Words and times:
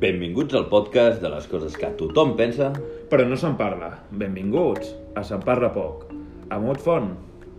Benvinguts 0.00 0.54
al 0.56 0.64
podcast 0.72 1.18
de 1.20 1.28
les 1.28 1.44
coses 1.44 1.74
que 1.76 1.90
tothom 1.98 2.30
pensa 2.38 2.70
Però 3.10 3.24
no 3.28 3.36
se'n 3.36 3.58
parla. 3.58 3.90
Benvinguts 4.16 4.94
a 5.12 5.24
Se'n 5.28 5.42
parla 5.44 5.68
poc. 5.74 6.06
A 6.48 6.56
Mot 6.62 6.80
Font. 6.80 7.10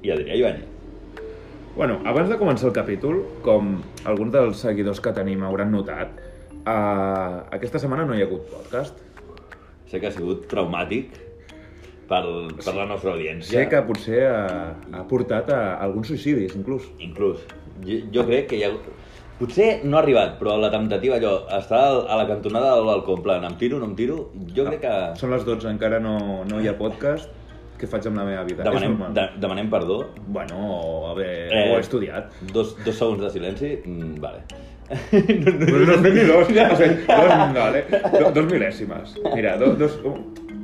i 0.02 0.10
Adrià 0.10 0.34
Ibáñez. 0.34 0.66
Bueno, 1.76 2.00
abans 2.10 2.32
de 2.32 2.40
començar 2.42 2.72
el 2.72 2.74
capítol, 2.74 3.19
com 3.46 3.76
alguns 4.10 4.33
dels 4.33 4.64
seguidors 4.65 4.97
que 5.00 5.14
tenim 5.14 5.44
hauran 5.46 5.69
notat, 5.69 6.18
uh, 6.64 7.46
aquesta 7.54 7.78
setmana 7.83 8.08
no 8.10 8.18
hi 8.18 8.24
ha 8.24 8.26
hagut 8.26 8.50
podcast. 8.50 8.97
Sé 9.86 10.01
que 10.01 10.10
ha 10.10 10.15
sigut 10.15 10.50
traumàtic 10.50 11.14
per, 12.10 12.23
per 12.58 12.73
la 12.73 12.90
nostra 12.90 13.14
audiència. 13.14 13.54
Sé 13.54 13.68
que 13.69 13.86
potser 13.86 14.26
ha, 14.32 14.73
ha 14.97 15.05
portat 15.05 15.54
a 15.54 15.62
alguns 15.86 16.10
suïcidis, 16.10 16.58
inclús. 16.58 16.90
Inclús, 16.98 17.46
jo, 17.86 18.02
jo 18.18 18.26
crec 18.26 18.50
que 18.50 18.58
hi 18.58 18.66
ha... 18.66 18.73
Potser 19.41 19.80
no 19.90 19.98
ha 19.98 20.02
arribat, 20.04 20.36
però 20.38 20.54
la 20.62 20.70
temptativa, 20.70 21.16
allò, 21.18 21.31
està 21.58 21.80
a 22.05 22.18
la 22.20 22.27
cantonada 22.30 22.76
del 22.76 22.86
balcó, 22.86 23.16
en 23.18 23.23
plan, 23.26 23.45
em 23.48 23.55
tiro, 23.58 23.80
no 23.82 23.88
em 23.90 23.95
tiro, 23.98 24.18
jo 24.54 24.66
crec 24.68 24.84
que... 24.84 24.91
Són 25.18 25.34
les 25.34 25.45
12, 25.48 25.66
encara 25.72 25.98
no, 26.04 26.44
no 26.45 26.59
hi 26.62 26.70
ha 26.70 26.76
podcast. 26.77 27.32
Què 27.82 27.90
faig 27.90 28.05
amb 28.05 28.20
la 28.22 28.27
meva 28.27 28.44
vida? 28.46 28.62
Demanem, 28.68 28.99
de, 29.18 29.23
demanem 29.41 29.72
perdó. 29.72 30.04
Bueno, 30.27 30.59
a 31.09 31.16
veure, 31.18 31.48
Eh, 31.49 31.63
ho 31.72 31.80
he 31.80 31.82
estudiat. 31.82 32.30
Dos, 32.54 32.76
dos 32.85 32.99
segons 32.99 33.23
de 33.23 33.32
silenci, 33.34 33.72
mm, 33.82 34.20
vale. 34.22 34.44
No, 34.91 35.55
no, 35.55 35.85
no, 35.88 35.98
ni 36.04 36.27
dos, 36.27 36.44
o 36.44 36.46
sigui, 36.46 36.99
dos, 37.08 37.34
vale, 37.58 37.82
do, 38.20 38.30
dos 38.35 38.46
mil·lèsimes. 38.52 39.18
Mira, 39.34 39.55
do, 39.58 39.71
dos 39.80 39.98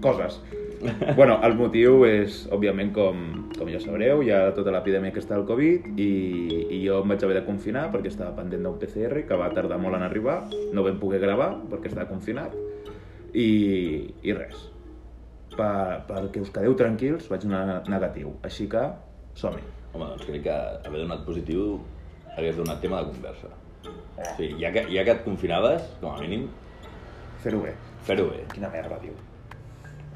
coses. 0.04 0.38
Bueno, 1.17 1.40
el 1.44 1.55
motiu 1.58 2.04
és, 2.05 2.44
òbviament, 2.54 2.91
com, 2.94 3.22
com 3.58 3.70
ja 3.72 3.80
sabreu, 3.81 4.22
hi 4.22 4.31
ha 4.34 4.52
tota 4.55 4.73
l'epidèmia 4.76 5.13
que 5.16 5.22
està 5.23 5.35
al 5.38 5.45
Covid 5.48 5.88
i, 5.98 6.09
i 6.77 6.81
jo 6.84 7.02
em 7.02 7.13
vaig 7.13 7.26
haver 7.26 7.40
de 7.40 7.45
confinar 7.48 7.88
perquè 7.94 8.12
estava 8.12 8.35
pendent 8.38 8.66
d'un 8.68 8.77
PCR 8.77 9.23
que 9.27 9.40
va 9.40 9.49
tardar 9.55 9.80
molt 9.82 9.98
en 9.98 10.05
arribar, 10.05 10.40
no 10.74 10.85
vam 10.85 10.99
poder 11.02 11.21
gravar 11.24 11.54
perquè 11.71 11.90
estava 11.91 12.07
confinat 12.12 12.54
i, 13.34 13.49
i 14.21 14.35
res. 14.37 14.68
Per, 15.57 16.04
perquè 16.05 16.43
us 16.43 16.54
quedeu 16.54 16.76
tranquils, 16.77 17.26
vaig 17.32 17.48
anar 17.49 17.82
negatiu. 17.90 18.35
Així 18.46 18.68
que, 18.70 18.84
som-hi. 19.40 19.63
Home, 19.96 20.12
doncs 20.13 20.27
crec 20.30 20.43
que 20.46 20.57
haver 20.85 21.02
donat 21.02 21.24
positiu 21.26 21.80
hagués 22.37 22.57
donat 22.59 22.84
tema 22.84 23.02
de 23.02 23.15
conversa. 23.15 23.49
O 23.87 24.30
sigui, 24.37 24.59
ja 24.62 24.70
que, 24.74 24.85
ja 24.93 25.04
que 25.07 25.15
et 25.18 25.24
confinaves, 25.26 25.90
com 26.02 26.12
a 26.12 26.21
mínim, 26.21 26.46
Fer-ho 27.41 27.62
bé. 27.63 27.74
fer-ho 28.05 28.30
bé. 28.30 28.43
Quina 28.54 28.70
merda, 28.74 28.98
diu. 29.02 29.13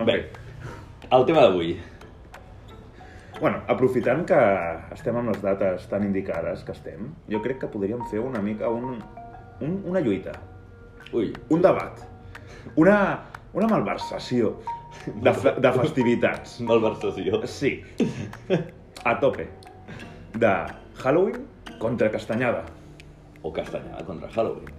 Bé, 0.06 0.16
el 1.12 1.26
tema 1.28 1.42
d'avui. 1.46 1.74
Bueno, 3.42 3.64
aprofitant 3.74 4.22
que 4.30 4.38
estem 4.94 5.16
amb 5.18 5.32
les 5.32 5.40
dates 5.42 5.88
tan 5.90 6.04
indicades 6.06 6.62
que 6.68 6.76
estem, 6.76 7.08
jo 7.32 7.40
crec 7.42 7.58
que 7.64 7.70
podríem 7.74 8.04
fer 8.12 8.20
una 8.22 8.42
mica 8.46 8.70
un, 8.70 9.00
un, 9.62 9.80
una 9.90 10.00
lluita, 10.04 10.36
Ui, 11.12 11.32
un 11.52 11.62
debat, 11.64 11.98
una, 12.80 12.98
una 13.58 13.68
malversació 13.68 14.54
de, 15.26 15.34
fe- 15.34 15.56
de 15.60 15.72
festivitats. 15.76 16.60
malversació. 16.70 17.42
Sí, 17.50 17.82
a 19.04 19.18
tope. 19.20 19.50
De 20.38 20.54
Halloween 21.02 21.42
contra 21.82 22.12
Castanyada. 22.12 22.64
O 23.44 23.52
castanyada 23.52 24.06
contra 24.06 24.30
Halloween. 24.30 24.71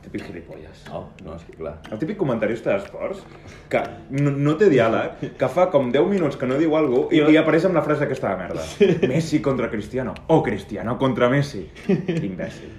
Típic 0.00 0.22
gilipolles. 0.26 0.84
No, 0.88 1.00
no, 1.24 1.34
és 1.36 1.42
que 1.44 1.52
clar. 1.58 1.74
El 1.92 1.98
típic 2.00 2.16
comentarista 2.16 2.72
d'esports 2.72 3.20
que 3.68 3.82
no, 4.16 4.30
no 4.32 4.54
té 4.56 4.70
diàleg, 4.72 5.26
que 5.38 5.48
fa 5.52 5.66
com 5.70 5.90
10 5.92 6.06
minuts 6.08 6.38
que 6.40 6.48
no 6.48 6.56
diu 6.60 6.72
alguna 6.78 7.02
cosa 7.10 7.18
i, 7.18 7.34
i 7.34 7.40
apareix 7.40 7.66
amb 7.68 7.76
la 7.76 7.82
frase 7.84 8.06
aquesta 8.08 8.30
de 8.32 8.38
merda. 8.40 8.64
Messi 9.12 9.42
contra 9.44 9.68
Cristiano. 9.70 10.14
O 10.32 10.40
Cristiano 10.42 10.96
contra 10.98 11.28
Messi. 11.28 11.66
Imbècil. 11.90 12.72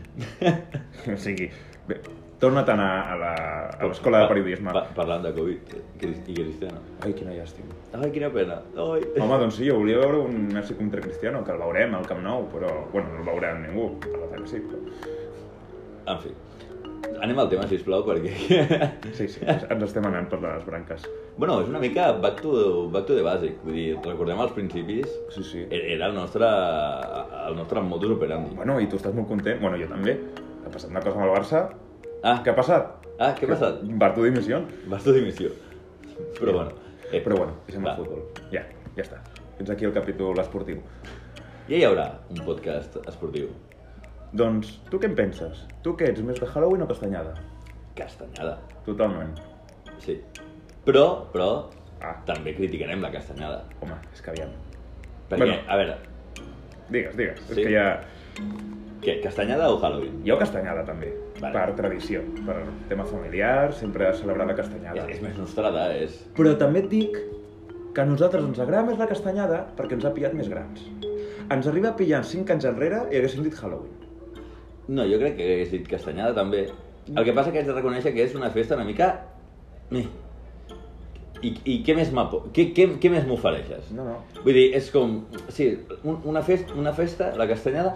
O 1.14 1.18
sigui, 1.22 1.48
bé, 1.88 2.00
torna't 2.42 2.70
a 2.74 2.76
a 3.14 3.16
la- 3.22 3.70
a 3.80 3.86
l'escola 3.86 4.24
de 4.24 4.28
periodisme. 4.34 4.74
Pa, 4.74 4.84
parlant 4.98 5.22
de 5.24 5.32
Covid 5.38 5.76
i 5.78 6.34
Cristiano. 6.34 6.82
Ai, 7.06 7.14
quina 7.14 7.32
llàstima. 7.38 7.78
Ai, 8.02 8.10
quina 8.12 8.30
pena. 8.34 8.60
Ai. 8.76 9.06
Home, 9.22 9.38
doncs 9.46 9.60
sí, 9.62 9.68
jo 9.70 9.78
volia 9.78 10.02
veure 10.02 10.24
un 10.26 10.48
Messi 10.54 10.74
contra 10.78 11.02
Cristiano, 11.06 11.44
que 11.46 11.54
el 11.54 11.62
veurem 11.62 11.94
al 12.02 12.08
Camp 12.10 12.24
Nou, 12.26 12.48
però... 12.50 12.74
Bueno, 12.92 13.14
no 13.14 13.22
el 13.22 13.30
veurem 13.30 13.62
ningú, 13.68 13.92
a 14.10 14.18
la 14.26 14.32
que 14.42 14.48
sí, 14.50 14.62
però... 14.66 14.82
En 16.12 16.18
fi, 16.24 16.32
anem 17.22 17.40
al 17.42 17.50
tema, 17.52 17.66
sisplau, 17.70 18.04
perquè... 18.08 18.32
Sí, 19.18 19.28
sí, 19.30 19.42
ens 19.46 19.84
estem 19.86 20.06
anant 20.10 20.28
per 20.32 20.40
les 20.44 20.64
branques. 20.66 21.04
bueno, 21.38 21.60
és 21.62 21.70
una 21.70 21.80
mica 21.82 22.12
back 22.22 22.42
to, 22.42 22.88
back 22.94 23.06
to 23.08 23.16
the 23.18 23.24
basic. 23.26 23.58
Vull 23.66 23.74
dir, 23.78 23.98
recordem 24.06 24.40
als 24.42 24.52
principis, 24.58 25.08
Sí, 25.36 25.44
sí. 25.44 25.66
era 25.72 26.08
el 26.08 26.16
nostre, 26.16 26.48
el 27.48 27.56
nostre 27.58 27.82
modus 27.82 28.12
operandi. 28.18 28.56
Bueno, 28.56 28.80
i 28.82 28.88
tu 28.90 28.98
estàs 29.00 29.14
molt 29.18 29.28
content. 29.30 29.62
Bueno, 29.62 29.78
jo 29.82 29.88
també. 29.92 30.18
Ha 30.66 30.70
passat 30.74 30.90
una 30.94 31.02
cosa 31.02 31.18
amb 31.20 31.28
el 31.30 31.34
Barça. 31.36 31.64
Ah, 32.24 32.38
Què 32.46 32.52
ha 32.54 32.58
passat? 32.58 32.92
ah, 33.22 33.32
què 33.38 33.46
ha 33.48 33.54
passat? 33.56 33.82
Bartu 34.02 34.24
dimissió. 34.26 34.62
Tu 35.04 35.14
dimissió. 35.14 35.50
Però 36.40 36.54
bueno. 36.54 36.72
Eh, 37.12 37.20
Però 37.22 37.36
bueno, 37.38 37.58
deixem 37.68 37.84
va. 37.86 37.96
el 37.96 38.04
futbol. 38.06 38.22
Ja, 38.54 38.62
ja 38.96 39.04
està. 39.04 39.18
Fins 39.58 39.70
aquí 39.74 39.86
el 39.86 39.94
capítol 39.94 40.38
esportiu. 40.40 40.78
Ja 41.68 41.76
hi 41.78 41.84
haurà 41.86 42.06
un 42.30 42.40
podcast 42.46 42.96
esportiu. 43.08 43.50
Doncs, 44.34 44.78
tu 44.90 45.00
què 45.00 45.10
en 45.12 45.16
penses? 45.18 45.66
Tu 45.84 45.92
què 46.00 46.08
ets, 46.12 46.22
més 46.24 46.40
de 46.40 46.48
Halloween 46.48 46.86
o 46.86 46.88
castanyada? 46.88 47.34
Castanyada. 47.98 48.58
Totalment. 48.86 49.34
Sí. 50.00 50.20
Però, 50.86 51.28
però, 51.34 51.50
Ah. 52.02 52.16
també 52.26 52.56
criticarem 52.56 53.02
la 53.04 53.12
castanyada. 53.12 53.64
Home, 53.82 53.94
és 54.14 54.22
que 54.22 54.32
aviam. 54.32 54.50
Perquè, 55.30 55.38
Bueno. 55.38 55.54
a 55.68 55.76
veure, 55.78 55.98
Digues, 56.90 57.16
digues. 57.16 57.40
Sí? 57.48 57.62
És 57.62 57.68
que 57.68 57.72
ja... 57.72 58.02
què, 59.02 59.22
castanyada 59.24 59.70
o 59.72 59.78
Halloween? 59.80 60.24
Jo 60.26 60.38
castanyada 60.38 60.84
també, 60.84 61.14
Vale. 61.40 61.54
per 61.54 61.76
tradició, 61.76 62.22
per 62.46 62.58
tema 62.90 63.06
familiar, 63.06 63.72
sempre 63.74 64.10
he 64.10 64.14
celebrat 64.14 64.48
la 64.48 64.56
castanyada. 64.56 65.06
És, 65.08 65.18
és 65.18 65.22
més 65.22 65.38
nostrada, 65.38 65.86
és... 65.96 66.26
Però 66.36 66.58
també 66.58 66.80
et 66.80 66.90
dic 66.90 67.18
que 67.94 68.02
a 68.02 68.06
nosaltres 68.06 68.44
ens 68.44 68.60
agrada 68.60 68.84
més 68.90 68.98
la 69.00 69.08
castanyada 69.08 69.68
perquè 69.78 69.94
ens 69.94 70.06
ha 70.06 70.14
pillat 70.14 70.34
més 70.34 70.50
grans. 70.50 70.84
Ens 71.50 71.68
arriba 71.68 71.96
pillant 71.96 72.24
5 72.28 72.50
anys 72.52 72.66
enrere 72.66 73.06
i 73.12 73.18
haguéssim 73.18 73.44
dit 73.44 73.56
Halloween. 73.62 73.96
No, 74.92 75.06
jo 75.08 75.20
crec 75.22 75.38
que 75.38 75.48
hagués 75.48 75.72
dit 75.72 75.88
castanyada 75.88 76.36
també. 76.36 76.66
El 77.12 77.24
que 77.28 77.34
passa 77.36 77.52
que 77.52 77.62
haig 77.62 77.70
de 77.70 77.76
reconèixer 77.78 78.14
que 78.16 78.26
és 78.26 78.36
una 78.38 78.52
festa 78.54 78.78
una 78.78 78.88
mica... 78.88 79.14
I, 81.42 81.52
i 81.66 81.76
què 81.86 81.96
més 81.98 82.12
m'apo... 82.14 82.44
Què, 82.54 82.68
què, 82.76 82.86
què 83.02 83.10
més 83.10 83.24
m'ofereixes? 83.26 83.90
No, 83.98 84.06
no. 84.06 84.18
Vull 84.44 84.54
dir, 84.54 84.68
és 84.78 84.92
com... 84.94 85.16
Sí, 85.50 85.72
un, 86.04 86.20
una, 86.30 86.44
festa, 86.46 86.76
una 86.78 86.94
festa, 86.94 87.32
la 87.40 87.48
castanyada, 87.50 87.96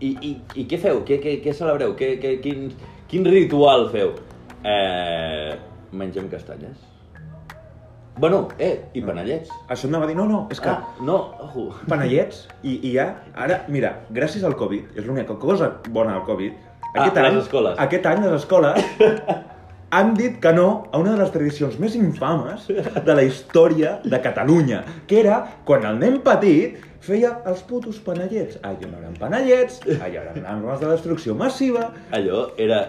i, 0.00 0.10
i, 0.26 0.32
i 0.58 0.66
què 0.68 0.80
feu? 0.82 1.04
Què, 1.06 1.20
què, 1.22 1.36
què 1.44 1.54
celebreu? 1.56 1.94
Què, 1.98 2.16
què, 2.22 2.34
quin, 2.42 2.70
quin 3.10 3.28
ritual 3.28 3.86
feu? 3.94 4.16
Eh, 4.66 5.52
mengem 5.96 6.26
castanyes? 6.32 6.89
Bueno, 8.20 8.48
eh, 8.58 8.74
i 8.94 9.00
panellets. 9.00 9.48
Això 9.72 9.86
em 9.88 9.94
anava 9.94 10.04
a 10.04 10.08
dir, 10.10 10.16
no, 10.18 10.26
no, 10.28 10.40
és 10.52 10.60
que... 10.60 10.68
Ah, 10.68 10.94
no, 11.06 11.18
ojo. 11.46 11.70
panellets 11.88 12.42
i, 12.62 12.74
i 12.84 12.92
ja, 12.98 13.06
ara, 13.34 13.62
mira, 13.72 13.94
gràcies 14.12 14.44
al 14.44 14.56
Covid, 14.60 14.90
és 14.98 15.06
l'única 15.08 15.38
cosa 15.40 15.70
bona 15.88 16.18
del 16.18 16.26
Covid, 16.28 16.66
Ah, 16.90 17.04
les 17.14 17.36
escoles. 17.44 17.76
aquest 17.78 18.06
any 18.10 18.24
les 18.24 18.32
escoles 18.34 18.80
han 19.96 20.08
dit 20.18 20.40
que 20.42 20.50
no 20.52 20.88
a 20.90 20.98
una 20.98 21.12
de 21.12 21.18
les 21.20 21.30
tradicions 21.30 21.76
més 21.78 21.94
infames 21.94 22.64
de 23.06 23.14
la 23.14 23.22
història 23.22 23.92
de 24.04 24.18
Catalunya, 24.24 24.80
que 25.06 25.20
era 25.20 25.36
quan 25.64 25.86
el 25.86 26.00
nen 26.02 26.18
petit 26.26 26.80
feia 27.00 27.36
els 27.46 27.62
putos 27.62 28.00
panellets. 28.02 28.58
Allò 28.66 28.90
no 28.90 28.98
eren 28.98 29.14
panellets, 29.22 29.78
allò 30.00 30.24
eren 30.26 30.44
armes 30.50 30.80
de 30.82 30.90
destrucció 30.90 31.34
massiva, 31.38 31.92
Allò 32.10 32.48
era... 32.58 32.88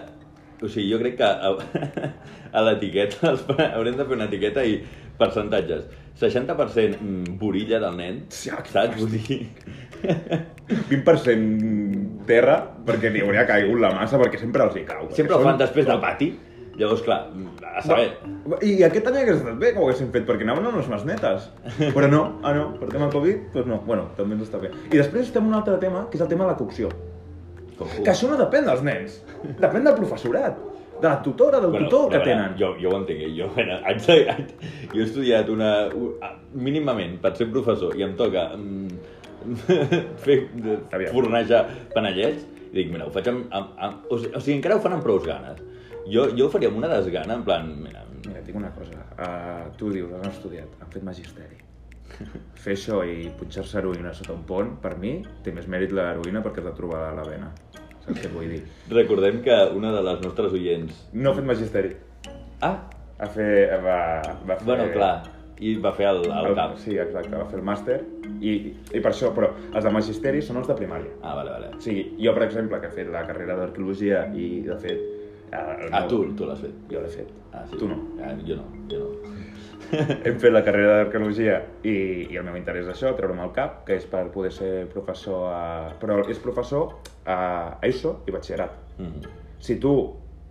O 0.62 0.68
sigui, 0.70 0.92
jo 0.92 0.98
crec 1.00 1.16
que 1.18 1.26
a, 1.26 1.54
a 2.58 2.60
l'etiqueta 2.66 3.32
haurem 3.72 3.96
de 3.98 4.04
fer 4.04 4.14
una 4.18 4.28
etiqueta 4.30 4.62
i 4.66 4.76
percentatges. 5.18 5.84
60% 6.20 7.00
mm, 7.00 7.36
borilla 7.40 7.78
del 7.80 7.96
nen, 7.96 8.22
Sí, 8.30 8.50
saps? 8.50 8.96
Vull 9.00 9.10
dir... 9.16 9.40
20% 10.90 12.24
terra, 12.28 12.56
perquè 12.86 13.10
li 13.12 13.22
hauria 13.24 13.44
caigut 13.48 13.80
la 13.82 13.90
massa, 13.96 14.18
perquè 14.20 14.38
sempre 14.40 14.64
els 14.66 14.76
hi 14.78 14.84
cau. 14.88 15.08
Sempre 15.14 15.36
ho 15.36 15.40
són- 15.40 15.50
fan 15.52 15.60
després 15.62 15.86
del 15.88 16.00
pati. 16.02 16.30
Llavors, 16.72 17.02
clar, 17.04 17.18
a 17.68 17.82
saber... 17.84 18.06
Va, 18.48 18.56
I 18.64 18.78
aquest 18.86 19.06
any 19.10 19.18
hagués 19.20 19.36
estat 19.42 19.58
bé 19.60 19.74
que 19.74 19.78
ho 19.80 19.84
haguessin 19.84 20.08
fet, 20.14 20.24
perquè 20.28 20.46
anaven 20.46 20.70
a 20.70 20.72
unes 20.72 21.04
netes. 21.04 21.50
Però 21.82 22.08
no, 22.08 22.22
ah 22.42 22.54
no, 22.56 22.70
per 22.80 22.88
tema 22.94 23.10
Covid, 23.12 23.50
doncs 23.52 23.68
no. 23.68 23.80
Bueno, 23.86 24.06
també 24.16 24.38
ens 24.38 24.46
està 24.46 24.60
bé. 24.62 24.70
I 24.88 24.96
després 24.96 25.26
estem 25.28 25.44
un 25.50 25.52
altre 25.58 25.76
tema, 25.82 26.06
que 26.08 26.16
és 26.16 26.24
el 26.24 26.30
tema 26.32 26.46
de 26.46 26.54
la 26.54 26.56
cocció. 26.56 26.88
Com, 27.76 27.92
Que 28.00 28.08
això 28.14 28.30
no 28.30 28.38
depèn 28.40 28.64
dels 28.70 28.80
nens, 28.88 29.18
depèn 29.60 29.84
del 29.84 29.98
professorat, 30.00 30.56
de 31.02 31.08
la 31.08 31.22
tutora, 31.24 31.60
del 31.62 31.74
tutor 31.76 32.06
que 32.12 32.20
però, 32.20 32.28
tenen. 32.28 32.54
Jo, 32.60 32.72
jo 32.80 32.92
ho 32.92 33.00
entenc, 33.00 33.24
eh? 33.26 33.32
jo, 33.36 33.48
bueno, 33.56 33.80
haig 33.88 34.06
haig, 34.12 34.54
jo 34.92 35.00
he 35.00 35.08
estudiat 35.08 35.50
una, 35.52 35.72
mínimament 36.54 37.18
per 37.22 37.34
ser 37.38 37.50
professor 37.50 37.98
i 37.98 38.06
em 38.06 38.14
toca 38.18 38.48
mm, 38.54 39.02
fer, 40.24 40.38
fornejar 41.10 41.64
panellets, 41.96 42.46
i 42.70 42.78
dic, 42.78 42.94
mira, 42.94 43.10
ho 43.10 43.12
faig 43.14 43.28
amb, 43.34 43.50
amb, 43.50 43.74
amb 43.76 44.08
o, 44.08 44.22
sigui, 44.22 44.32
o 44.32 44.40
sigui, 44.40 44.56
encara 44.60 44.78
ho 44.78 44.84
fan 44.84 44.96
amb 44.96 45.04
prou 45.04 45.20
ganes. 45.26 45.60
Jo, 46.06 46.30
jo 46.34 46.48
ho 46.48 46.50
faria 46.50 46.70
amb 46.72 46.80
una 46.80 46.90
desgana, 46.90 47.36
en 47.36 47.44
plan, 47.46 47.68
mira, 47.82 48.06
Mira, 48.22 48.38
et 48.38 48.46
dic 48.46 48.56
una 48.56 48.70
cosa, 48.74 49.02
uh, 49.18 49.70
tu 49.78 49.90
dius, 49.90 50.12
has 50.14 50.36
estudiat, 50.36 50.70
han 50.80 50.90
fet 50.94 51.02
magisteri. 51.06 51.58
Fer 52.62 52.76
això 52.76 53.00
i 53.08 53.30
punxar-se 53.38 53.80
heroïna 53.80 54.12
sota 54.14 54.34
un 54.36 54.44
pont, 54.46 54.76
per 54.82 54.94
mi, 55.02 55.16
té 55.42 55.54
més 55.54 55.66
mèrit 55.70 55.94
l'heroïna 55.96 56.42
perquè 56.44 56.62
has 56.62 56.68
de 56.68 56.74
trobar 56.78 57.08
la 57.16 57.26
vena. 57.26 57.50
Saps 58.06 58.20
què 58.22 58.30
vull 58.32 58.48
dir? 58.50 58.62
Recordem 58.90 59.40
que 59.44 59.56
una 59.76 59.92
de 59.94 60.02
les 60.06 60.20
nostres 60.24 60.52
oients... 60.58 61.04
No 61.12 61.30
ha 61.32 61.36
fet 61.38 61.46
magisteri. 61.48 61.94
Ah, 62.62 62.76
Ha 63.22 63.28
fer... 63.30 63.52
Va, 63.84 63.96
va 64.48 64.56
fer... 64.58 64.64
bueno, 64.66 64.88
clar, 64.94 65.12
i 65.62 65.76
va 65.78 65.92
fer 65.94 66.08
el, 66.10 66.24
el 66.26 66.54
cap. 66.58 66.72
Sí, 66.82 66.96
exacte, 66.98 67.36
va 67.38 67.44
fer 67.50 67.60
el 67.60 67.64
màster 67.68 68.00
i, 68.42 68.54
i 68.90 69.00
per 69.04 69.12
això, 69.12 69.28
però 69.36 69.52
els 69.70 69.84
de 69.86 69.92
magisteri 69.94 70.40
són 70.42 70.58
els 70.58 70.66
de 70.70 70.74
primària. 70.78 71.12
Ah, 71.22 71.36
vale, 71.38 71.52
vale. 71.54 71.68
O 71.76 71.80
sigui, 71.84 72.08
jo, 72.18 72.32
per 72.34 72.48
exemple, 72.48 72.80
que 72.82 72.90
he 72.90 72.96
fet 72.96 73.12
la 73.14 73.22
carrera 73.28 73.54
d'arqueologia 73.60 74.24
i, 74.34 74.48
de 74.66 74.78
fet... 74.82 75.04
eh, 75.52 75.60
el 75.60 75.92
Ah, 75.92 76.00
meu- 76.00 76.08
tu, 76.10 76.22
tu 76.40 76.48
l'has 76.50 76.58
fet. 76.64 76.74
Jo 76.90 77.04
l'he 77.04 77.12
fet. 77.14 77.30
Ah, 77.52 77.62
sí. 77.70 77.78
Tu 77.78 77.86
no. 77.92 78.00
Ah, 78.18 78.34
jo 78.48 78.58
no, 78.58 78.66
jo 78.90 79.04
no. 79.04 79.31
Hem 80.26 80.38
fet 80.40 80.52
la 80.52 80.62
carrera 80.64 81.02
d'arqueologia 81.02 81.58
i, 81.84 81.94
i 82.32 82.38
el 82.38 82.46
meu 82.46 82.56
interès 82.56 82.86
és 82.86 82.94
això, 82.94 83.12
treure'm 83.18 83.42
el 83.44 83.52
cap, 83.56 83.82
que 83.88 83.98
és 84.00 84.06
per 84.08 84.24
poder 84.34 84.52
ser 84.56 84.72
professor 84.92 85.50
a... 85.52 85.62
Però 86.00 86.22
és 86.32 86.40
professor 86.42 86.96
a 87.28 87.38
ESO 87.84 88.18
i 88.26 88.34
batxillerat. 88.34 88.76
Mhm. 88.98 89.38
Si 89.62 89.78
tu 89.82 89.92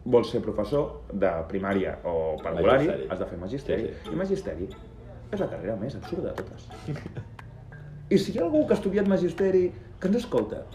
vols 0.05 0.31
ser 0.33 0.41
professor 0.41 1.03
de 1.13 1.29
primària 1.49 1.97
o 2.07 2.37
parvulari, 2.41 2.89
has 3.09 3.19
de 3.19 3.27
fer 3.29 3.37
magisteri. 3.41 3.89
Sí, 3.89 4.05
sí. 4.05 4.13
I 4.13 4.19
magisteri 4.21 4.69
és 5.31 5.39
la 5.39 5.47
carrera 5.47 5.75
més 5.79 5.95
absurda 5.95 6.31
de 6.31 6.43
totes. 6.43 6.67
I 8.11 8.17
si 8.19 8.33
hi 8.33 8.39
ha 8.39 8.45
algú 8.45 8.65
que 8.67 8.75
ha 8.75 8.79
estudiat 8.79 9.07
magisteri 9.07 9.69
que 9.99 10.09
ens 10.09 10.23
escolta, 10.23 10.65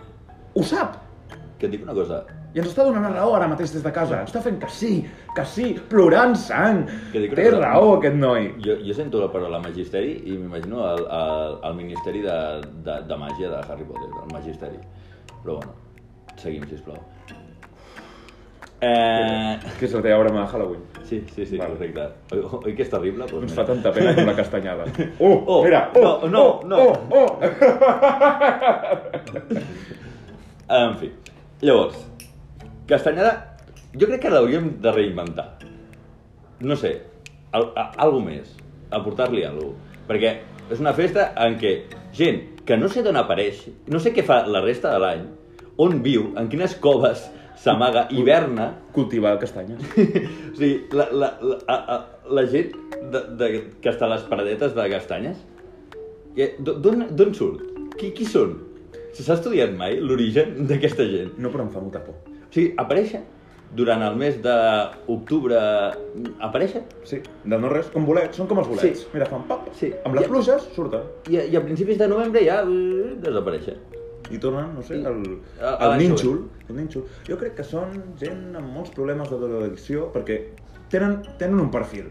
ho 0.55 0.63
sap! 0.65 1.03
Que 1.59 1.69
et 1.69 1.75
dic 1.75 1.83
una 1.85 1.97
cosa, 1.97 2.23
I 2.57 2.61
ens 2.63 2.71
està 2.71 2.87
donant 2.87 3.05
la 3.05 3.11
raó 3.13 3.35
ara 3.37 3.47
mateix 3.51 3.69
des 3.75 3.83
de 3.85 3.91
casa. 3.93 4.23
Està 4.25 4.41
fent 4.41 4.57
que 4.63 4.69
sí, 4.73 4.95
que 5.37 5.43
sí, 5.45 5.75
plorant 5.91 6.33
sang. 6.41 6.87
Que 7.13 7.21
dic 7.27 7.35
Té 7.37 7.51
raó 7.53 7.99
aquest 7.99 8.17
noi. 8.17 8.47
jo, 8.65 8.79
jo 8.81 8.95
sento 8.97 9.21
la 9.21 9.29
paraula 9.33 9.59
magisteri 9.61 10.15
i 10.25 10.39
m'imagino 10.39 10.81
el, 10.89 11.03
el, 11.19 11.59
el 11.69 11.75
Ministeri 11.83 12.23
de, 12.25 12.39
de, 12.87 12.95
de 13.11 13.19
Màgia 13.21 13.51
de 13.53 13.61
Harry 13.61 13.85
Potter, 13.85 14.09
el 14.23 14.33
magisteri. 14.33 14.81
Però 15.43 15.59
bueno, 15.59 15.75
seguim, 16.41 16.65
sisplau. 16.71 16.97
Eh... 18.81 19.53
Que 19.79 19.87
és 19.87 19.93
la 19.97 20.03
teva 20.05 20.19
broma 20.25 20.43
de 20.47 20.49
Halloween. 20.53 20.83
Sí, 21.05 21.21
sí, 21.35 21.45
sí, 21.47 21.57
Vale. 21.61 21.77
correcte. 21.77 22.09
Oi, 22.33 22.41
oi 22.65 22.75
que 22.77 22.83
és 22.85 22.91
terrible? 22.93 23.25
Doncs 23.29 23.43
Ens 23.47 23.53
mira. 23.53 23.61
fa 23.61 23.69
tanta 23.69 23.93
pena 23.93 24.17
com 24.17 24.27
la 24.33 24.35
castanyada. 24.41 24.89
Oh, 25.21 25.37
Oh, 25.59 25.63
mira, 25.65 25.91
oh, 25.95 26.25
no, 26.29 26.45
no, 26.65 26.81
oh, 26.81 26.97
no. 27.05 27.21
oh, 27.21 27.21
oh. 27.21 27.39
En 30.69 30.97
fi, 31.01 31.13
llavors, 31.63 31.97
castanyada, 32.89 33.59
jo 33.95 34.09
crec 34.09 34.23
que 34.25 34.33
l'hauríem 34.33 34.77
de 34.83 34.93
reinventar. 34.93 35.47
No 36.61 36.77
sé, 36.79 36.97
al, 37.53 37.71
a, 37.77 37.91
algo 38.07 38.21
més, 38.25 38.53
aportar-li 38.95 39.45
alguna 39.45 39.73
cosa. 39.73 39.83
Perquè 40.07 40.31
és 40.71 40.83
una 40.83 40.93
festa 40.95 41.33
en 41.43 41.57
què 41.59 41.73
gent 42.15 42.43
que 42.67 42.77
no 42.79 42.87
sé 42.91 43.03
d'on 43.03 43.19
apareix, 43.19 43.65
no 43.91 43.99
sé 44.03 44.13
què 44.15 44.23
fa 44.27 44.45
la 44.47 44.63
resta 44.63 44.93
de 44.95 45.01
l'any, 45.03 45.25
on 45.83 45.99
viu, 46.05 46.31
en 46.39 46.47
quines 46.51 46.77
coves 46.83 47.27
s'amaga, 47.63 48.07
hiverna, 48.15 48.73
Cultivar 48.97 49.35
castanyes. 49.41 49.83
o 50.53 50.55
sigui, 50.57 50.87
la, 50.97 51.09
la, 51.13 51.33
la, 51.43 51.59
a, 51.69 51.77
a, 51.97 51.97
la 52.33 52.47
gent 52.49 52.71
de, 53.13 53.21
de, 53.37 53.51
que 53.83 53.93
està 53.93 54.07
a 54.07 54.15
les 54.15 54.25
paradetes 54.31 54.73
de 54.77 54.87
castanyes, 54.93 55.43
d'on 56.37 57.35
surt? 57.37 57.67
Qui, 57.97 58.13
qui 58.17 58.29
són? 58.29 58.57
S'ha 59.17 59.37
estudiat 59.37 59.73
mai 59.77 59.99
l'origen 60.01 60.67
d'aquesta 60.69 61.05
gent? 61.09 61.37
No, 61.41 61.53
però 61.53 61.67
em 61.67 61.75
fa 61.75 61.83
molta 61.83 62.03
por. 62.05 62.36
Sigui, 62.57 62.73
apareixen 62.81 63.25
durant 63.77 64.01
el 64.07 64.15
mes 64.17 64.37
d'octubre, 64.41 65.59
apareixen 66.41 66.85
Sí, 67.05 67.19
de 67.45 67.59
no 67.61 67.69
res, 67.69 67.91
com 67.93 68.07
bolets, 68.09 68.37
són 68.39 68.49
com 68.49 68.61
els 68.63 68.69
bolets. 68.71 69.03
Sí. 69.03 69.09
Mira, 69.13 69.27
fan 69.29 69.43
pap, 69.49 69.67
Sí. 69.77 69.93
amb 70.05 70.15
les 70.15 70.25
Ja- 70.25 70.31
pluges 70.31 70.63
surten. 70.75 71.03
i, 71.29 71.37
a- 71.37 71.45
i 71.45 71.57
a 71.57 71.63
principis 71.65 71.99
de 71.99 72.09
novembre 72.09 72.45
ja 72.45 72.63
eh, 72.63 73.17
desapareixen. 73.21 73.77
I 74.31 74.39
tornen, 74.39 74.73
no 74.75 74.83
sé, 74.83 74.97
I- 74.97 75.05
el, 75.05 75.21
el 75.61 75.89
l'any 75.91 76.09
nínxol. 76.09 76.41
El 76.69 76.77
nínxol. 76.77 77.05
Jo 77.29 77.37
crec 77.39 77.55
que 77.57 77.63
són 77.65 77.93
gent 78.19 78.57
amb 78.57 78.73
molts 78.73 78.91
problemes 78.91 79.29
de 79.31 79.37
drogadicció 79.39 80.09
perquè 80.13 80.41
tenen, 80.89 81.21
tenen 81.39 81.61
un 81.61 81.71
perfil, 81.71 82.09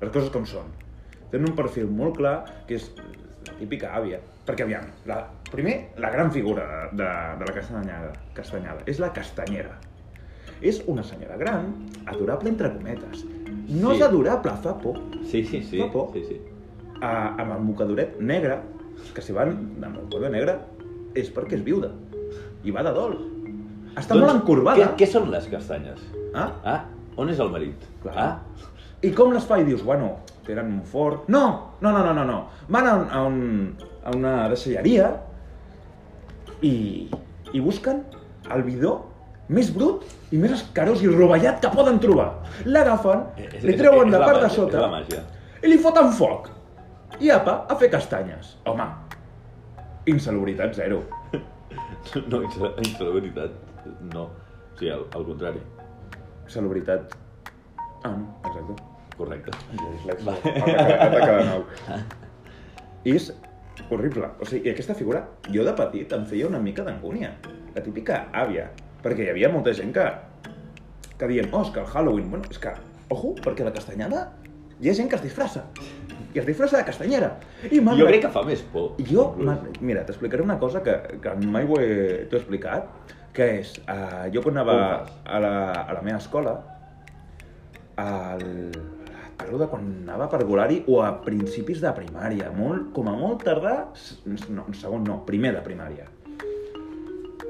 les 0.00 0.10
coses 0.10 0.30
com 0.30 0.44
són. 0.44 0.66
Tenen 1.30 1.50
un 1.50 1.56
perfil 1.56 1.86
molt 1.88 2.16
clar, 2.16 2.44
que 2.66 2.74
és 2.74 2.90
la 3.46 3.52
típica 3.58 3.94
àvia. 3.94 4.20
Perquè, 4.48 4.64
aviam, 4.64 4.86
la, 5.04 5.18
primer, 5.52 5.74
la 6.00 6.08
gran 6.10 6.30
figura 6.32 6.64
de, 6.96 7.04
de 7.38 7.44
la 7.48 7.52
castanyada, 7.54 8.12
castanyada 8.36 8.86
és 8.88 9.00
la 9.02 9.10
castanyera. 9.12 9.74
És 10.64 10.80
una 10.90 11.04
senyora 11.04 11.36
gran, 11.38 11.68
adorable 12.08 12.48
entre 12.50 12.70
cometes. 12.72 13.26
No 13.68 13.92
Sí. 13.92 13.98
és 13.98 14.02
adorable, 14.06 14.54
fa 14.64 14.72
por. 14.80 14.96
Sí, 15.28 15.44
sí, 15.44 15.60
sí. 15.62 15.78
Fa 15.82 15.90
por. 15.92 16.12
sí, 16.14 16.24
sí. 16.26 16.40
a, 17.00 17.34
amb 17.38 17.52
el 17.54 17.60
mocadoret 17.62 18.16
negre, 18.18 18.56
que 19.14 19.22
si 19.22 19.32
van 19.36 19.52
amb 19.52 19.84
el 19.84 19.98
mocadoret 20.00 20.32
negre 20.34 20.56
és 21.14 21.28
perquè 21.34 21.60
és 21.60 21.62
viuda. 21.66 21.92
I 22.64 22.72
va 22.74 22.82
de 22.82 22.90
dol. 22.96 23.14
Està 24.00 24.16
molt 24.16 24.32
encorbada. 24.32 24.80
Què, 24.96 25.04
què 25.04 25.10
són 25.12 25.28
les 25.30 25.46
castanyes? 25.52 26.00
Ah? 26.34 26.48
Ah, 26.64 26.80
on 27.20 27.30
és 27.30 27.38
el 27.38 27.52
marit? 27.52 27.84
Clar. 28.02 28.16
Ah, 28.16 28.64
I 29.02 29.12
com 29.14 29.30
les 29.36 29.44
fa? 29.46 29.60
I 29.60 29.64
dius, 29.68 29.84
bueno, 29.86 30.16
tenen 30.48 30.70
un 30.72 30.82
fort... 30.88 31.28
No! 31.28 31.42
No, 31.84 31.92
no, 31.92 32.00
no, 32.04 32.12
no, 32.16 32.24
no. 32.26 32.38
Van 32.72 32.86
a, 32.88 32.94
un, 32.98 33.06
a, 33.12 33.22
un, 33.28 33.40
a 34.04 34.14
una 34.16 34.32
deixalleria 34.50 35.12
i, 36.64 36.72
i 37.54 37.60
busquen 37.62 38.02
el 38.54 38.64
bidó 38.66 38.94
més 39.54 39.70
brut 39.72 40.04
i 40.34 40.40
més 40.40 40.52
escarós 40.58 41.00
i 41.04 41.08
rovellat 41.12 41.60
que 41.62 41.70
poden 41.72 42.00
trobar. 42.02 42.30
L'agafen, 42.68 43.22
és- 43.40 43.62
li 43.64 43.74
és- 43.74 43.80
treuen 43.80 44.10
de 44.12 44.18
la 44.20 44.26
part 44.28 44.42
de 44.44 44.50
sota 44.52 44.76
És 44.76 44.82
la 44.84 44.90
màgia. 44.92 45.22
i 45.62 45.70
li 45.72 45.78
foten 45.84 46.10
foc. 46.12 46.50
I 47.20 47.30
apa, 47.34 47.62
a 47.68 47.76
fer 47.80 47.88
castanyes. 47.90 48.56
Home, 48.68 48.84
insalubritat 50.06 50.74
zero. 50.80 51.02
No, 52.30 52.38
insal- 52.46 52.76
insalubritat, 52.80 53.50
no. 54.14 54.22
O 54.22 54.76
sigui, 54.78 54.90
al, 54.94 55.02
al 55.12 55.24
contrari. 55.26 55.58
Salubritat... 56.48 57.10
Ah, 58.06 58.12
no, 58.14 58.36
exacte. 58.46 58.76
Correcte. 59.18 59.52
Va. 60.26 60.36
Ataca 60.38 61.30
de 61.32 61.44
nou. 61.48 61.64
I 63.04 63.14
és 63.16 63.30
horrible. 63.90 64.30
O 64.38 64.46
sigui, 64.46 64.68
i 64.68 64.72
aquesta 64.72 64.96
figura, 64.98 65.24
jo 65.50 65.64
de 65.66 65.74
petit 65.78 66.12
em 66.14 66.26
feia 66.28 66.48
una 66.48 66.60
mica 66.62 66.86
d'angúnia. 66.86 67.32
La 67.74 67.82
típica 67.84 68.26
àvia. 68.36 68.68
Perquè 69.02 69.26
hi 69.26 69.32
havia 69.32 69.50
molta 69.52 69.74
gent 69.76 69.92
que, 69.94 70.06
que 71.18 71.30
diuen, 71.30 71.50
oh, 71.52 71.64
és 71.66 71.72
que 71.74 71.82
el 71.82 71.90
Halloween... 71.90 72.30
Bueno, 72.30 72.50
és 72.50 72.62
que, 72.62 72.74
ojo, 73.14 73.34
perquè 73.42 73.66
la 73.66 73.74
castanyada 73.74 74.28
hi 74.78 74.90
ha 74.90 74.94
gent 74.94 75.10
que 75.10 75.18
es 75.18 75.24
disfressa. 75.26 75.64
I 76.34 76.42
es 76.42 76.46
disfressa 76.46 76.78
de 76.78 76.86
castanyera. 76.86 77.32
I 77.66 77.80
Jo 77.82 78.06
crec 78.06 78.26
que 78.26 78.32
fa 78.34 78.44
més 78.46 78.62
por. 78.72 78.92
jo, 79.10 79.30
mira, 79.80 80.04
t'explicaré 80.06 80.44
una 80.44 80.58
cosa 80.58 80.82
que, 80.86 80.94
que 81.22 81.34
mai 81.46 81.66
ho 81.66 81.80
he, 81.80 82.26
t'ho 82.28 82.38
he 82.38 82.42
explicat, 82.42 83.14
que 83.34 83.48
és, 83.60 83.72
uh, 83.86 84.28
jo 84.34 84.42
quan 84.44 84.58
anava 84.58 84.76
a 85.24 85.40
la, 85.42 85.54
a 85.82 85.96
la 85.96 86.02
meva 86.02 86.18
escola, 86.18 86.54
al, 87.98 88.44
parlo 89.38 89.58
de 89.60 89.68
quan 89.70 89.84
anava 90.02 90.26
a 90.26 90.32
parvulari 90.32 90.80
o 90.90 91.00
a 91.02 91.12
principis 91.22 91.80
de 91.80 91.92
primària, 91.94 92.50
molt, 92.54 92.90
com 92.96 93.08
a 93.08 93.14
molt 93.16 93.44
tardar, 93.46 93.92
s- 93.94 94.18
no, 94.50 94.66
segon 94.74 95.04
no, 95.06 95.20
primer 95.26 95.54
de 95.54 95.62
primària. 95.64 96.08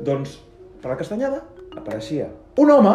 Doncs, 0.05 0.37
per 0.83 0.93
la 0.93 0.99
castanyada, 1.01 1.41
apareixia 1.77 2.29
un 2.61 2.71
home 2.71 2.93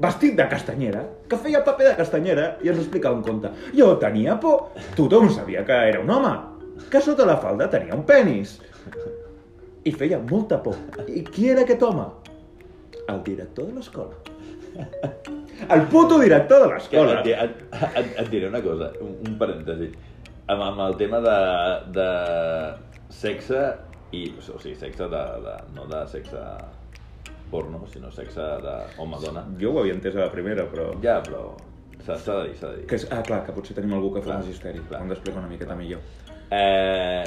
vestit 0.00 0.36
de 0.38 0.46
castanyera, 0.48 1.02
que 1.28 1.36
feia 1.36 1.60
paper 1.66 1.90
de 1.90 1.96
castanyera 1.98 2.46
i 2.64 2.70
ens 2.72 2.78
explicava 2.80 3.18
un 3.18 3.22
conte. 3.26 3.50
Jo 3.76 3.90
tenia 4.00 4.38
por, 4.40 4.70
tothom 4.96 5.28
sabia 5.34 5.64
que 5.68 5.76
era 5.90 6.00
un 6.00 6.08
home, 6.10 6.30
que 6.90 7.02
sota 7.04 7.26
la 7.28 7.36
falda 7.42 7.68
tenia 7.68 7.94
un 7.98 8.06
penis. 8.08 8.56
I 9.84 9.92
feia 9.92 10.18
molta 10.30 10.62
por. 10.62 10.76
I 11.08 11.20
qui 11.24 11.50
era 11.52 11.66
aquest 11.66 11.82
home? 11.84 12.06
El 13.08 13.22
director 13.26 13.66
de 13.66 13.76
l'escola. 13.76 14.16
El 15.70 15.84
puto 15.92 16.18
director 16.18 16.64
de 16.64 16.68
l'escola. 16.74 17.20
et, 17.20 17.26
et, 17.34 17.64
et, 18.00 18.12
et 18.24 18.30
diré 18.32 18.48
una 18.48 18.60
cosa, 18.64 18.90
un, 19.00 19.14
un 19.28 19.36
parèntesi. 19.38 19.90
Amb, 20.50 20.62
amb 20.66 20.80
el 20.88 20.96
tema 20.98 21.20
de, 21.22 21.36
de 21.94 22.08
sexe 23.14 23.60
i... 24.12 24.24
O 24.40 24.58
sigui, 24.58 24.74
sexe 24.78 25.06
de, 25.12 25.24
de, 25.46 25.56
no 25.76 25.86
de 25.90 26.00
sexe 26.10 26.42
porno, 27.50 27.82
sinó 27.90 28.10
sexe 28.14 28.40
de 28.64 28.76
home-dona. 29.02 29.44
Jo 29.60 29.72
ho 29.74 29.80
havia 29.82 29.94
entès 29.96 30.14
a 30.18 30.24
la 30.26 30.30
primera, 30.34 30.66
però... 30.70 30.90
Ja, 31.02 31.18
però 31.26 31.48
s'ha 32.00 32.16
de 32.16 32.48
dir, 32.48 32.56
s'ha 32.58 32.70
de 32.72 32.76
dir. 32.80 32.86
Que 32.90 32.96
és, 32.98 33.06
ah, 33.12 33.20
clar, 33.26 33.42
que 33.46 33.52
potser 33.54 33.74
tenim 33.76 33.92
algú 33.98 34.12
que 34.14 34.22
fa 34.22 34.32
Clar, 34.32 34.40
magisteri. 34.44 34.82
clar. 34.88 35.00
Ho 35.00 35.04
hem 35.04 35.10
d'explicar 35.12 35.42
una 35.42 35.50
miqueta 35.50 35.76
millor. 35.78 36.00
Eh, 36.50 37.24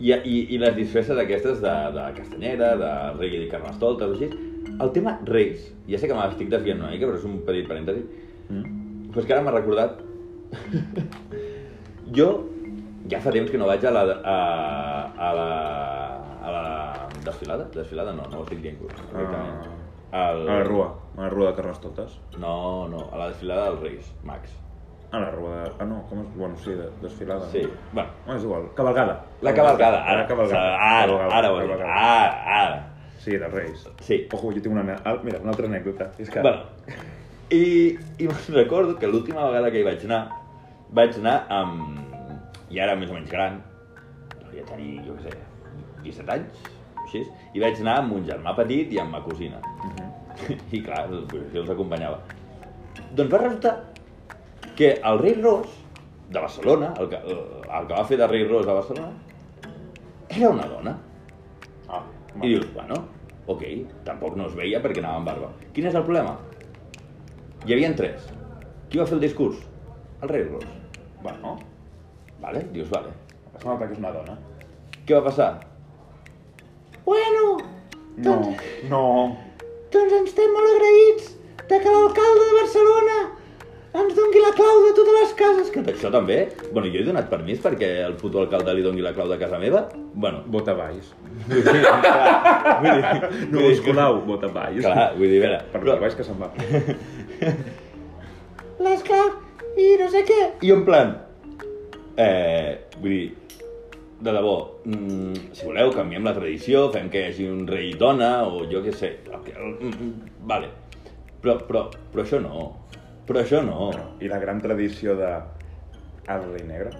i, 0.00 0.12
i, 0.12 0.36
I 0.54 0.58
les 0.62 0.74
disfresses 0.76 1.18
aquestes 1.18 1.58
de, 1.62 1.74
de 1.96 2.04
castanyera, 2.18 2.74
de 2.80 2.90
rei 3.18 3.36
i 3.44 3.48
carnestoltes, 3.50 4.10
o 4.12 4.18
així. 4.18 4.49
El 4.80 4.92
tema 4.96 5.18
reis, 5.28 5.66
ja 5.88 5.98
sé 6.00 6.08
que 6.08 6.14
m'estic 6.16 6.48
desviant 6.52 6.80
una 6.80 6.90
mica, 6.94 7.06
però 7.06 7.18
és 7.20 7.24
un 7.28 7.40
petit 7.46 7.68
parèntesi, 7.68 8.04
Mm? 8.50 9.10
però 9.12 9.20
és 9.20 9.26
que 9.28 9.32
ara 9.34 9.42
m'ha 9.46 9.52
recordat... 9.54 10.00
jo 12.16 12.28
ja 13.10 13.20
fa 13.22 13.30
temps 13.34 13.50
que 13.50 13.58
no 13.58 13.66
vaig 13.68 13.84
a 13.86 13.90
la, 13.94 14.02
a, 14.02 14.36
a 15.18 15.28
la, 15.34 15.48
a 16.42 16.50
la 16.54 16.64
desfilada. 17.24 17.68
Desfilada 17.74 18.12
no, 18.14 18.24
no 18.30 18.40
ho 18.40 18.42
estic 18.46 18.60
dient 18.64 18.78
correctament. 18.80 19.68
Al... 20.12 20.42
A 20.48 20.56
la 20.58 20.64
rua, 20.66 20.88
a 21.16 21.22
la 21.22 21.30
rua 21.30 21.50
de 21.50 21.54
Carnestoltes. 21.60 22.18
No, 22.38 22.88
no, 22.90 23.08
a 23.12 23.18
la 23.18 23.28
desfilada 23.30 23.70
dels 23.70 23.80
Reis, 23.86 24.12
Max. 24.24 24.56
A 25.12 25.18
la 25.18 25.30
rua 25.34 25.56
de... 25.64 25.70
Ah, 25.82 25.86
no, 25.86 26.04
com 26.10 26.20
és? 26.22 26.28
Bueno, 26.36 26.56
sí, 26.62 26.70
de, 26.78 26.86
desfilada. 27.02 27.48
Sí, 27.50 27.62
No? 27.62 27.70
bueno, 27.92 28.10
No, 28.26 28.36
és 28.36 28.44
igual. 28.44 28.68
Cabalgada. 28.78 29.20
La 29.42 29.54
cavalgada, 29.54 30.04
ara, 30.04 30.22
La 30.22 30.26
cabalgada. 30.28 30.74
Ara, 30.76 31.06
Cabalgada, 31.06 31.38
ara 31.38 31.50
ho 31.52 31.58
he 31.58 31.62
dit, 31.66 31.70
cabalgada. 31.70 31.94
ara, 31.94 32.62
ara. 32.64 32.89
Sí, 33.20 33.36
dels 33.36 33.52
Reis. 33.52 33.86
Sí. 34.06 34.22
Ojo, 34.32 34.52
jo 34.54 34.62
tinc 34.64 34.74
una... 34.74 34.84
Mira, 35.24 35.40
una 35.42 35.52
altra 35.52 35.68
anècdota. 35.68 36.10
És 36.18 36.30
que... 36.32 36.40
Bueno, 36.40 36.64
i, 37.50 37.98
i 38.18 38.28
recordo 38.54 38.96
que 38.98 39.10
l'última 39.10 39.46
vegada 39.48 39.70
que 39.72 39.82
hi 39.82 39.86
vaig 39.86 40.06
anar, 40.08 40.22
vaig 40.96 41.18
anar 41.20 41.36
amb... 41.52 41.98
I 42.70 42.78
ara 42.78 42.94
més 42.94 43.10
o 43.10 43.16
menys 43.16 43.30
gran, 43.32 43.58
devia 44.44 44.62
tenir, 44.68 45.00
jo 45.02 45.16
què 45.18 45.26
sé, 45.26 45.38
17 46.04 46.34
anys, 46.36 46.60
així, 47.02 47.24
i 47.58 47.62
vaig 47.62 47.80
anar 47.82 47.96
amb 48.04 48.14
un 48.14 48.28
germà 48.28 48.54
petit 48.54 48.92
i 48.94 49.00
amb 49.02 49.16
ma 49.16 49.22
cosina. 49.24 49.58
Mhm. 49.88 50.10
I 50.78 50.82
clar, 50.86 51.02
doncs, 51.10 51.34
jo 51.50 51.64
els 51.64 51.72
acompanyava. 51.74 52.20
Doncs 53.10 53.32
va 53.32 53.42
resultar 53.42 53.74
que 54.78 54.92
el 55.10 55.18
rei 55.18 55.34
Ros 55.40 55.74
de 56.30 56.38
Barcelona, 56.38 56.94
el 57.02 57.10
que, 57.10 57.18
el 57.26 57.90
que 57.90 57.96
va 57.96 58.06
fer 58.06 58.20
de 58.20 58.30
rei 58.30 58.46
Ros 58.46 58.70
a 58.70 58.78
Barcelona, 58.78 59.10
era 60.30 60.54
una 60.54 60.70
dona. 60.70 60.94
I 62.36 62.46
dius, 62.48 62.66
bueno, 62.74 62.94
ok, 63.50 63.62
tampoc 64.06 64.36
no 64.38 64.46
es 64.46 64.54
veia 64.54 64.80
perquè 64.82 65.02
anava 65.02 65.18
amb 65.20 65.26
barba. 65.26 65.48
Quin 65.74 65.86
és 65.90 65.94
el 65.98 66.04
problema? 66.06 66.36
Hi 67.66 67.74
havia 67.74 67.90
tres. 67.96 68.28
Qui 68.90 68.98
va 69.00 69.06
fer 69.06 69.16
el 69.18 69.24
discurs? 69.24 69.58
El 70.22 70.28
rei 70.28 70.44
Ros. 70.48 70.64
Bueno, 71.22 71.58
Vale? 72.40 72.62
Dius, 72.72 72.88
vale. 72.88 73.10
es 73.58 73.64
nota 73.66 73.86
que 73.86 73.92
és 73.92 73.98
una 74.00 74.10
dona. 74.14 74.38
Què 75.06 75.14
va 75.18 75.24
passar? 75.26 75.50
Bueno, 77.04 77.58
No, 78.16 78.36
no. 78.88 79.02
doncs 79.92 80.12
ens 80.16 80.28
estem 80.30 80.50
molt 80.54 80.70
agraïts 80.74 81.28
de 81.68 81.78
que 81.82 81.92
l'alcalde 81.94 82.46
de 82.48 82.56
Barcelona 82.60 83.16
ens 83.92 84.14
dongui 84.14 84.38
la 84.44 84.52
clau 84.54 84.76
de 84.86 84.92
totes 84.94 85.14
les 85.16 85.32
cases. 85.38 85.70
Que 85.74 85.80
això 85.92 86.10
també? 86.14 86.36
Bueno, 86.72 86.86
jo 86.92 86.98
he 87.00 87.04
donat 87.06 87.26
permís 87.30 87.58
perquè 87.62 87.88
el 88.06 88.14
puto 88.20 88.38
alcalde 88.44 88.74
li 88.76 88.82
dongui 88.86 89.02
la 89.02 89.12
clau 89.16 89.28
de 89.28 89.38
casa 89.40 89.58
meva. 89.58 89.88
Bueno, 90.14 90.44
Vota 90.46 90.74
baix. 90.78 91.04
vull 91.48 91.62
dir, 91.64 91.82
clar, 91.82 92.78
vull 92.82 92.90
dir, 92.90 93.02
No 93.50 93.58
vull 93.58 93.66
dir, 93.66 93.72
us 93.72 93.80
colau, 93.86 94.20
vota 94.28 94.48
baix. 94.54 94.78
Clar, 94.84 95.08
vull 95.16 95.28
dir, 95.32 95.40
a 95.42 95.44
veure, 95.48 95.58
Per 95.72 95.80
però- 95.80 95.92
però... 95.96 96.00
baix 96.06 96.14
que 96.14 96.24
se'n 96.24 96.38
va. 96.38 96.48
l'esclar 98.84 99.26
i 99.78 99.86
no 100.00 100.08
sé 100.12 100.22
què. 100.28 100.40
I 100.66 100.72
en 100.74 100.84
plan, 100.86 101.08
eh, 102.16 102.78
vull 103.00 103.10
dir, 103.10 103.36
de 104.20 104.32
debò, 104.36 104.56
mm, 104.84 105.34
si 105.56 105.64
voleu, 105.64 105.92
canviem 105.96 106.24
la 106.28 106.34
tradició, 106.36 106.90
fem 106.92 107.08
que 107.10 107.18
hi 107.22 107.26
hagi 107.30 107.46
un 107.48 107.62
rei 107.68 107.94
dona, 107.96 108.42
o 108.46 108.66
jo 108.68 108.82
què 108.84 108.92
sé, 108.92 109.14
el, 109.30 109.40
mm, 109.40 109.88
mm, 109.88 110.12
vale. 110.46 110.68
Però, 111.40 111.56
però, 111.66 111.86
però 112.12 112.22
això 112.26 112.40
no, 112.42 112.66
però 113.30 113.44
això 113.44 113.62
no. 113.62 113.88
I 114.20 114.28
la 114.28 114.38
gran 114.42 114.58
tradició 114.60 115.14
de... 115.18 115.30
El 116.30 116.44
rei 116.52 116.66
negre. 116.66 116.90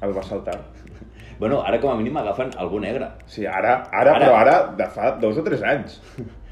El 0.00 0.14
va 0.16 0.22
saltar. 0.22 0.54
Bueno, 1.40 1.60
ara 1.66 1.78
com 1.82 1.90
a 1.92 1.96
mínim 1.98 2.16
agafen 2.20 2.50
algú 2.60 2.78
negre. 2.80 3.08
Sí, 3.26 3.44
ara, 3.46 3.80
ara, 3.90 4.14
Ara. 4.14 4.20
però 4.20 4.36
ara, 4.38 4.54
de 4.78 4.86
fa 4.94 5.10
dos 5.20 5.38
o 5.40 5.44
tres 5.46 5.62
anys. 5.66 5.98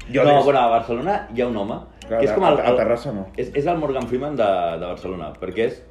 Jo 0.09 0.23
no, 0.25 0.35
des- 0.35 0.43
bueno, 0.45 0.59
a 0.59 0.67
Barcelona 0.75 1.15
hi 1.35 1.41
ha 1.43 1.47
un 1.47 1.57
home, 1.61 1.75
Clar, 2.07 2.19
que 2.19 2.25
és 2.25 2.31
com 2.33 2.43
a- 2.47 2.49
el, 2.55 2.59
a 2.65 2.75
Terrassa 2.77 3.11
no. 3.13 3.27
És, 3.37 3.51
és 3.53 3.67
el 3.69 3.77
Morgan 3.77 4.07
Freeman 4.09 4.35
de, 4.39 4.47
de 4.81 4.85
Barcelona, 4.87 5.27
perquè 5.39 5.67
és 5.69 5.81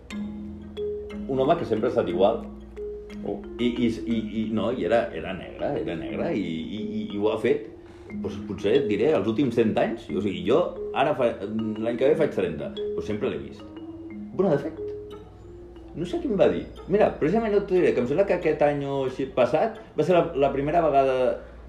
un 1.29 1.39
home 1.39 1.55
que 1.61 1.65
sempre 1.69 1.89
ha 1.89 1.95
estat 1.95 2.09
igual, 2.11 2.45
Oh, 3.29 3.41
I, 3.59 3.67
i, 3.83 3.87
i, 4.07 4.17
i 4.41 4.43
no, 4.55 4.69
i 4.73 4.85
era, 4.87 5.09
era 5.13 5.33
negre, 5.35 5.73
era 5.83 5.95
negre, 5.99 6.29
i, 6.39 6.41
i, 6.41 6.79
i, 6.81 7.01
i 7.15 7.19
ho 7.19 7.33
ha 7.33 7.39
fet, 7.43 7.65
doncs, 8.13 8.37
potser 8.49 8.75
et 8.83 8.87
diré, 8.91 9.13
els 9.17 9.27
últims 9.31 9.55
100 9.59 9.77
anys. 9.83 10.09
O 10.17 10.21
sigui, 10.25 10.45
jo 10.49 10.61
ara, 10.95 11.15
fa- 11.19 11.35
l'any 11.45 11.97
que 12.01 12.09
ve 12.13 12.17
faig 12.21 12.35
30, 12.35 12.73
doncs 12.79 13.07
sempre 13.07 13.31
l'he 13.31 13.39
vist. 13.43 13.63
Bueno, 14.39 14.51
de 14.55 14.59
fet, 14.63 14.79
no 15.99 16.07
sé 16.07 16.21
qui 16.23 16.29
em 16.31 16.39
va 16.39 16.49
dir. 16.53 16.65
Mira, 16.89 17.11
precisament 17.19 17.55
no 17.55 17.63
t'ho 17.67 17.75
diré, 17.75 17.93
que 17.95 18.01
em 18.05 18.07
sembla 18.11 18.27
que 18.27 18.37
aquest 18.39 18.63
any 18.63 18.85
o 18.87 19.05
així 19.09 19.27
passat 19.35 19.79
va 19.99 20.05
ser 20.07 20.15
la, 20.15 20.25
la 20.47 20.53
primera 20.55 20.81
vegada 20.85 21.17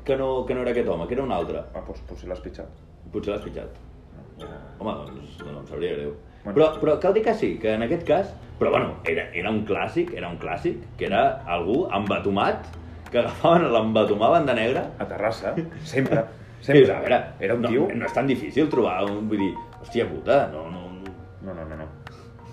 que 0.05 0.15
no, 0.17 0.45
que 0.45 0.53
no 0.55 0.61
era 0.61 0.71
aquest 0.71 0.87
home, 0.89 1.07
que 1.07 1.15
era 1.17 1.23
un 1.25 1.31
altre. 1.33 1.63
ah, 1.73 1.81
doncs 1.87 2.01
potser 2.09 2.29
l'has 2.29 2.39
pitjat. 2.43 2.69
Potser 3.13 3.33
l'has 3.33 3.43
pitjat. 3.45 3.79
Ja. 4.39 4.49
Home, 4.79 4.93
doncs, 5.09 5.39
no, 5.43 5.59
em 5.59 5.65
sabria 5.67 5.95
greu. 5.97 6.13
Bueno. 6.43 6.53
Però, 6.55 6.67
però 6.79 6.99
cal 7.03 7.13
dir 7.17 7.23
que 7.25 7.33
sí, 7.35 7.57
que 7.59 7.73
en 7.73 7.83
aquest 7.83 8.05
cas... 8.07 8.29
Però 8.59 8.71
bueno, 8.71 8.93
era, 9.07 9.25
era 9.35 9.49
un 9.51 9.65
clàssic, 9.67 10.13
era 10.15 10.29
un 10.29 10.37
clàssic, 10.39 10.81
que 10.99 11.05
era 11.07 11.41
algú 11.47 11.85
embatomat, 11.95 12.67
que 13.11 13.19
agafaven, 13.21 13.67
l'embatomaven 13.73 14.45
de 14.45 14.55
negre. 14.57 14.85
A 14.99 15.07
Terrassa, 15.09 15.55
sempre. 15.83 16.25
Sempre. 16.61 16.91
a 16.91 16.99
veure, 16.99 17.19
Era 17.39 17.55
un 17.55 17.61
no, 17.61 17.69
tio... 17.71 17.87
No 17.95 18.05
és 18.05 18.13
tan 18.13 18.27
difícil 18.27 18.69
trobar 18.71 19.03
un... 19.07 19.27
Vull 19.31 19.39
dir, 19.45 19.53
hòstia 19.79 20.07
puta, 20.09 20.45
no, 20.53 20.67
no... 20.71 20.87
No, 21.39 21.53
no, 21.55 21.63
no, 21.65 21.77
no. 21.79 21.87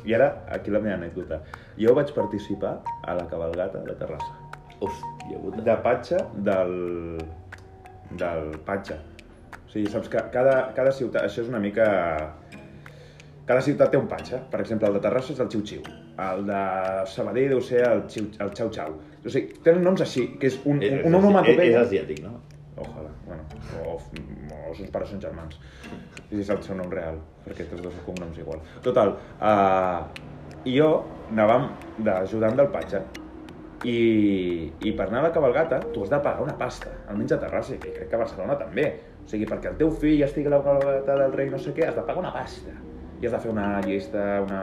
I 0.07 0.15
ara, 0.15 0.29
aquí 0.55 0.71
la 0.71 0.79
meva 0.79 0.95
anècdota. 0.95 1.41
Jo 1.81 1.95
vaig 1.97 2.13
participar 2.15 2.77
a 3.03 3.17
la 3.19 3.27
cabalgata 3.27 3.83
de 3.83 3.97
Terrassa. 3.99 4.63
Hòstia 4.79 5.43
puta. 5.43 5.65
De 5.67 5.77
patxa 5.83 6.23
del... 6.49 6.73
del 8.15 8.53
patxa. 8.69 9.01
O 9.65 9.73
sigui, 9.73 9.91
saps 9.91 10.09
que 10.13 10.23
cada, 10.33 10.61
cada 10.79 10.95
ciutat... 10.95 11.27
Això 11.27 11.43
és 11.43 11.51
una 11.51 11.63
mica... 11.63 11.89
Cada 13.47 13.63
ciutat 13.63 13.91
té 13.91 13.99
un 13.99 14.07
patxa. 14.11 14.41
Per 14.51 14.63
exemple, 14.63 14.89
el 14.89 15.01
de 15.01 15.03
Terrassa 15.03 15.35
és 15.35 15.43
el 15.43 15.51
xiu-xiu. 15.51 15.83
El 16.23 16.47
de 16.47 16.63
Sabadell 17.11 17.53
deu 17.57 17.61
ser 17.63 17.83
el, 17.91 18.07
xiu, 18.11 18.31
el 18.43 18.55
xau-xau. 18.55 18.95
O 19.27 19.33
sigui, 19.33 19.57
tenen 19.67 19.83
noms 19.87 20.03
així, 20.05 20.29
que 20.41 20.47
és 20.53 20.61
un, 20.65 20.79
És, 20.83 20.93
un, 20.93 21.01
un 21.01 21.01
és, 21.01 21.01
és, 21.01 21.15
onomatopeia. 21.15 21.81
asiàtic, 21.83 22.23
no? 22.23 22.37
Ojalà, 22.77 23.11
bueno, 23.27 23.43
o, 23.81 23.97
o 23.97 24.59
els 24.69 24.79
seus 24.79 24.91
pares 24.93 25.11
són 25.11 25.21
germans. 25.23 25.59
I 26.27 26.35
si 26.35 26.43
és 26.45 26.51
el 26.53 26.63
seu 26.63 26.77
nom 26.79 26.91
real, 26.93 27.19
perquè 27.47 27.67
tots 27.71 27.83
dos 27.83 27.95
són 27.97 28.05
cognoms 28.11 28.39
igual. 28.43 28.61
Total, 28.85 29.15
uh, 29.41 30.05
jo 30.69 30.91
anàvem 31.33 31.71
d'ajudant 32.07 32.59
del 32.61 32.71
patxa. 32.75 33.03
I, 33.87 33.97
I 34.89 34.93
per 34.99 35.07
anar 35.09 35.21
a 35.21 35.27
la 35.29 35.33
cabalgata, 35.35 35.79
tu 35.93 36.03
has 36.03 36.11
de 36.11 36.19
pagar 36.25 36.43
una 36.43 36.57
pasta, 36.59 36.91
almenys 37.11 37.35
a 37.37 37.41
Terrassa, 37.43 37.77
i 37.77 37.83
crec 37.83 38.09
que 38.11 38.17
a 38.19 38.23
Barcelona 38.23 38.57
també. 38.61 38.87
O 39.25 39.29
sigui, 39.31 39.47
perquè 39.49 39.73
el 39.73 39.79
teu 39.81 39.91
fill 39.91 40.23
estigui 40.27 40.51
a 40.51 40.57
la 40.57 40.63
cabalgata 40.65 41.17
del 41.23 41.35
rei 41.35 41.51
no 41.53 41.59
sé 41.61 41.75
què, 41.77 41.89
has 41.89 41.97
de 41.99 42.05
pagar 42.07 42.23
una 42.23 42.33
pasta. 42.35 42.73
I 43.21 43.27
has 43.27 43.33
de 43.33 43.41
fer 43.45 43.53
una 43.53 43.69
llista, 43.87 44.25
una... 44.47 44.63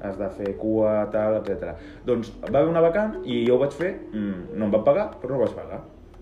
has 0.00 0.16
de 0.16 0.28
fer 0.36 0.54
cua, 0.56 0.92
tal, 1.12 1.38
etc. 1.40 1.74
Doncs 2.08 2.30
va 2.46 2.62
haver 2.62 2.70
una 2.70 2.84
vacant 2.84 3.18
i 3.24 3.42
jo 3.46 3.56
ho 3.56 3.62
vaig 3.62 3.74
fer, 3.76 3.90
mm, 4.12 4.54
no 4.56 4.68
em 4.68 4.76
van 4.76 4.84
pagar, 4.86 5.08
però 5.20 5.34
no 5.34 5.40
ho 5.40 5.44
vaig 5.44 5.56
pagar. 5.56 5.80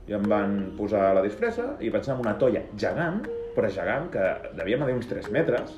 I 0.09 0.17
em 0.17 0.25
van 0.31 0.57
posar 0.79 1.13
la 1.15 1.23
disfressa 1.23 1.75
i 1.85 1.93
vaig 1.95 2.07
anar 2.09 2.17
amb 2.17 2.27
una 2.27 2.39
tolla 2.41 2.65
gegant, 2.85 3.21
però 3.55 3.71
gegant, 3.75 4.09
que 4.15 4.25
devia 4.59 4.79
medir 4.81 4.97
uns 4.99 5.11
3 5.11 5.31
metres, 5.35 5.77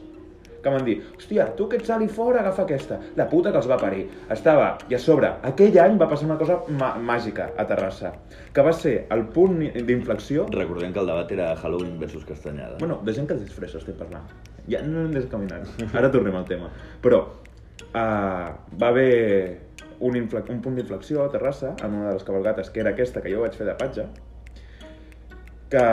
que 0.63 0.73
van 0.73 0.85
dir, 0.85 0.97
hòstia, 1.17 1.47
tu 1.57 1.69
que 1.69 1.79
ets 1.81 1.91
ali 1.95 2.09
fora, 2.09 2.41
agafa 2.41 2.65
aquesta. 2.67 3.01
La 3.17 3.29
puta 3.31 3.53
que 3.53 3.61
els 3.61 3.69
va 3.71 3.79
parir. 3.81 4.07
Estava, 4.31 4.73
i 4.91 4.97
a 4.97 5.01
sobre, 5.03 5.33
aquell 5.51 5.79
any 5.83 5.99
va 6.01 6.09
passar 6.11 6.29
una 6.29 6.39
cosa 6.41 6.61
mà 6.81 6.93
màgica 7.11 7.51
a 7.57 7.67
Terrassa, 7.69 8.13
que 8.55 8.65
va 8.67 8.73
ser 8.77 8.95
el 9.15 9.27
punt 9.35 9.59
d'inflexió 9.87 10.47
Recordem 10.51 10.93
que 10.93 11.01
el 11.01 11.07
debat 11.07 11.33
era 11.33 11.55
Halloween 11.57 11.99
versus 12.01 12.25
Castanyada. 12.25 12.77
Bueno, 12.79 13.01
de 13.05 13.15
gent 13.15 13.29
que 13.29 13.35
es 13.35 13.45
disfressa 13.45 13.79
estem 13.79 13.97
parlant. 13.99 14.27
Ja 14.71 14.83
no 14.87 15.05
hem 15.07 15.15
descaminat. 15.15 15.69
Ara 15.99 16.11
tornem 16.13 16.37
al 16.37 16.47
tema. 16.49 16.71
Però 17.03 17.21
uh, 17.25 18.49
va 18.81 18.89
haver 18.89 19.61
un, 20.01 20.17
un 20.17 20.61
punt 20.65 20.77
d'inflexió 20.77 21.25
a 21.25 21.31
Terrassa, 21.31 21.75
en 21.85 21.95
una 22.01 22.09
de 22.09 22.19
les 22.19 22.27
cabalgates, 22.27 22.71
que 22.71 22.85
era 22.85 22.95
aquesta 22.97 23.23
que 23.23 23.33
jo 23.33 23.45
vaig 23.45 23.57
fer 23.57 23.69
de 23.69 23.77
patge, 23.79 24.09
que 25.71 25.87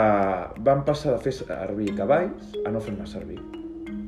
van 0.66 0.84
passar 0.88 1.14
de 1.14 1.22
fer 1.22 1.36
servir 1.44 1.94
cavalls 2.00 2.58
a 2.64 2.74
no 2.74 2.82
fer-ne 2.82 3.06
servir. 3.06 3.38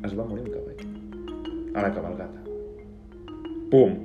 Es 0.07 0.15
va 0.17 0.25
morir 0.25 0.47
un 0.47 0.53
cavall. 0.55 1.75
A 1.77 1.83
la 1.85 1.91
cabalgata. 1.93 2.41
Pum! 3.71 3.99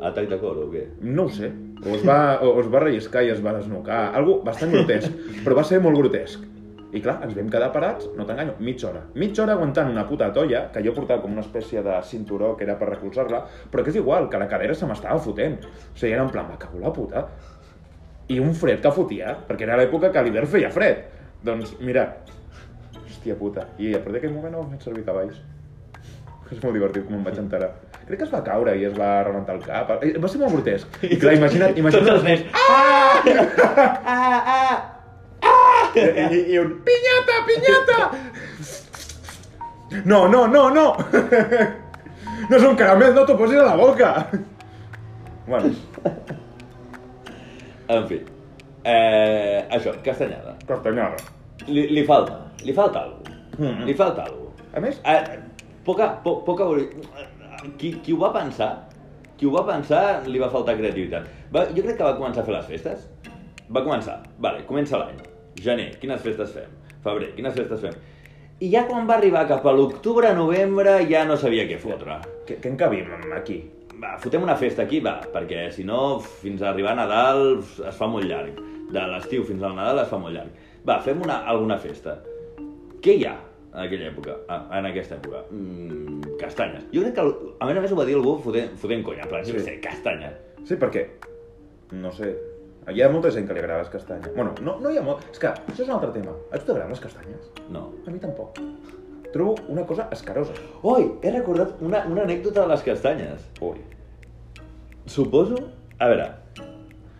Atac 0.00 0.28
de 0.30 0.38
cor 0.40 0.60
o 0.62 0.68
què? 0.72 0.84
No 1.02 1.26
ho 1.26 1.32
sé. 1.34 1.50
O 1.80 1.96
es 1.96 2.04
va, 2.06 2.38
o 2.44 2.54
es 2.60 2.68
va 2.72 2.84
relliscar 2.84 3.24
i 3.26 3.32
es 3.34 3.42
va 3.44 3.56
desnucar. 3.56 4.06
Algo 4.16 4.38
bastant 4.46 4.72
grotesc. 4.72 5.16
Però 5.44 5.56
va 5.58 5.64
ser 5.66 5.80
molt 5.82 5.98
grotesc. 5.98 6.46
I 6.90 7.02
clar, 7.02 7.20
ens 7.22 7.36
vam 7.36 7.50
quedar 7.50 7.68
parats, 7.74 8.08
no 8.18 8.24
t'enganyo, 8.26 8.56
mitja 8.66 8.88
hora. 8.88 9.04
Mitja 9.14 9.44
hora 9.44 9.54
aguantant 9.54 9.92
una 9.92 10.02
puta 10.08 10.30
tolla, 10.34 10.64
que 10.74 10.82
jo 10.82 10.94
portava 10.96 11.22
com 11.22 11.36
una 11.36 11.44
espècie 11.44 11.84
de 11.86 11.98
cinturó 12.06 12.56
que 12.58 12.66
era 12.66 12.74
per 12.80 12.88
recolzar-la, 12.90 13.44
però 13.70 13.84
que 13.86 13.92
és 13.92 14.00
igual, 14.00 14.26
que 14.30 14.40
la 14.42 14.48
cadera 14.50 14.74
se 14.74 14.88
m'estava 14.90 15.20
fotent. 15.22 15.60
O 15.62 15.94
sigui, 15.94 16.10
era 16.16 16.24
en 16.26 16.32
plan, 16.34 16.48
me 16.50 16.58
cago 16.58 16.82
la 16.82 16.90
puta. 16.94 17.28
I 18.30 18.40
un 18.42 18.56
fred 18.58 18.82
que 18.82 18.94
fotia, 18.94 19.36
perquè 19.46 19.68
era 19.68 19.78
l'època 19.78 20.10
que 20.10 20.18
a 20.18 20.26
l'hivern 20.26 20.50
feia 20.50 20.72
fred. 20.74 21.06
Doncs, 21.46 21.76
mira, 21.78 22.08
hòstia 23.20 23.36
puta. 23.36 23.66
I 23.78 23.94
a 23.94 23.98
partir 24.00 24.16
d'aquell 24.16 24.32
moment 24.34 24.54
no 24.54 24.62
vaig 24.64 24.82
servir 24.82 25.04
cavalls. 25.04 25.36
És 26.50 26.62
molt 26.64 26.74
divertit 26.74 27.04
com 27.06 27.14
em 27.18 27.24
vaig 27.24 27.36
enterar. 27.38 27.68
Crec 28.06 28.18
que 28.18 28.24
es 28.26 28.32
va 28.32 28.40
caure 28.42 28.72
i 28.76 28.84
es 28.88 28.94
va 28.96 29.22
rebentar 29.22 29.54
el 29.54 29.62
cap. 29.62 29.90
Eh, 30.02 30.16
Va 30.18 30.28
ser 30.28 30.40
molt 30.40 30.52
grotesc. 30.56 30.96
I 31.04 31.18
clar, 31.20 31.34
imagina't... 31.36 31.76
imagina't 31.78 32.06
Tots 32.06 32.16
els 32.16 32.24
nens... 32.24 32.40
Ah! 32.54 33.20
ah, 34.06 34.40
ah! 34.56 34.76
I, 35.94 36.00
i, 36.00 36.40
i 36.54 36.58
un 36.58 36.72
pinyata, 36.86 37.36
pinyata! 37.46 37.98
No, 40.06 40.26
no, 40.28 40.46
no, 40.46 40.68
no! 40.70 40.86
No 42.50 42.56
és 42.56 42.64
un 42.64 42.76
caramel, 42.78 43.12
no 43.14 43.26
t'ho 43.28 43.34
posis 43.38 43.58
a 43.60 43.66
la 43.66 43.76
boca! 43.76 44.10
Bueno, 45.46 45.70
En 47.90 48.06
fi. 48.08 48.20
Eh, 48.86 49.66
això, 49.76 49.92
Castanyada. 50.04 50.54
castanyada. 50.66 51.18
Li, 51.68 51.88
li 51.90 52.04
falta, 52.06 52.38
li 52.64 52.72
falta 52.76 53.04
alguna 53.06 53.36
Mhm. 53.58 53.84
Li 53.86 53.94
falta 53.94 54.22
alguna 54.24 54.50
A 54.72 54.80
més, 54.80 55.00
Eh, 55.04 55.38
poca, 55.84 56.20
po, 56.22 56.44
poca... 56.44 56.64
Qui, 57.76 57.92
qui 58.00 58.12
ho 58.12 58.18
va 58.18 58.30
pensar, 58.32 58.88
qui 59.36 59.46
ho 59.46 59.50
va 59.52 59.64
pensar 59.66 60.22
li 60.26 60.38
va 60.38 60.48
faltar 60.48 60.76
creativitat. 60.78 61.26
Va, 61.52 61.66
jo 61.74 61.82
crec 61.82 61.96
que 61.98 62.04
va 62.06 62.14
començar 62.16 62.40
a 62.40 62.46
fer 62.46 62.54
les 62.54 62.66
festes. 62.66 63.08
Va 63.68 63.82
començar, 63.84 64.20
vale, 64.38 64.62
comença 64.68 64.96
l'any. 65.00 65.18
Gener, 65.60 65.90
quines 66.00 66.22
festes 66.22 66.54
fem? 66.54 66.70
Febrer, 67.04 67.34
quines 67.34 67.54
festes 67.54 67.80
fem? 67.80 67.98
I 68.60 68.70
ja 68.70 68.84
quan 68.88 69.06
va 69.08 69.16
arribar 69.16 69.46
cap 69.48 69.66
a 69.66 69.72
l'octubre, 69.72 70.32
novembre, 70.36 70.98
ja 71.10 71.24
no 71.24 71.36
sabia 71.36 71.66
què 71.68 71.78
fotre. 71.80 72.18
Què, 72.46 72.60
què 72.60 72.72
encabim 72.72 73.08
aquí? 73.36 73.60
Va, 74.00 74.14
fotem 74.20 74.42
una 74.42 74.56
festa 74.56 74.82
aquí, 74.86 75.00
va, 75.04 75.18
perquè 75.32 75.66
si 75.72 75.84
no, 75.84 76.20
fins 76.20 76.62
a 76.62 76.70
arribar 76.70 76.92
a 76.92 77.00
Nadal 77.02 77.58
es 77.60 77.96
fa 77.96 78.08
molt 78.08 78.24
llarg. 78.28 78.56
De 78.90 79.06
l'estiu 79.12 79.44
fins 79.44 79.62
al 79.62 79.76
Nadal 79.76 80.04
es 80.04 80.08
fa 80.08 80.18
molt 80.18 80.36
llarg. 80.36 80.52
Va, 80.86 81.00
fem 81.04 81.20
una, 81.20 81.42
alguna 81.48 81.76
festa. 81.78 82.16
Què 83.00 83.16
hi 83.16 83.24
ha 83.24 83.34
en 83.70 83.80
aquella 83.84 84.10
època, 84.10 84.36
en 84.76 84.86
aquesta 84.90 85.16
època? 85.16 85.42
Mm, 85.54 86.36
castanyes. 86.40 86.86
Jo 86.92 87.04
crec 87.04 87.14
que, 87.16 87.24
a 87.56 87.68
més 87.68 87.78
a 87.78 87.82
més, 87.84 87.92
ho 87.94 87.98
va 87.98 88.06
dir 88.08 88.16
algú 88.18 88.34
fotent, 88.44 88.74
fotent 88.80 89.04
conya, 89.06 89.24
en 89.24 89.30
plan, 89.30 89.44
sí. 89.46 89.56
Sé, 89.64 89.76
castanyes. 89.84 90.34
Sí, 90.68 90.76
perquè, 90.80 91.06
no 91.96 92.12
sé, 92.12 92.34
hi 92.90 93.00
ha 93.00 93.08
molta 93.12 93.30
gent 93.32 93.46
que 93.48 93.56
li 93.56 93.62
agrada 93.62 93.84
les 93.84 93.92
castanyes. 93.92 94.34
Bueno, 94.34 94.52
no, 94.66 94.76
no 94.84 94.92
hi 94.92 94.98
ha 95.00 95.04
molt... 95.06 95.24
És 95.32 95.40
que 95.40 95.48
això 95.52 95.84
és 95.84 95.88
un 95.88 95.94
altre 95.96 96.10
tema. 96.16 96.34
A 96.50 96.58
tu 96.58 96.68
t'agraden 96.68 96.92
les 96.92 97.02
castanyes? 97.04 97.50
No. 97.72 97.86
A 98.04 98.12
mi 98.12 98.20
tampoc. 98.22 98.58
Trobo 99.30 99.54
una 99.70 99.84
cosa 99.86 100.08
escarosa. 100.12 100.56
Oi, 100.82 101.06
he 101.22 101.32
recordat 101.32 101.80
una, 101.86 102.02
una 102.10 102.24
anècdota 102.26 102.64
de 102.64 102.72
les 102.74 102.84
castanyes. 102.88 103.46
Ui. 103.64 103.78
Suposo... 105.06 105.60
A 106.00 106.08
veure, 106.08 106.26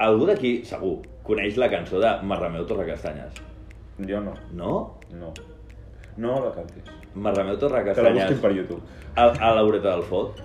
algú 0.00 0.25
d'aquí, 0.28 0.52
segur, 0.64 0.94
coneix 1.26 1.58
la 1.60 1.68
cançó 1.72 2.00
de 2.00 2.14
Marrameu 2.25 2.64
Torrecastanyes. 2.68 3.40
Jo 4.08 4.22
no. 4.25 4.32
No? 4.56 4.75
No. 5.12 5.34
No 6.17 6.40
la 6.45 6.50
cantis. 6.55 6.83
Marrameu 7.14 7.57
Que 7.59 8.02
la 8.02 8.11
busquin 8.14 8.40
per 8.43 8.52
YouTube. 8.57 8.81
a, 9.17 9.25
a 9.31 9.55
l'Aureta 9.55 9.90
del 9.97 10.02
Foc. 10.02 10.38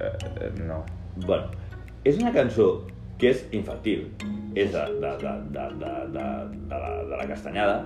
Eh, 0.00 0.10
eh, 0.40 0.50
no. 0.66 0.82
Bueno, 1.26 1.50
és 2.04 2.18
una 2.18 2.32
cançó 2.32 2.86
que 3.18 3.30
és 3.30 3.44
infantil. 3.52 4.08
És 4.54 4.72
de, 4.72 4.84
de, 5.00 5.12
de, 5.22 5.34
de, 5.54 5.68
de, 5.78 5.92
de, 6.14 6.24
de, 6.70 6.78
la, 6.78 6.90
de 7.10 7.16
la 7.20 7.26
castanyada. 7.28 7.84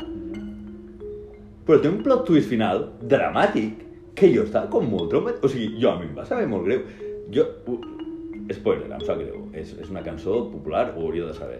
Però 1.68 1.76
té 1.82 1.90
un 1.92 2.00
plot 2.04 2.24
twist 2.28 2.48
final 2.48 2.86
dramàtic 3.10 3.84
que 4.16 4.30
jo 4.32 4.46
estava 4.48 4.70
com 4.72 4.86
molt 4.88 5.10
traumat. 5.12 5.42
O 5.44 5.48
sigui, 5.52 5.74
jo 5.82 5.90
a 5.92 5.98
mi 6.00 6.08
em 6.08 6.14
va 6.16 6.24
saber 6.28 6.48
molt 6.50 6.64
greu. 6.68 6.82
Jo... 7.34 7.44
u- 7.68 7.80
Spoiler, 8.48 8.86
em 8.96 9.02
sap 9.04 9.18
greu. 9.20 9.42
És, 9.52 9.74
és 9.76 9.90
una 9.92 10.00
cançó 10.00 10.38
popular, 10.48 10.86
ho 10.96 11.02
hauria 11.04 11.26
de 11.28 11.34
saber. 11.36 11.58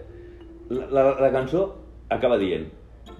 La, 0.73 0.87
la, 0.89 1.03
la 1.21 1.29
cançó 1.35 1.67
acaba 2.09 2.39
dient 2.41 2.65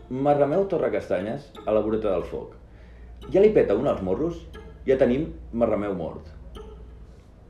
Marrameu 0.10 0.66
Torrecastanyes 0.68 1.52
a 1.66 1.72
la 1.72 1.82
voreta 1.86 2.10
del 2.12 2.24
foc. 2.26 2.56
Ja 3.34 3.42
li 3.44 3.52
peta 3.54 3.76
un 3.78 3.88
als 3.88 4.02
morros, 4.02 4.40
ja 4.88 4.98
tenim 4.98 5.28
Marrameu 5.54 5.94
mort. 5.94 6.30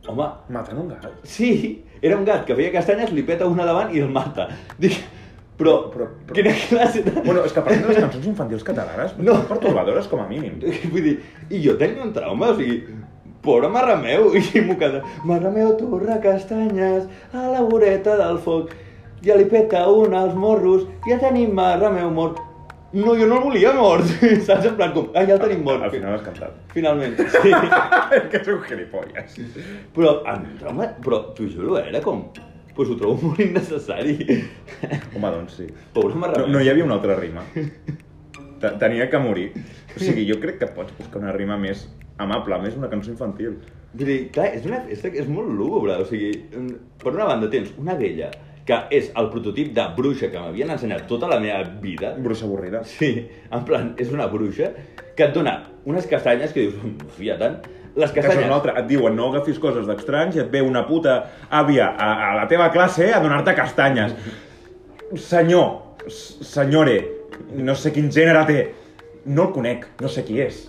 Home, 0.09 0.25
Maten 0.49 0.77
un 0.81 0.87
gat. 0.89 1.05
Sí, 1.23 1.83
era 2.01 2.17
un 2.17 2.25
gat 2.25 2.45
que 2.47 2.55
feia 2.57 2.71
castanyes, 2.73 3.11
li 3.13 3.23
peta 3.23 3.47
una 3.47 3.65
davant 3.67 3.93
i 3.95 3.99
el 4.01 4.09
mata. 4.09 4.47
Dic, 4.79 4.95
però, 5.59 5.75
Però- 5.93 6.07
però- 6.25 6.33
quina 6.35 6.53
classe 6.69 7.03
de... 7.05 7.11
Bueno, 7.21 7.43
és 7.45 7.53
que 7.53 7.61
parlem 7.61 7.83
de 7.83 7.91
les 7.93 7.99
cançons 7.99 8.25
infantils 8.31 8.63
catalanes, 8.63 9.15
No. 9.19 9.33
no. 9.33 9.43
pertorbadores 9.47 10.07
com 10.07 10.19
a 10.23 10.27
mínim. 10.27 10.57
Vull 10.91 11.03
dir, 11.03 11.15
i 11.51 11.61
jo 11.63 11.77
tenia 11.77 12.03
un 12.03 12.13
trauma, 12.15 12.49
o 12.51 12.55
sigui, 12.57 12.81
pobre 13.43 13.69
Marrameu, 13.71 14.31
i 14.35 14.61
m'ho 14.65 14.75
queda, 14.79 15.03
Marrameu 15.23 15.75
torra 15.77 16.19
castanyes 16.23 17.05
a 17.33 17.45
la 17.53 17.61
voreta 17.61 18.17
del 18.19 18.39
foc, 18.43 18.73
ja 19.23 19.35
li 19.35 19.45
peta 19.51 19.85
un 19.91 20.13
als 20.15 20.33
morros, 20.35 20.87
ja 21.07 21.19
tenim 21.21 21.53
Marrameu 21.55 22.09
mort. 22.11 22.39
No, 22.91 23.13
jo 23.13 23.27
no 23.29 23.37
el 23.37 23.43
volia 23.43 23.71
mort, 23.77 24.05
saps? 24.47 24.65
En 24.65 24.75
plan 24.79 24.93
com, 24.95 25.11
ah, 25.13 25.21
ja 25.27 25.35
el 25.35 25.41
tenim 25.43 25.61
mort. 25.65 25.83
Al 25.85 25.91
final 25.93 26.15
has 26.15 26.23
cantat. 26.25 26.55
Finalment, 26.73 27.17
sí. 27.35 27.51
és 27.53 28.23
que 28.31 28.39
és 28.41 28.47
un 28.49 28.63
gilipolles. 28.65 29.35
Però, 29.93 30.15
trauma, 30.61 30.87
però 31.05 31.19
t'ho 31.37 31.45
juro, 31.53 31.77
era 31.81 32.01
com, 32.01 32.23
pues 32.75 32.89
ho 32.89 32.97
trobo 32.97 33.29
molt 33.29 33.43
innecessari. 33.45 34.15
Home, 35.15 35.29
doncs 35.35 35.59
sí. 35.61 35.67
Pobre 35.93 36.15
No, 36.15 36.23
Marrameu. 36.25 36.49
no 36.55 36.63
hi 36.65 36.69
havia 36.73 36.87
una 36.87 36.97
altra 36.97 37.15
rima. 37.19 37.45
Te- 38.59 38.73
Tenia 38.81 39.09
que 39.09 39.19
morir. 39.21 39.51
O 39.95 39.99
sigui, 40.01 40.25
jo 40.29 40.39
crec 40.41 40.57
que 40.63 40.67
pots 40.75 40.95
buscar 40.97 41.21
una 41.21 41.31
rima 41.35 41.57
més 41.61 41.85
amable, 42.19 42.57
més 42.65 42.75
una 42.75 42.89
cançó 42.91 43.13
infantil. 43.13 43.59
Vull 43.93 44.05
dir, 44.09 44.17
clar, 44.35 44.49
és, 44.57 44.65
una 44.67 44.81
que 44.85 45.21
és 45.21 45.29
molt 45.31 45.49
lúgubre, 45.55 45.95
o 46.01 46.05
sigui, 46.09 46.33
mm, 46.51 46.73
per 47.01 47.13
una 47.15 47.25
banda 47.29 47.47
tens 47.49 47.71
una 47.79 47.95
vella 47.97 48.27
que 48.69 48.77
és 48.93 49.09
el 49.17 49.31
prototip 49.33 49.73
de 49.73 49.85
bruixa 49.97 50.29
que 50.29 50.37
m'havien 50.37 50.69
ensenyat 50.69 51.07
tota 51.09 51.29
la 51.31 51.39
meva 51.41 51.63
vida. 51.81 52.13
Bruixa 52.21 52.45
avorrida. 52.45 52.83
Sí, 52.85 53.15
en 53.49 53.65
plan, 53.65 53.93
és 53.97 54.13
una 54.13 54.29
bruixa 54.29 54.69
que 55.17 55.25
et 55.25 55.33
dona 55.33 55.55
unes 55.89 56.05
castanyes 56.07 56.53
que 56.53 56.67
dius, 56.67 57.05
fia 57.17 57.39
tant, 57.39 57.57
les 57.95 58.11
Que 58.13 58.21
això 58.21 58.29
és 58.29 58.35
castanyes... 58.35 58.45
una 58.45 58.57
altra. 58.59 58.75
Et 58.79 58.89
diuen 58.91 59.15
no 59.17 59.31
agafis 59.33 59.57
coses 59.61 59.87
d'estranys 59.89 60.37
i 60.37 60.43
et 60.43 60.51
ve 60.53 60.61
una 60.61 60.85
puta 60.87 61.17
àvia 61.49 61.89
a, 61.89 62.09
a 62.29 62.33
la 62.37 62.45
teva 62.51 62.69
classe 62.73 63.09
a 63.13 63.21
donar-te 63.23 63.55
castanyes. 63.57 64.13
Senyor, 65.17 65.97
senyore, 66.07 66.99
no 67.57 67.73
sé 67.75 67.93
quin 67.95 68.11
gènere 68.13 68.45
té. 68.45 68.59
No 69.25 69.49
el 69.49 69.55
conec, 69.55 69.89
no 70.03 70.11
sé 70.11 70.23
qui 70.27 70.37
és. 70.45 70.67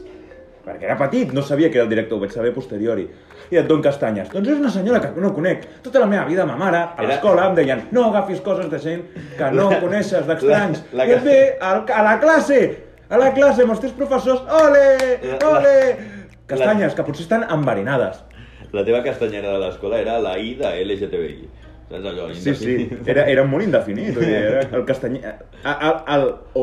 Perquè 0.64 0.88
era 0.88 0.96
petit, 1.00 1.34
no 1.36 1.44
sabia 1.44 1.68
que 1.70 1.78
era 1.78 1.84
el 1.84 1.92
director, 1.92 2.18
ho 2.18 2.24
vaig 2.24 2.32
saber 2.32 2.54
posteriori. 2.56 3.06
I 3.50 3.56
et 3.58 3.66
don 3.66 3.80
castanyes. 3.82 4.28
Doncs 4.30 4.48
és 4.48 4.58
una 4.60 4.70
senyora 4.70 5.00
que 5.02 5.10
no 5.20 5.32
conec. 5.34 5.64
Tota 5.82 5.98
la 5.98 6.06
meva 6.06 6.24
vida, 6.28 6.44
ma 6.46 6.56
mare, 6.56 6.84
a 6.96 7.02
l'escola 7.02 7.48
em 7.50 7.54
deien 7.56 7.80
no 7.92 8.04
agafis 8.10 8.40
coses 8.40 8.68
de 8.70 8.78
gent 8.78 9.02
que 9.38 9.50
no 9.50 9.68
La- 9.70 9.80
coneixes, 9.80 10.26
d'estranys. 10.26 10.84
la- 10.92 11.04
la 11.04 11.06
I 11.10 11.12
et 11.16 11.24
ve 11.24 11.38
al, 11.60 11.84
a 11.92 12.02
la 12.06 12.18
classe, 12.20 12.60
a 13.08 13.18
la 13.18 13.32
classe 13.34 13.62
amb 13.62 13.72
els 13.74 13.80
teus 13.80 13.92
professors, 13.92 14.42
ole, 14.62 14.84
La- 15.24 15.48
ole! 15.48 15.96
Castanyes, 16.46 16.94
que 16.94 17.02
potser 17.06 17.22
estan 17.26 17.44
enverinades. 17.50 18.22
La 18.72 18.84
teva 18.84 19.02
castanyera 19.02 19.50
de 19.52 19.58
l'escola 19.58 19.98
era 19.98 20.18
la 20.22 20.36
I 20.38 20.54
de 20.54 20.70
LGTBI. 20.84 21.48
Saps 21.90 22.04
allò? 22.06 22.28
Sí, 22.34 22.54
sí, 22.54 22.88
era, 23.06 23.24
era 23.26 23.42
molt 23.44 23.64
indefinit, 23.64 24.16
era 24.22 24.60
el 24.70 24.84
castany... 24.86 25.16
El, 25.24 25.34
el, 25.64 25.96
el, 26.14 26.28
o, 26.54 26.62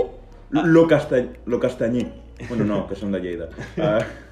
lo, 0.51 0.87
castany, 0.87 1.27
lo 1.45 1.59
castanyí. 1.59 2.05
Bueno, 2.47 2.63
no, 2.63 2.85
que 2.87 2.95
són 2.95 3.11
de 3.11 3.19
Lleida. 3.19 3.47
Uh, 3.75 3.99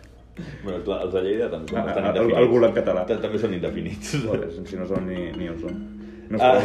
Bueno, 0.63 0.79
clar, 0.83 1.01
els 1.05 1.13
de 1.13 1.21
Lleida 1.23 1.49
també 1.51 1.69
són 1.71 1.77
Ah, 1.79 1.83
bastant 1.85 2.05
ah, 2.05 2.09
indefinits. 2.11 2.39
el 2.41 2.47
gulag 2.51 2.73
català. 2.75 3.05
Ta- 3.07 3.19
També 3.23 3.39
són 3.39 3.53
indefinits. 3.55 4.09
si 4.69 4.75
no 4.75 4.85
són 4.89 5.07
ni, 5.07 5.29
ni 5.37 5.47
on 5.49 5.59
són. 5.61 5.77
No 6.29 6.37
Ah. 6.41 6.59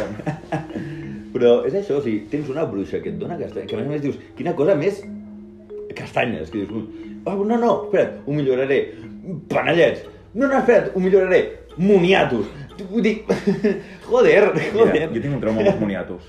Però 1.33 1.51
és 1.65 1.73
això, 1.79 1.99
o 1.99 2.01
sigui, 2.03 2.25
tens 2.31 2.49
una 2.51 2.65
bruixa 2.67 2.99
que 3.01 3.09
et 3.13 3.17
dona 3.21 3.37
castanyes, 3.39 3.69
que 3.69 3.75
a 3.75 3.79
més 3.79 3.87
a 3.87 3.91
més 3.93 4.01
dius, 4.03 4.17
quina 4.35 4.51
cosa 4.57 4.75
més 4.75 4.97
castanyes, 5.95 6.49
que 6.51 6.65
dius, 6.65 6.89
oh, 7.25 7.35
no, 7.45 7.57
no, 7.57 7.69
espera't, 7.85 8.17
ho 8.27 8.33
milloraré, 8.35 8.79
panellets, 9.47 10.03
no, 10.33 10.47
no, 10.47 10.57
espera't, 10.59 10.91
ho 10.95 10.99
milloraré, 10.99 11.39
moniatos, 11.77 12.49
vull 12.89 13.01
dir, 13.05 13.13
joder, 14.09 14.51
joder. 14.73 14.91
Mira, 14.91 15.07
jo 15.13 15.21
tinc 15.23 15.35
un 15.37 15.39
trauma 15.45 15.61
amb 15.63 15.71
els 15.71 15.79
moniatos. 15.79 16.27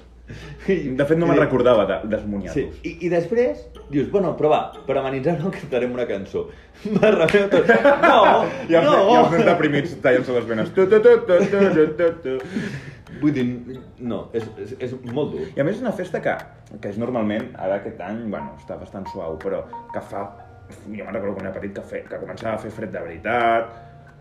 De 0.67 1.07
fet, 1.09 1.19
no 1.19 1.29
me'n 1.29 1.41
recordava 1.41 1.87
de, 1.89 1.99
dels 2.13 2.25
moniatos. 2.29 2.57
Sí, 2.57 2.89
i, 2.89 3.07
i 3.07 3.11
després 3.13 3.67
dius, 3.93 4.09
bueno, 4.13 4.33
però 4.39 4.53
va, 4.53 4.61
per 4.87 4.97
amenitzar-ho 5.01 5.53
cantarem 5.59 5.95
una 5.95 6.07
cançó. 6.09 6.47
M'arrabeu 6.97 7.49
tot. 7.53 7.69
No, 8.03 8.17
I 8.69 8.79
els, 8.79 8.89
no. 8.89 8.97
i 9.13 9.19
els 9.19 9.37
nens 9.37 9.47
deprimits 9.51 9.95
tallant-se 10.05 10.39
les 10.39 10.49
venes. 10.49 10.73
Tu, 10.77 10.89
tu, 10.91 11.03
tu, 11.05 11.15
tu, 11.29 11.39
tu, 11.53 11.63
tu, 11.77 11.87
tu, 11.99 12.11
tu. 12.25 12.63
Vull 13.21 13.35
dir, 13.37 13.45
no, 14.01 14.25
és, 14.35 14.47
és, 14.65 14.73
és 14.89 14.95
molt 15.13 15.35
dur. 15.35 15.45
I 15.53 15.63
a 15.63 15.67
més 15.69 15.77
és 15.77 15.85
una 15.85 15.93
festa 15.95 16.23
que, 16.25 16.33
que 16.73 16.91
és 16.91 16.99
normalment, 17.01 17.53
ara 17.61 17.79
aquest 17.79 18.01
any, 18.03 18.25
bueno, 18.33 18.57
està 18.59 18.79
bastant 18.81 19.07
suau, 19.13 19.37
però 19.43 19.63
que 19.93 20.03
fa... 20.09 20.27
Jo 20.73 21.05
me'n 21.05 21.13
recordo 21.13 21.35
quan 21.37 21.51
era 21.51 21.53
petit 21.53 21.75
que, 21.77 21.83
fe, 21.85 21.99
que 22.09 22.17
començava 22.23 22.55
a 22.57 22.61
fer 22.63 22.71
fred 22.73 22.95
de 22.95 23.03
veritat, 23.05 23.75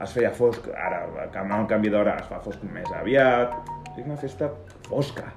es 0.03 0.15
feia 0.17 0.31
fosc, 0.35 0.67
ara, 0.75 1.05
amb 1.39 1.53
el 1.55 1.69
canvi 1.69 1.91
d'hora 1.93 2.17
es 2.19 2.27
fa 2.27 2.41
fosc 2.43 2.63
més 2.73 2.89
aviat, 2.97 3.53
és 3.93 4.03
una 4.03 4.17
festa 4.19 4.49
fosca. 4.89 5.29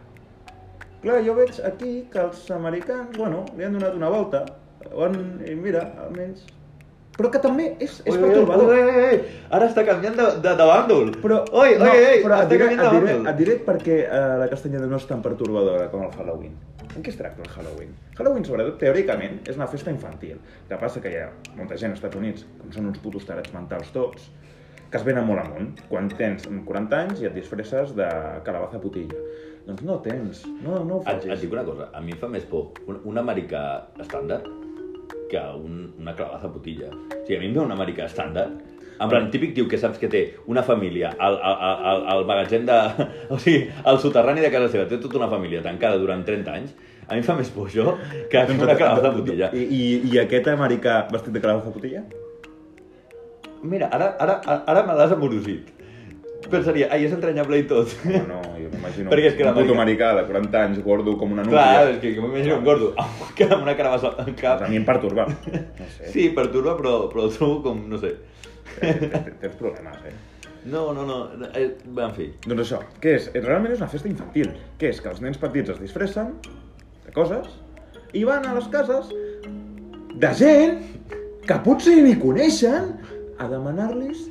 Clar, 1.04 1.20
jo 1.20 1.34
veig 1.36 1.56
aquí 1.68 1.94
que 2.12 2.20
els 2.22 2.44
americans, 2.54 3.16
bueno, 3.18 3.44
li 3.58 3.66
han 3.66 3.74
donat 3.76 3.96
una 3.98 4.08
volta, 4.12 4.44
on, 4.92 5.18
i 5.44 5.56
mira, 5.58 5.84
almenys... 6.06 6.46
Però 7.14 7.28
que 7.30 7.38
també 7.38 7.68
és, 7.78 8.00
és 8.02 8.16
oi, 8.16 8.22
pertorbador. 8.24 8.70
oi, 8.74 8.80
oi, 8.82 9.02
oi, 9.12 9.18
Ara 9.54 9.68
està 9.70 9.84
canviant 9.86 10.16
de, 10.18 10.24
de, 10.42 10.54
de 10.58 10.64
bàndol. 10.66 11.12
Però, 11.22 11.36
oi, 11.60 11.76
no, 11.78 11.86
oi, 11.86 12.00
oi, 12.08 12.22
però 12.24 12.40
et 12.40 12.48
està 12.48 12.50
diré, 12.50 12.64
canviant 12.64 12.80
et, 12.80 12.88
de 12.88 12.94
diré, 12.96 13.12
bàndol. 13.12 13.28
et 13.30 13.38
diré 13.38 13.56
perquè 13.68 13.98
uh, 14.08 14.32
la 14.40 14.48
castanyada 14.50 14.88
no 14.90 14.98
és 14.98 15.06
tan 15.06 15.22
pertorbadora 15.22 15.84
com 15.92 16.02
el 16.08 16.16
Halloween. 16.16 16.56
En 16.88 17.04
què 17.04 17.12
es 17.12 17.20
tracta 17.20 17.44
el 17.44 17.52
Halloween? 17.52 17.92
Halloween, 18.18 18.48
sobretot, 18.48 18.80
teòricament, 18.82 19.38
és 19.46 19.60
una 19.60 19.68
festa 19.70 19.94
infantil. 19.94 20.40
El 20.40 20.72
que 20.72 20.80
passa 20.80 21.04
que 21.04 21.12
hi 21.12 21.20
ha 21.20 21.28
molta 21.54 21.78
gent 21.78 21.94
als 21.94 22.02
Estats 22.02 22.18
Units, 22.18 22.48
com 22.58 22.74
són 22.74 22.90
uns 22.90 22.98
putos 23.04 23.28
tarats 23.28 23.54
mentals 23.54 23.94
tots, 23.94 24.26
que 24.90 24.98
es 24.98 25.06
venen 25.06 25.26
molt 25.30 25.44
amunt. 25.44 25.70
Quan 25.90 26.10
tens 26.18 26.48
40 26.50 26.98
anys 27.04 27.22
i 27.22 27.30
et 27.30 27.38
disfresses 27.38 27.94
de 27.98 28.10
calabaza 28.46 28.82
putilla. 28.82 29.22
Doncs 29.64 29.80
no 29.86 29.96
tens, 30.04 30.42
no, 30.60 30.82
no 30.84 30.98
ho 30.98 31.02
Et, 31.06 31.08
et 31.14 31.22
facis. 31.24 31.40
dic 31.46 31.52
una 31.54 31.64
cosa, 31.64 31.88
a 31.96 32.00
mi 32.04 32.12
em 32.12 32.18
fa 32.20 32.28
més 32.28 32.44
por 32.44 32.74
un, 32.86 32.98
un 33.08 33.18
americà 33.22 33.62
estàndard 34.02 34.44
que 35.30 35.40
un, 35.56 35.86
una 36.02 36.12
clavada 36.14 36.50
putilla. 36.52 36.90
O 36.92 37.22
sigui, 37.24 37.38
a 37.38 37.40
mi 37.40 37.48
em 37.48 37.54
ve 37.56 37.62
un 37.62 37.72
americà 37.72 38.04
estàndard, 38.10 38.58
en 38.94 39.10
plan, 39.10 39.30
típic 39.32 39.54
tio 39.56 39.66
que 39.66 39.78
saps 39.80 39.98
que 39.98 40.06
té 40.12 40.20
una 40.52 40.62
família 40.62 41.14
al, 41.18 41.38
al, 41.42 41.56
al, 41.90 42.04
al 42.12 42.26
magatzem 42.28 42.66
de... 42.68 42.76
O 43.34 43.38
sigui, 43.42 43.64
al 43.88 43.98
soterrani 44.02 44.44
de 44.44 44.52
casa 44.52 44.68
seva, 44.70 44.84
té 44.90 45.00
tota 45.02 45.18
una 45.18 45.30
família 45.32 45.64
tancada 45.64 45.98
durant 45.98 46.22
30 46.28 46.52
anys, 46.52 46.76
a 47.08 47.16
mi 47.16 47.20
em 47.24 47.26
fa 47.26 47.34
més 47.36 47.50
por 47.52 47.66
això 47.72 47.96
que 48.30 48.44
una 48.54 48.76
clavada 48.78 49.10
putilla. 49.16 49.50
I, 49.56 49.64
i, 49.64 49.80
I 50.12 50.20
aquest 50.22 50.46
americà 50.52 51.00
vestit 51.10 51.34
de 51.34 51.42
calabaza 51.42 51.72
putilla? 51.74 52.04
Mira, 53.64 53.88
ara, 53.96 54.12
ara, 54.20 54.38
ara 54.68 54.84
me 54.86 54.94
l'has 54.96 55.12
amorosit. 55.16 55.73
Pensaria, 56.50 56.88
ai, 56.92 57.04
és 57.06 57.12
entranyable 57.16 57.58
i 57.58 57.64
tot. 57.70 57.92
No, 58.04 58.20
no, 58.28 58.40
jo 58.58 58.68
m'imagino 58.72 59.08
Perquè 59.12 59.30
és 59.30 59.36
que 59.38 59.46
un 59.48 59.54
puto 59.56 59.74
americà 59.76 60.10
de 60.18 60.26
40 60.28 60.60
anys, 60.60 60.82
gordo 60.84 61.16
com 61.20 61.32
una 61.32 61.44
Clar, 61.46 61.64
núvia. 61.78 61.94
és 61.94 62.02
que 62.02 62.12
jo 62.16 62.26
m'imagino 62.26 62.58
un 62.60 62.64
gordo 62.68 62.92
amb 63.00 63.42
amb 63.48 63.62
una 63.62 63.74
carabassa 63.78 64.12
al 64.18 64.34
cap. 64.36 64.62
A 64.62 64.68
mi 64.68 64.76
em 64.80 64.84
perturba. 64.84 65.26
No 65.30 65.88
sé, 65.96 66.10
Sí, 66.12 66.28
perturba, 66.36 66.76
però, 66.78 66.94
però 67.12 67.26
ho 67.28 67.32
trobo 67.32 67.62
com, 67.68 67.82
no 67.90 67.98
sé. 68.02 68.14
tens 68.80 69.34
tens 69.40 69.56
problemes, 69.60 69.96
eh? 70.08 70.14
No, 70.64 70.94
no, 70.96 71.04
no, 71.04 71.16
eh, 71.52 71.66
en 71.84 72.14
fi. 72.16 72.30
Doncs 72.48 72.62
això, 72.64 72.78
què 73.02 73.16
és? 73.18 73.26
Realment 73.34 73.74
és 73.74 73.82
una 73.82 73.88
festa 73.92 74.08
infantil. 74.08 74.52
Què 74.80 74.88
és? 74.94 75.00
Que 75.04 75.10
els 75.12 75.20
nens 75.20 75.36
petits 75.40 75.74
es 75.74 75.80
disfressen 75.82 76.30
de 77.04 77.12
coses 77.12 77.50
i 78.16 78.22
van 78.24 78.46
a 78.48 78.54
les 78.56 78.68
cases 78.72 79.10
de 80.14 80.30
gent 80.38 80.78
que 81.44 81.58
potser 81.66 81.98
ni 82.06 82.14
coneixen 82.16 82.94
a 83.36 83.48
demanar-los 83.50 84.22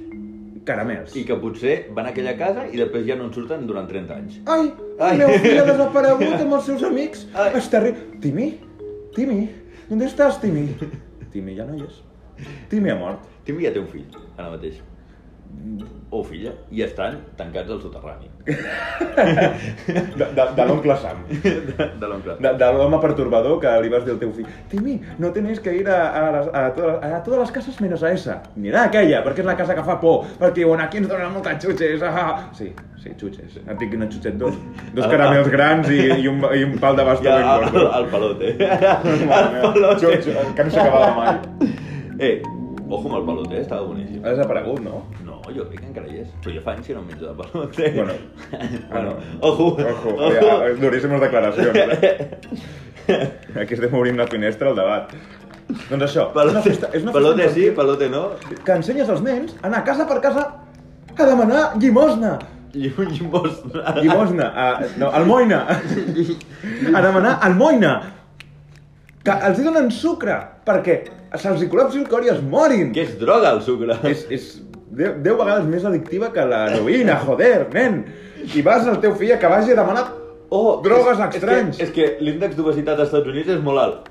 caramels. 0.65 1.15
I 1.19 1.25
que 1.27 1.35
potser 1.41 1.75
van 1.95 2.07
a 2.07 2.13
aquella 2.13 2.35
casa 2.39 2.67
i 2.71 2.79
després 2.79 3.05
ja 3.07 3.17
no 3.19 3.27
en 3.29 3.33
surten 3.35 3.65
durant 3.67 3.87
30 3.89 4.15
anys. 4.15 4.39
Ai, 4.45 4.69
Ai. 4.99 5.11
el 5.13 5.23
meu 5.23 5.33
fill 5.43 5.59
ha 5.59 5.65
desaparegut 5.67 6.39
amb 6.39 6.57
els 6.59 6.65
seus 6.71 6.83
amics. 6.91 7.25
Ai. 7.33 7.51
És 7.59 7.67
terrible. 7.73 8.19
Timi, 8.23 8.47
Timi, 9.15 9.41
¿dónde 9.89 10.05
estás, 10.09 10.39
Timi? 10.41 10.69
Timi 11.33 11.55
ja 11.57 11.65
no 11.67 11.75
hi 11.77 11.83
és. 11.87 11.99
Timi 12.71 12.89
ha 12.89 12.95
mort. 12.97 13.27
Tim 13.45 13.59
ja 13.61 13.71
té 13.75 13.79
un 13.83 13.87
fill, 13.91 14.07
ara 14.37 14.49
mateix. 14.55 14.79
O 16.13 16.19
filla, 16.23 16.51
i 16.69 16.83
estan 16.85 17.15
tancats 17.35 17.71
al 17.73 17.79
soterrani. 17.81 18.27
De, 18.45 20.25
de, 20.35 20.43
de 20.55 20.65
l'oncle 20.69 20.95
Sam. 21.01 21.23
De, 21.43 21.85
de 22.01 22.07
l'oncle. 22.09 22.35
De, 22.43 22.51
de 22.59 22.67
l'home 22.75 22.99
perturbador 23.01 23.55
que 23.63 23.71
li 23.81 23.89
vas 23.89 24.03
dir 24.05 24.13
al 24.13 24.19
teu 24.21 24.29
fill 24.35 24.45
Timi, 24.69 24.99
no 25.17 25.31
tenéis 25.33 25.59
que 25.63 25.73
ir 25.73 25.87
a, 25.89 25.97
a, 26.19 26.31
las- 26.35 26.51
a, 26.53 26.63
todas, 26.75 27.03
a 27.03 27.23
todas 27.25 27.39
las 27.39 27.51
casas 27.55 27.79
menos 27.81 28.03
a 28.03 28.11
esa. 28.13 28.35
Mira 28.55 28.83
aquella, 28.85 29.23
perquè 29.25 29.41
és 29.41 29.49
la 29.49 29.55
casa 29.57 29.73
que 29.77 29.85
fa 29.87 29.97
por. 30.01 30.27
Perquè 30.37 30.59
diuen, 30.61 30.83
aquí 30.85 31.01
ens 31.01 31.09
donen 31.09 31.33
moltes 31.33 31.57
xutxes. 31.65 32.05
Ah. 32.05 32.49
Sí, 32.53 32.69
sí, 33.01 33.15
xutxes. 33.17 33.57
Et 33.65 33.73
dic 33.81 33.97
una 33.97 34.05
xutxet 34.11 34.37
dos. 34.37 34.53
Dos 34.93 35.09
caramels 35.09 35.49
grans 35.53 35.89
i, 35.89 36.01
i, 36.19 36.27
un, 36.29 36.43
i 36.53 36.61
un 36.67 36.77
pal 36.83 36.99
de 36.99 37.07
basta 37.09 37.25
Ja, 37.25 37.57
ben 37.57 37.73
gordo. 37.73 38.07
palote. 38.13 38.53
Mare 38.59 38.91
Al 38.93 39.53
meva, 39.57 39.73
palote. 39.73 40.05
xutx, 40.21 40.29
que 40.59 40.67
no 40.69 40.77
s'acabava 40.77 41.13
mai. 41.17 41.73
Eh, 42.19 42.35
ojo 42.87 43.07
amb 43.09 43.17
el 43.23 43.25
palote, 43.31 43.57
eh? 43.57 43.61
estava 43.65 43.87
boníssim. 43.89 44.21
Ha 44.21 44.35
desaparegut, 44.37 44.83
no? 44.85 45.01
No, 45.53 45.59
jo 45.61 45.69
crec 45.69 45.81
que 45.83 45.89
encara 45.91 46.07
hi 46.09 46.21
és. 46.23 46.29
Però 46.41 46.53
jo 46.55 46.61
fa 46.65 46.73
anys 46.73 46.87
que 46.89 46.95
no 46.97 47.03
menjo 47.05 47.27
de 47.27 47.33
palote. 47.37 47.89
Bueno. 47.93 48.13
bueno, 48.93 49.11
Ah, 49.13 49.47
ojo. 49.49 49.67
Ojo, 49.77 50.31
ja, 50.33 50.55
duríssimes 50.81 51.21
declaracions. 51.21 51.77
Eh? 51.77 53.19
Aquí 53.61 53.75
estem 53.75 53.93
obrint 53.99 54.17
la 54.17 54.27
finestra 54.31 54.71
al 54.71 54.79
debat. 54.79 55.13
Doncs 55.89 56.05
això, 56.07 56.25
és 56.31 56.49
una 56.51 56.63
festa, 56.63 56.89
és 56.91 57.03
una 57.03 57.11
festa 57.11 57.19
palote 57.19 57.47
sí, 57.53 57.69
palote 57.75 58.09
no. 58.11 58.23
que 58.65 58.73
ensenyes 58.75 59.09
als 59.09 59.21
nens 59.23 59.53
a 59.61 59.67
anar 59.69 59.83
casa 59.87 60.05
per 60.09 60.19
casa 60.23 60.43
a 61.13 61.27
demanar 61.29 61.63
llimosna. 61.79 62.33
Llimosna. 62.73 63.93
Llimosna, 64.01 64.49
a, 64.49 64.67
no, 64.97 65.11
almoina. 65.13 65.61
A 65.69 67.05
demanar 67.05 67.37
almoina. 67.45 67.93
Que 69.23 69.37
els 69.47 69.61
donen 69.63 69.91
sucre, 69.93 70.35
perquè 70.67 70.99
se'ls 71.39 71.63
col·lapsi 71.71 72.01
el 72.01 72.09
cor 72.11 72.25
i 72.25 72.33
es 72.33 72.41
morin. 72.43 72.91
Que 72.95 73.05
és 73.05 73.15
droga, 73.19 73.53
el 73.55 73.61
sucre. 73.63 73.99
És, 74.09 74.25
és 74.33 74.49
deu, 74.97 75.15
deu 75.25 75.37
vegades 75.39 75.69
més 75.69 75.85
addictiva 75.85 76.31
que 76.33 76.45
l'heroïna, 76.49 77.19
joder, 77.25 77.67
nen. 77.73 78.03
I 78.43 78.61
vas 78.65 78.87
al 78.87 78.99
teu 79.03 79.15
fill 79.19 79.37
que 79.39 79.51
vagi 79.51 79.71
a 79.71 79.79
demanar 79.79 80.09
Oh, 80.53 80.81
drogues 80.85 81.17
és, 81.17 81.35
estranys. 81.39 81.79
És 81.81 81.89
que, 81.89 82.03
és 82.05 82.17
que 82.19 82.25
l'índex 82.25 82.53
d'obesitat 82.53 82.99
als 82.99 83.09
Estats 83.09 83.31
Units 83.31 83.55
és 83.55 83.61
molt 83.65 83.81
alt. 83.81 84.09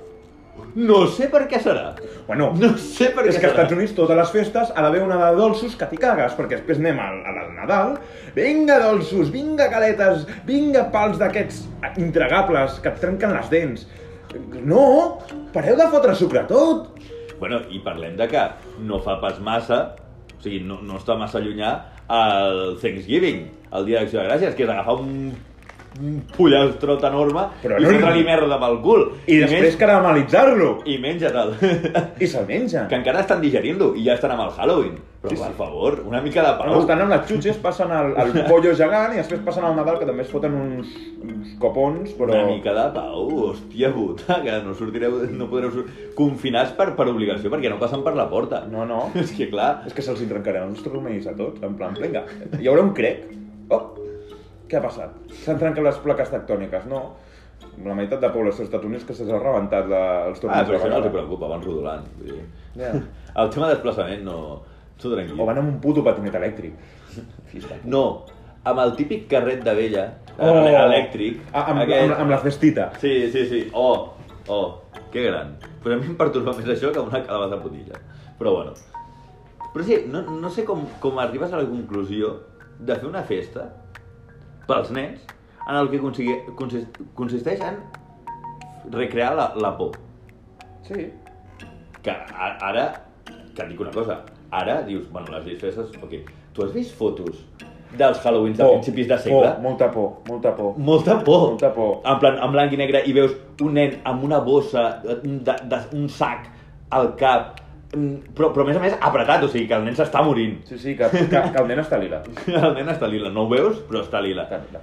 No 0.75 1.03
sé 1.09 1.29
per 1.31 1.45
què 1.47 1.59
serà. 1.61 1.93
Bueno, 2.27 2.49
No 2.59 2.73
sé 2.81 3.11
per 3.15 3.23
què 3.23 3.31
és 3.31 3.37
que 3.39 3.47
als. 3.47 3.55
Estats 3.55 3.75
Units 3.77 3.93
totes 3.95 4.17
les 4.19 4.33
festes 4.33 4.73
ha 4.73 4.83
d'haver 4.83 5.05
una 5.05 5.19
de 5.21 5.29
dolços 5.37 5.77
que 5.79 5.87
t'hi 5.87 6.01
cagues, 6.01 6.35
perquè 6.35 6.57
després 6.59 6.81
anem 6.81 6.99
al, 6.99 7.21
al 7.29 7.39
Nadal, 7.55 7.95
vinga 8.35 8.81
dolços, 8.83 9.31
vinga 9.31 9.69
galetes, 9.71 10.27
vinga 10.49 10.83
pals 10.91 11.15
d'aquests 11.21 11.63
intragables 12.03 12.79
que 12.83 12.91
et 12.91 12.99
trenquen 13.01 13.37
les 13.37 13.49
dents. 13.53 13.87
No, 14.65 14.83
pareu 15.55 15.79
de 15.79 15.87
fotre 15.93 16.17
sucre 16.17 16.43
tot. 16.49 16.89
Bueno, 17.39 17.63
i 17.71 17.79
parlem 17.85 18.17
de 18.19 18.27
que 18.27 18.47
no 18.83 18.99
fa 19.05 19.15
pas 19.23 19.39
massa, 19.39 19.83
sigui, 20.43 20.61
no, 20.67 20.79
no 20.85 20.99
està 20.99 21.17
massa 21.19 21.41
llunyà 21.43 21.73
el 22.13 22.77
Thanksgiving, 22.81 23.45
el 23.73 23.87
dia 23.87 24.03
d'Acció 24.03 24.21
de 24.21 24.27
Gràcies, 24.29 24.55
que 24.57 24.65
és 24.67 24.71
agafar 24.73 24.97
un, 25.01 25.33
un 26.01 26.21
pollastrot 26.35 27.03
enorme 27.05 27.43
Però 27.61 27.77
i 27.79 27.83
no- 27.83 27.91
fotre-li 27.93 28.23
merda 28.25 28.57
pel 28.59 28.79
cul. 28.81 29.03
I 29.27 29.37
després 29.43 29.75
caramelitzar-lo. 29.77 30.79
I 30.89 30.97
menja-te'l. 30.97 31.53
I 32.19 32.27
se'l 32.27 32.45
mengen. 32.47 32.87
que 32.89 32.95
encara 32.95 33.21
estan 33.21 33.41
digerint-lo 33.41 33.93
i 33.95 34.05
ja 34.07 34.15
estan 34.17 34.31
amb 34.31 34.47
el 34.47 34.53
Halloween. 34.57 34.95
Però, 35.23 35.29
Sí, 35.29 35.37
sí, 35.37 35.41
sí. 35.41 35.47
per 35.47 35.55
favor, 35.55 36.01
una 36.05 36.19
mica 36.19 36.41
de 36.43 36.49
No, 36.51 36.57
pau. 36.73 36.79
estan 36.81 36.99
amb 36.99 37.11
les 37.13 37.21
xutxes, 37.29 37.55
passen 37.63 37.91
al, 37.95 38.09
al 38.19 38.33
pollo 38.49 38.73
gegant 38.75 39.13
i 39.13 39.21
després 39.21 39.39
passen 39.45 39.63
al 39.63 39.73
Nadal, 39.77 39.97
que 40.01 40.05
també 40.09 40.23
es 40.25 40.29
foten 40.33 40.53
uns, 40.53 40.89
uns 41.23 41.53
copons, 41.61 42.09
però... 42.17 42.33
Una 42.33 42.49
mica 42.49 42.73
de 42.75 42.83
pau, 42.91 43.29
hòstia 43.53 43.93
puta, 43.95 44.41
que 44.43 44.57
no 44.65 44.73
sortireu, 44.75 45.21
no 45.31 45.47
podreu 45.47 45.71
sortir 45.71 46.09
confinats 46.17 46.73
per, 46.75 46.89
per 46.97 47.07
obligació, 47.07 47.49
perquè 47.53 47.69
no 47.71 47.79
passen 47.79 48.03
per 48.03 48.15
la 48.19 48.27
porta. 48.29 48.65
No, 48.69 48.83
no. 48.85 49.11
És 49.23 49.31
que 49.31 49.47
clar, 49.49 49.85
És 49.87 49.93
que 49.95 50.01
se'ls 50.03 50.19
trencaran 50.27 50.73
els 50.73 50.83
turmells 50.83 51.25
a 51.31 51.37
tots, 51.39 51.63
en 51.63 51.77
plan, 51.79 51.95
vinga, 51.95 52.25
hi 52.59 52.67
haurà 52.67 52.83
un 52.83 52.91
crec. 52.93 53.23
Oh, 53.71 53.93
què 54.73 54.79
ha 54.79 54.83
passat? 54.83 55.13
S'han 55.43 55.61
trencat 55.61 55.85
les 55.85 56.01
plaques 56.01 56.33
tectòniques, 56.33 56.89
no? 56.89 57.03
La 57.85 57.93
meitat 57.95 58.19
de 58.21 58.29
població 58.33 58.63
dels 58.63 58.71
Estats 58.71 58.89
Units 58.89 59.05
que 59.07 59.15
se'ls 59.15 59.29
ha 59.31 59.39
rebentat 59.39 59.85
la, 59.89 60.03
els 60.31 60.39
ah, 60.39 60.41
turmells. 60.41 60.67
però 60.69 60.79
això 60.79 60.89
no 60.91 60.99
els 60.99 61.13
preocupa, 61.13 61.49
van 61.51 61.61
rodolant. 61.63 62.07
Vull 62.17 62.31
dir. 62.33 62.45
Ja. 62.81 62.91
El 63.43 63.51
tema 63.53 63.69
de 63.69 63.75
desplaçament 63.77 64.25
no... 64.25 64.37
Tu 65.01 65.09
tranquil. 65.11 65.37
O 65.41 65.45
van 65.45 65.57
amb 65.59 65.69
un 65.71 65.77
puto 65.83 66.03
patinet 66.05 66.35
elèctric. 66.39 66.75
No, 67.89 68.03
amb 68.69 68.81
el 68.83 68.93
típic 68.97 69.25
carret 69.31 69.63
de 69.65 69.73
vella, 69.77 70.05
Oh. 70.33 70.49
oh. 70.49 70.65
elèctric. 70.65 71.43
Ah, 71.53 71.67
amb, 71.69 71.83
amb, 71.83 72.15
amb 72.17 72.31
la 72.33 72.39
cestita. 72.41 72.87
Sí, 73.01 73.29
sí, 73.31 73.45
sí. 73.49 73.59
Oh, 73.77 74.15
oh, 74.47 74.81
que 75.13 75.27
gran. 75.27 75.53
Però 75.83 75.93
a 75.93 75.99
mi 76.01 76.09
em 76.09 76.15
perturba 76.17 76.55
més 76.57 76.71
això 76.73 76.89
que 76.93 77.03
una 77.03 77.21
calabassa 77.21 77.59
putilla. 77.61 77.99
Però 78.39 78.55
bueno. 78.55 78.73
Però 79.73 79.85
sí, 79.85 79.99
no, 80.09 80.23
no 80.41 80.49
sé 80.49 80.65
com, 80.65 80.87
com 81.03 81.21
arribes 81.21 81.53
a 81.53 81.61
la 81.61 81.69
conclusió 81.69 82.33
de 82.79 82.97
fer 82.97 83.09
una 83.09 83.21
festa 83.29 83.67
pels 84.67 84.91
nens 84.91 85.19
en 85.67 85.75
el 85.79 85.89
que 85.89 85.99
consisteix 87.15 87.61
en 87.61 87.77
recrear 88.91 89.35
la, 89.35 89.53
la 89.55 89.77
por. 89.77 89.91
Sí. 90.87 91.11
Que 92.03 92.11
a- 92.11 92.57
ara, 92.69 92.87
que 93.55 93.61
et 93.63 93.69
dic 93.69 93.79
una 93.79 93.91
cosa, 93.91 94.21
ara 94.51 94.81
dius, 94.83 95.09
bueno, 95.11 95.31
les 95.37 95.45
disfresses, 95.45 95.93
ok, 96.03 96.13
tu 96.53 96.65
has 96.65 96.73
vist 96.73 96.95
fotos 96.99 97.45
dels 97.97 98.19
Halloweens 98.25 98.57
de 98.57 98.65
principis 98.67 99.07
de 99.07 99.17
segle? 99.21 99.39
Por, 99.53 99.61
molta 99.61 99.91
por, 99.91 100.11
molta 100.27 100.55
por. 100.55 100.77
Molta 100.77 101.19
por. 101.23 101.49
Molta 101.51 101.73
por. 101.73 102.01
En 102.03 102.19
plan, 102.19 102.39
en 102.43 102.51
blanc 102.51 102.73
i 102.73 102.77
negre, 102.81 103.03
i 103.07 103.13
veus 103.15 103.35
un 103.61 103.73
nen 103.77 103.99
amb 104.03 104.23
una 104.25 104.39
bossa, 104.43 104.99
de, 105.05 105.19
de, 105.45 105.81
un 105.95 106.09
sac 106.09 106.49
al 106.91 107.13
cap, 107.15 107.61
però, 107.93 108.49
però 108.49 108.63
a 108.63 108.67
més 108.67 108.77
a 108.77 108.81
més 108.81 108.95
apretat, 108.97 109.43
o 109.45 109.49
sigui 109.51 109.67
que 109.69 109.77
el 109.77 109.83
nen 109.85 109.97
s'està 109.97 110.23
morint. 110.25 110.55
Sí, 110.65 110.79
sí, 110.81 110.95
que, 110.97 111.09
que, 111.13 111.27
que 111.29 111.59
el 111.61 111.67
nen 111.69 111.81
està 111.83 111.99
lila. 112.01 112.23
El 112.59 112.77
nen 112.79 112.89
està 112.93 113.09
lila, 113.09 113.29
no 113.33 113.45
ho 113.45 113.51
veus, 113.51 113.81
però 113.89 114.01
està 114.01 114.21
lila. 114.23 114.47
Està 114.47 114.61
lila. 114.63 114.81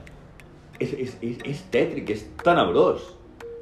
És, 0.81 0.93
és, 0.95 1.17
és, 1.27 1.41
és 1.51 1.65
tètric, 1.75 2.13
és 2.15 2.23
tenebrós. 2.45 3.09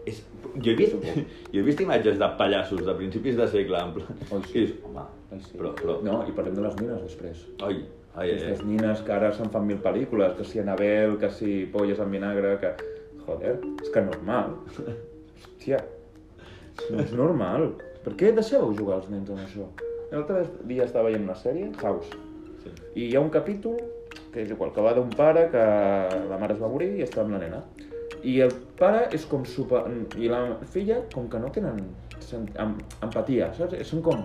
És, 0.09 0.21
jo, 0.55 0.73
he 0.73 0.77
vist, 0.77 0.99
jo 1.55 1.63
he 1.63 1.65
vist 1.65 1.81
imatges 1.85 2.21
de 2.21 2.29
pallassos 2.41 2.85
de 2.85 2.97
principis 3.01 3.41
de 3.41 3.49
segle, 3.49 3.81
en 3.81 3.97
plan... 3.97 4.21
Oi, 4.29 4.45
sí. 4.45 4.53
I 4.53 4.59
dius, 4.67 4.77
home, 4.85 5.07
Ai, 5.33 5.41
sí. 5.41 5.57
però, 5.57 5.73
però... 5.81 5.99
No, 6.05 6.21
i 6.29 6.37
parlem 6.37 6.61
de 6.61 6.69
les 6.69 6.79
nines 6.83 7.03
després. 7.09 7.43
Ai, 7.65 7.81
ai, 8.15 8.29
ai, 8.29 8.31
Aquestes 8.37 8.65
ai. 8.65 8.71
nines 8.75 9.05
que 9.07 9.17
ara 9.17 9.33
se'n 9.37 9.53
fan 9.55 9.67
mil 9.69 9.81
pel·lícules, 9.85 10.37
que 10.37 10.47
si 10.49 10.61
Anabel, 10.61 11.17
que 11.21 11.33
si 11.33 11.63
Polles 11.73 12.05
en 12.05 12.13
vinagre, 12.13 12.57
que... 12.61 12.77
Joder, 13.29 13.59
és 13.83 13.91
que 13.93 14.01
normal. 14.01 14.55
Hòstia, 14.79 15.83
no 16.89 17.03
és 17.03 17.11
normal. 17.17 17.71
Per 18.09 18.17
què 18.17 18.31
deixeu 18.33 18.71
jugar 18.73 19.03
els 19.03 19.09
nens 19.13 19.29
amb 19.29 19.43
això? 19.43 19.67
L'altre 20.09 20.41
dia 20.71 20.87
estava 20.89 21.11
veient 21.11 21.27
una 21.27 21.35
sèrie, 21.37 21.69
House, 21.83 22.15
Sí. 22.63 22.71
i 22.95 23.03
hi 23.11 23.17
ha 23.17 23.21
un 23.21 23.29
capítol 23.29 23.77
que 24.33 24.41
és 24.43 24.51
igual, 24.51 24.73
que 24.73 24.81
va 24.81 24.95
d'un 24.97 25.11
pare 25.11 25.43
que 25.53 25.65
la 26.31 26.39
mare 26.41 26.55
es 26.55 26.63
va 26.63 26.71
morir 26.73 26.89
i 26.97 27.05
està 27.05 27.21
amb 27.21 27.37
la 27.37 27.43
nena. 27.43 27.61
I 28.25 28.41
el 28.47 28.55
pare 28.81 29.11
és 29.13 29.27
com 29.29 29.45
super... 29.45 29.85
i 30.17 30.33
la 30.33 30.41
filla 30.73 31.03
com 31.13 31.29
que 31.29 31.39
no 31.39 31.53
tenen 31.53 31.85
sent... 32.19 32.49
em... 32.57 32.75
empatia, 33.05 33.53
saps? 33.55 33.77
Són 33.87 34.01
com 34.03 34.25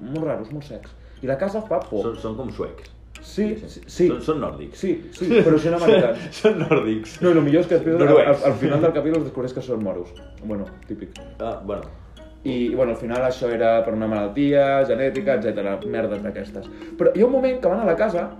molt 0.00 0.24
raros, 0.24 0.50
molt 0.50 0.64
secs. 0.64 0.96
I 1.22 1.28
la 1.28 1.36
casa 1.38 1.60
fa 1.68 1.78
por. 1.84 2.08
Són, 2.08 2.18
són 2.24 2.40
com 2.40 2.50
suecs. 2.50 2.90
Sí, 3.20 3.52
sí, 3.60 3.82
sí. 3.86 4.08
Són, 4.08 4.22
són 4.24 4.40
nòrdics. 4.42 4.80
Sí, 4.80 4.94
sí, 5.14 5.28
però 5.36 5.60
són 5.60 5.76
americans. 5.78 6.30
són 6.40 6.62
nòrdics. 6.64 7.20
No, 7.22 7.30
i 7.30 7.36
el 7.36 7.44
millor 7.44 7.66
és 7.66 7.70
que 7.70 7.78
després, 7.78 8.08
al, 8.08 8.46
al 8.50 8.56
final 8.64 8.88
del 8.88 8.96
capítol 8.96 9.20
es 9.20 9.28
descobreix 9.28 9.54
que 9.54 9.68
són 9.68 9.84
moros. 9.84 10.16
Bueno, 10.42 10.66
típic. 10.88 11.20
Ah, 11.38 11.60
bueno. 11.62 12.01
I, 12.44 12.50
i 12.72 12.74
bueno, 12.74 12.92
al 12.92 12.98
final 12.98 13.22
això 13.22 13.48
era 13.54 13.84
per 13.84 13.94
una 13.94 14.08
malaltia 14.10 14.84
genètica, 14.88 15.36
etc. 15.38 15.84
Merdes 15.86 16.22
d'aquestes. 16.24 16.66
Però 16.98 17.12
hi 17.14 17.22
ha 17.22 17.26
un 17.26 17.32
moment 17.32 17.60
que 17.62 17.68
van 17.70 17.80
a 17.80 17.86
la 17.86 17.94
casa, 17.96 18.30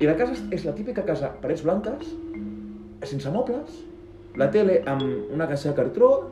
i 0.00 0.06
la 0.08 0.16
casa 0.18 0.34
és- 0.50 0.64
la 0.66 0.72
típica 0.74 1.04
casa, 1.06 1.30
parets 1.40 1.62
blanques, 1.62 2.08
sense 3.06 3.30
mobles, 3.30 3.82
la 4.36 4.48
tele 4.50 4.80
amb 4.86 5.02
una 5.34 5.46
caixa 5.46 5.68
de 5.70 5.74
cartró, 5.76 6.30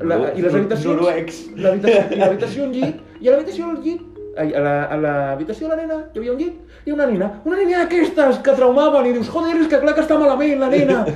la, 0.00 0.16
i 0.36 0.42
les 0.42 0.52
habitacions... 0.54 0.94
noruecs. 0.96 1.38
l'habitació- 1.56 2.12
I 2.12 2.18
l'habitació 2.20 2.64
un 2.66 2.72
llit, 2.72 3.00
i 3.20 3.28
a 3.28 3.32
l'habitació 3.32 3.66
del 3.72 3.82
llit 3.84 4.02
ai, 4.36 4.52
a 4.52 4.60
la- 4.60 4.96
l'habitació 5.00 5.68
de 5.70 5.76
la 5.76 5.80
nena 5.80 5.98
hi 6.12 6.18
havia 6.20 6.32
un 6.34 6.38
llit 6.38 6.84
i 6.84 6.92
una 6.92 7.06
nena, 7.08 7.30
una 7.48 7.56
nena 7.56 7.78
d'aquestes 7.84 8.42
que 8.44 8.52
traumaven 8.58 9.06
i 9.08 9.14
dius, 9.16 9.30
joder, 9.32 9.56
és 9.62 9.68
que 9.72 9.80
clar 9.80 9.94
que 9.96 10.04
està 10.04 10.18
malament 10.20 10.60
la 10.60 10.68
nena. 10.68 11.06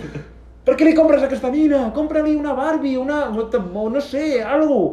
Per 0.65 0.75
què 0.77 0.85
li 0.89 0.95
compres 0.97 1.23
aquesta 1.25 1.51
nina? 1.51 1.91
Compra-li 1.93 2.35
una 2.37 2.53
Barbie, 2.55 2.97
una... 3.01 3.27
no 3.31 4.01
sé, 4.01 4.43
algo. 4.43 4.93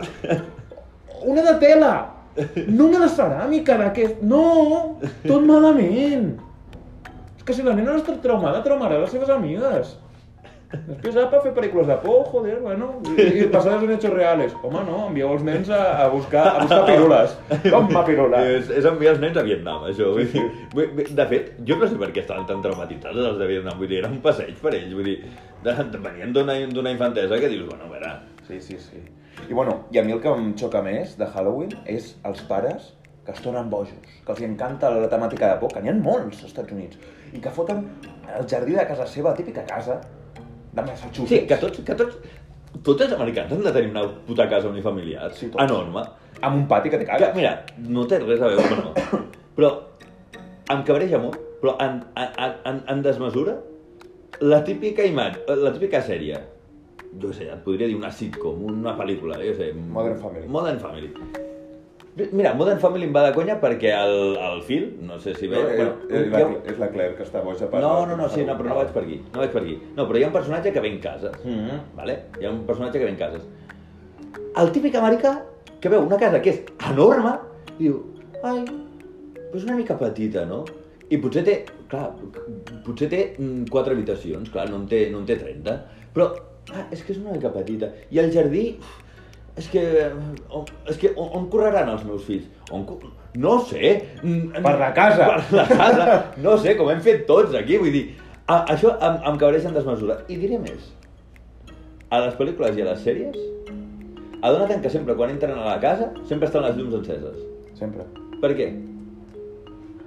Una 1.27 1.43
de 1.43 1.53
tela. 1.59 1.93
No 2.69 2.87
una 2.87 3.03
de 3.03 3.11
ceràmica 3.11 3.77
d'aquest... 3.81 4.19
No! 4.23 4.97
Tot 5.25 5.45
malament. 5.45 6.35
És 7.35 7.45
que 7.45 7.55
si 7.57 7.65
la 7.65 7.73
nena 7.75 7.95
no 7.95 8.01
està 8.01 8.15
traumada, 8.23 8.61
traumarà 8.65 8.99
les 9.01 9.11
seves 9.11 9.31
amigues. 9.33 9.95
Després 10.67 11.15
per 11.31 11.39
fer 11.45 11.53
pel·lícules 11.55 11.87
de 11.87 11.95
por, 12.03 12.25
joder, 12.27 12.57
bueno, 12.59 12.89
i, 13.07 13.25
i 13.39 13.45
basades 13.51 13.85
en 13.85 13.93
hechos 13.95 14.11
reales. 14.11 14.55
Home, 14.67 14.81
no, 14.87 14.97
envieu 15.07 15.31
els 15.31 15.45
nens 15.47 15.71
a, 15.71 15.81
a 16.03 16.07
buscar, 16.11 16.43
a 16.49 16.65
buscar 16.65 16.81
pirules. 16.89 17.35
Com 17.69 17.87
va 17.93 18.03
pirula? 18.07 18.41
És, 18.57 18.71
és 18.81 18.87
enviar 18.87 19.15
els 19.15 19.23
nens 19.23 19.39
a 19.39 19.45
Vietnam, 19.47 19.85
això. 19.87 20.11
Vull 20.15 20.27
dir, 20.33 21.07
de 21.15 21.27
fet, 21.31 21.53
jo 21.67 21.79
no 21.79 21.87
sé 21.87 21.99
per 21.99 22.11
què 22.11 22.23
estaven 22.25 22.47
tan 22.49 22.63
traumatitzats 22.65 23.23
els 23.23 23.39
de 23.39 23.47
Vietnam. 23.51 23.79
Vull 23.79 23.91
dir, 23.93 24.01
era 24.03 24.11
un 24.11 24.19
passeig 24.23 24.59
per 24.63 24.75
ells. 24.75 24.91
Vull 24.95 25.07
dir, 25.07 25.19
venien 25.63 26.35
d'una 26.35 26.91
infantesa 26.91 27.39
que 27.39 27.51
dius, 27.51 27.67
bueno, 27.69 27.87
a 27.87 27.95
veure... 27.95 28.17
Sí, 28.47 28.59
sí, 28.63 28.79
sí. 28.79 29.03
I 29.49 29.53
bueno, 29.53 29.85
i 29.93 29.99
a 29.99 30.03
mi 30.03 30.11
el 30.15 30.21
que 30.23 30.31
em 30.33 30.53
xoca 30.59 30.81
més 30.83 31.13
de 31.19 31.27
Halloween 31.33 31.75
és 31.85 32.15
els 32.27 32.41
pares 32.49 32.93
que 33.27 33.33
es 33.35 33.41
tornen 33.43 33.69
bojos, 33.69 33.91
que 34.25 34.31
els 34.31 34.41
encanta 34.47 34.89
la 34.93 35.09
temàtica 35.11 35.49
de 35.53 35.59
por, 35.59 35.71
que 35.73 35.81
n'hi 35.83 35.91
ha 35.91 35.95
molts 35.99 36.37
als 36.39 36.45
Estats 36.47 36.71
Units, 36.71 36.95
i 37.35 37.41
que 37.43 37.51
foten 37.51 37.81
el 38.37 38.45
jardí 38.47 38.71
de 38.77 38.85
casa 38.87 39.05
seva, 39.07 39.33
la 39.33 39.35
típica 39.35 39.65
casa 39.67 39.97
de 40.71 40.81
Massachusetts. 40.81 41.29
Sí, 41.33 41.41
que 41.49 41.57
tots, 41.59 41.81
que 41.83 41.95
tots, 41.99 42.15
tots 42.87 43.03
els 43.03 43.13
americans 43.17 43.51
han 43.51 43.63
de 43.65 43.73
tenir 43.75 43.91
una 43.91 44.05
puta 44.27 44.47
casa 44.49 44.69
unifamiliar 44.71 45.33
Sí, 45.35 45.49
tots. 45.51 45.63
enorme. 45.63 46.05
Amb 46.41 46.55
un 46.61 46.67
pati 46.69 46.89
que 46.89 46.97
te 47.01 47.05
Que, 47.05 47.11
cagues. 47.11 47.35
mira, 47.35 47.65
no 47.77 48.05
té 48.07 48.19
res 48.19 48.39
a 48.41 48.47
veure, 48.47 48.63
bueno, 48.69 49.25
però 49.57 49.73
em 50.71 50.83
cabreja 50.87 51.19
molt, 51.19 51.35
però 51.61 51.75
en, 51.83 52.03
en, 52.15 52.53
en, 52.71 52.83
en 52.87 53.01
desmesura, 53.01 53.57
la 54.39 54.63
típica 54.63 55.03
imatge, 55.03 55.43
la 55.55 55.73
típica 55.73 55.99
sèrie, 56.01 56.39
jo 57.21 57.33
sé, 57.33 57.49
et 57.51 57.63
podria 57.65 57.87
dir 57.87 57.95
una 57.95 58.11
sitcom, 58.11 58.63
una 58.71 58.95
pel·lícula, 58.97 59.39
jo 59.43 59.53
sé... 59.57 59.71
Modern 59.73 60.17
Family. 60.21 60.47
Modern 60.47 60.79
Family. 60.79 61.11
Mira, 62.31 62.53
Modern 62.57 62.79
Family 62.81 63.05
em 63.05 63.11
va 63.13 63.27
de 63.27 63.33
conya 63.35 63.59
perquè 63.61 63.91
el, 63.93 64.37
el 64.41 64.63
Phil, 64.65 64.87
no 65.05 65.19
sé 65.21 65.35
si 65.37 65.47
No, 65.51 65.59
ve... 65.59 65.75
eh, 65.75 65.75
bueno, 65.77 65.91
és, 66.09 66.31
la, 66.31 66.39
ha 66.39 66.71
és 66.71 66.79
la 66.81 66.87
Claire 66.89 67.13
que 67.17 67.23
està 67.27 67.43
boja 67.45 67.67
per... 67.69 67.81
no, 67.83 67.91
no, 68.09 68.15
no, 68.17 68.25
sí, 68.33 68.41
no, 68.47 68.55
però 68.57 68.71
no 68.71 68.77
vaig 68.79 68.89
per 68.95 69.03
aquí, 69.03 69.19
no 69.35 69.43
vaig 69.43 69.51
per 69.53 69.61
aquí. 69.61 69.75
No, 69.95 70.07
però 70.09 70.17
hi 70.17 70.23
ha 70.25 70.31
un 70.31 70.33
personatge 70.33 70.73
que 70.73 70.81
ve 70.81 70.89
en 70.95 70.99
cases, 71.03 71.37
Mm 71.45 71.59
-hmm. 71.67 71.79
vale? 71.99 72.15
Hi 72.41 72.45
ha 72.45 72.51
un 72.51 72.63
personatge 72.65 72.97
que 72.97 73.05
ve 73.05 73.11
en 73.11 73.17
cases. 73.21 73.43
El 74.57 74.71
típic 74.71 74.95
americà 74.95 75.35
que 75.79 75.89
veu 75.89 76.01
una 76.01 76.17
casa 76.17 76.41
que 76.41 76.49
és 76.49 76.63
enorme 76.89 77.37
i 77.77 77.83
diu, 77.83 78.01
ai, 78.43 78.65
però 79.51 79.55
és 79.55 79.63
una 79.63 79.75
mica 79.75 79.95
petita, 79.97 80.45
no? 80.45 80.65
I 81.09 81.17
potser 81.17 81.43
té, 81.43 81.65
clar, 81.87 82.15
potser 82.83 83.07
té 83.09 83.35
mm, 83.37 83.65
quatre 83.69 83.93
habitacions, 83.93 84.49
clar, 84.49 84.69
no 84.69 84.77
en 84.77 84.87
té, 84.87 85.09
no 85.11 85.19
en 85.19 85.25
té 85.25 85.35
30, 85.37 85.77
però, 86.13 86.31
ah, 86.73 86.85
és 86.91 87.03
que 87.03 87.13
és 87.13 87.19
una 87.21 87.35
mica 87.35 87.51
petita. 87.53 87.89
I 88.11 88.21
el 88.23 88.31
jardí, 88.33 88.65
és 89.57 89.67
que, 89.73 89.83
on, 90.53 90.65
és 90.87 90.99
que 91.01 91.13
on, 91.15 91.31
on 91.39 91.47
correran 91.53 91.89
els 91.93 92.03
meus 92.07 92.25
fills? 92.27 92.47
On, 92.71 92.85
no 93.37 93.57
sé. 93.65 93.93
mm, 94.21 94.61
Per 94.65 94.75
la 94.79 94.91
casa. 94.93 95.29
Per 95.33 95.57
la 95.57 95.67
casa. 95.69 96.07
No 96.43 96.57
sé, 96.61 96.75
com 96.77 96.91
hem 96.93 97.01
fet 97.05 97.25
tots 97.29 97.55
aquí, 97.57 97.79
vull 97.81 97.93
dir, 97.95 98.05
a, 98.45 98.63
això 98.75 98.93
em, 98.97 99.19
em 99.31 99.39
cabreix 99.41 99.65
en 99.69 99.77
desmesura. 99.77 100.21
I 100.27 100.39
diré 100.41 100.59
més. 100.61 100.91
A 102.09 102.21
les 102.23 102.37
pel·lícules 102.39 102.77
i 102.77 102.85
a 102.85 102.91
les 102.91 103.01
sèries, 103.03 103.39
adona't 104.41 104.79
que 104.83 104.91
sempre 104.93 105.15
quan 105.17 105.33
entren 105.33 105.57
a 105.57 105.65
la 105.65 105.79
casa, 105.83 106.11
sempre 106.29 106.47
estan 106.47 106.63
les 106.63 106.77
llums 106.77 106.95
enceses. 107.01 107.41
Sempre. 107.79 108.05
Per 108.41 108.53
què? 108.55 108.69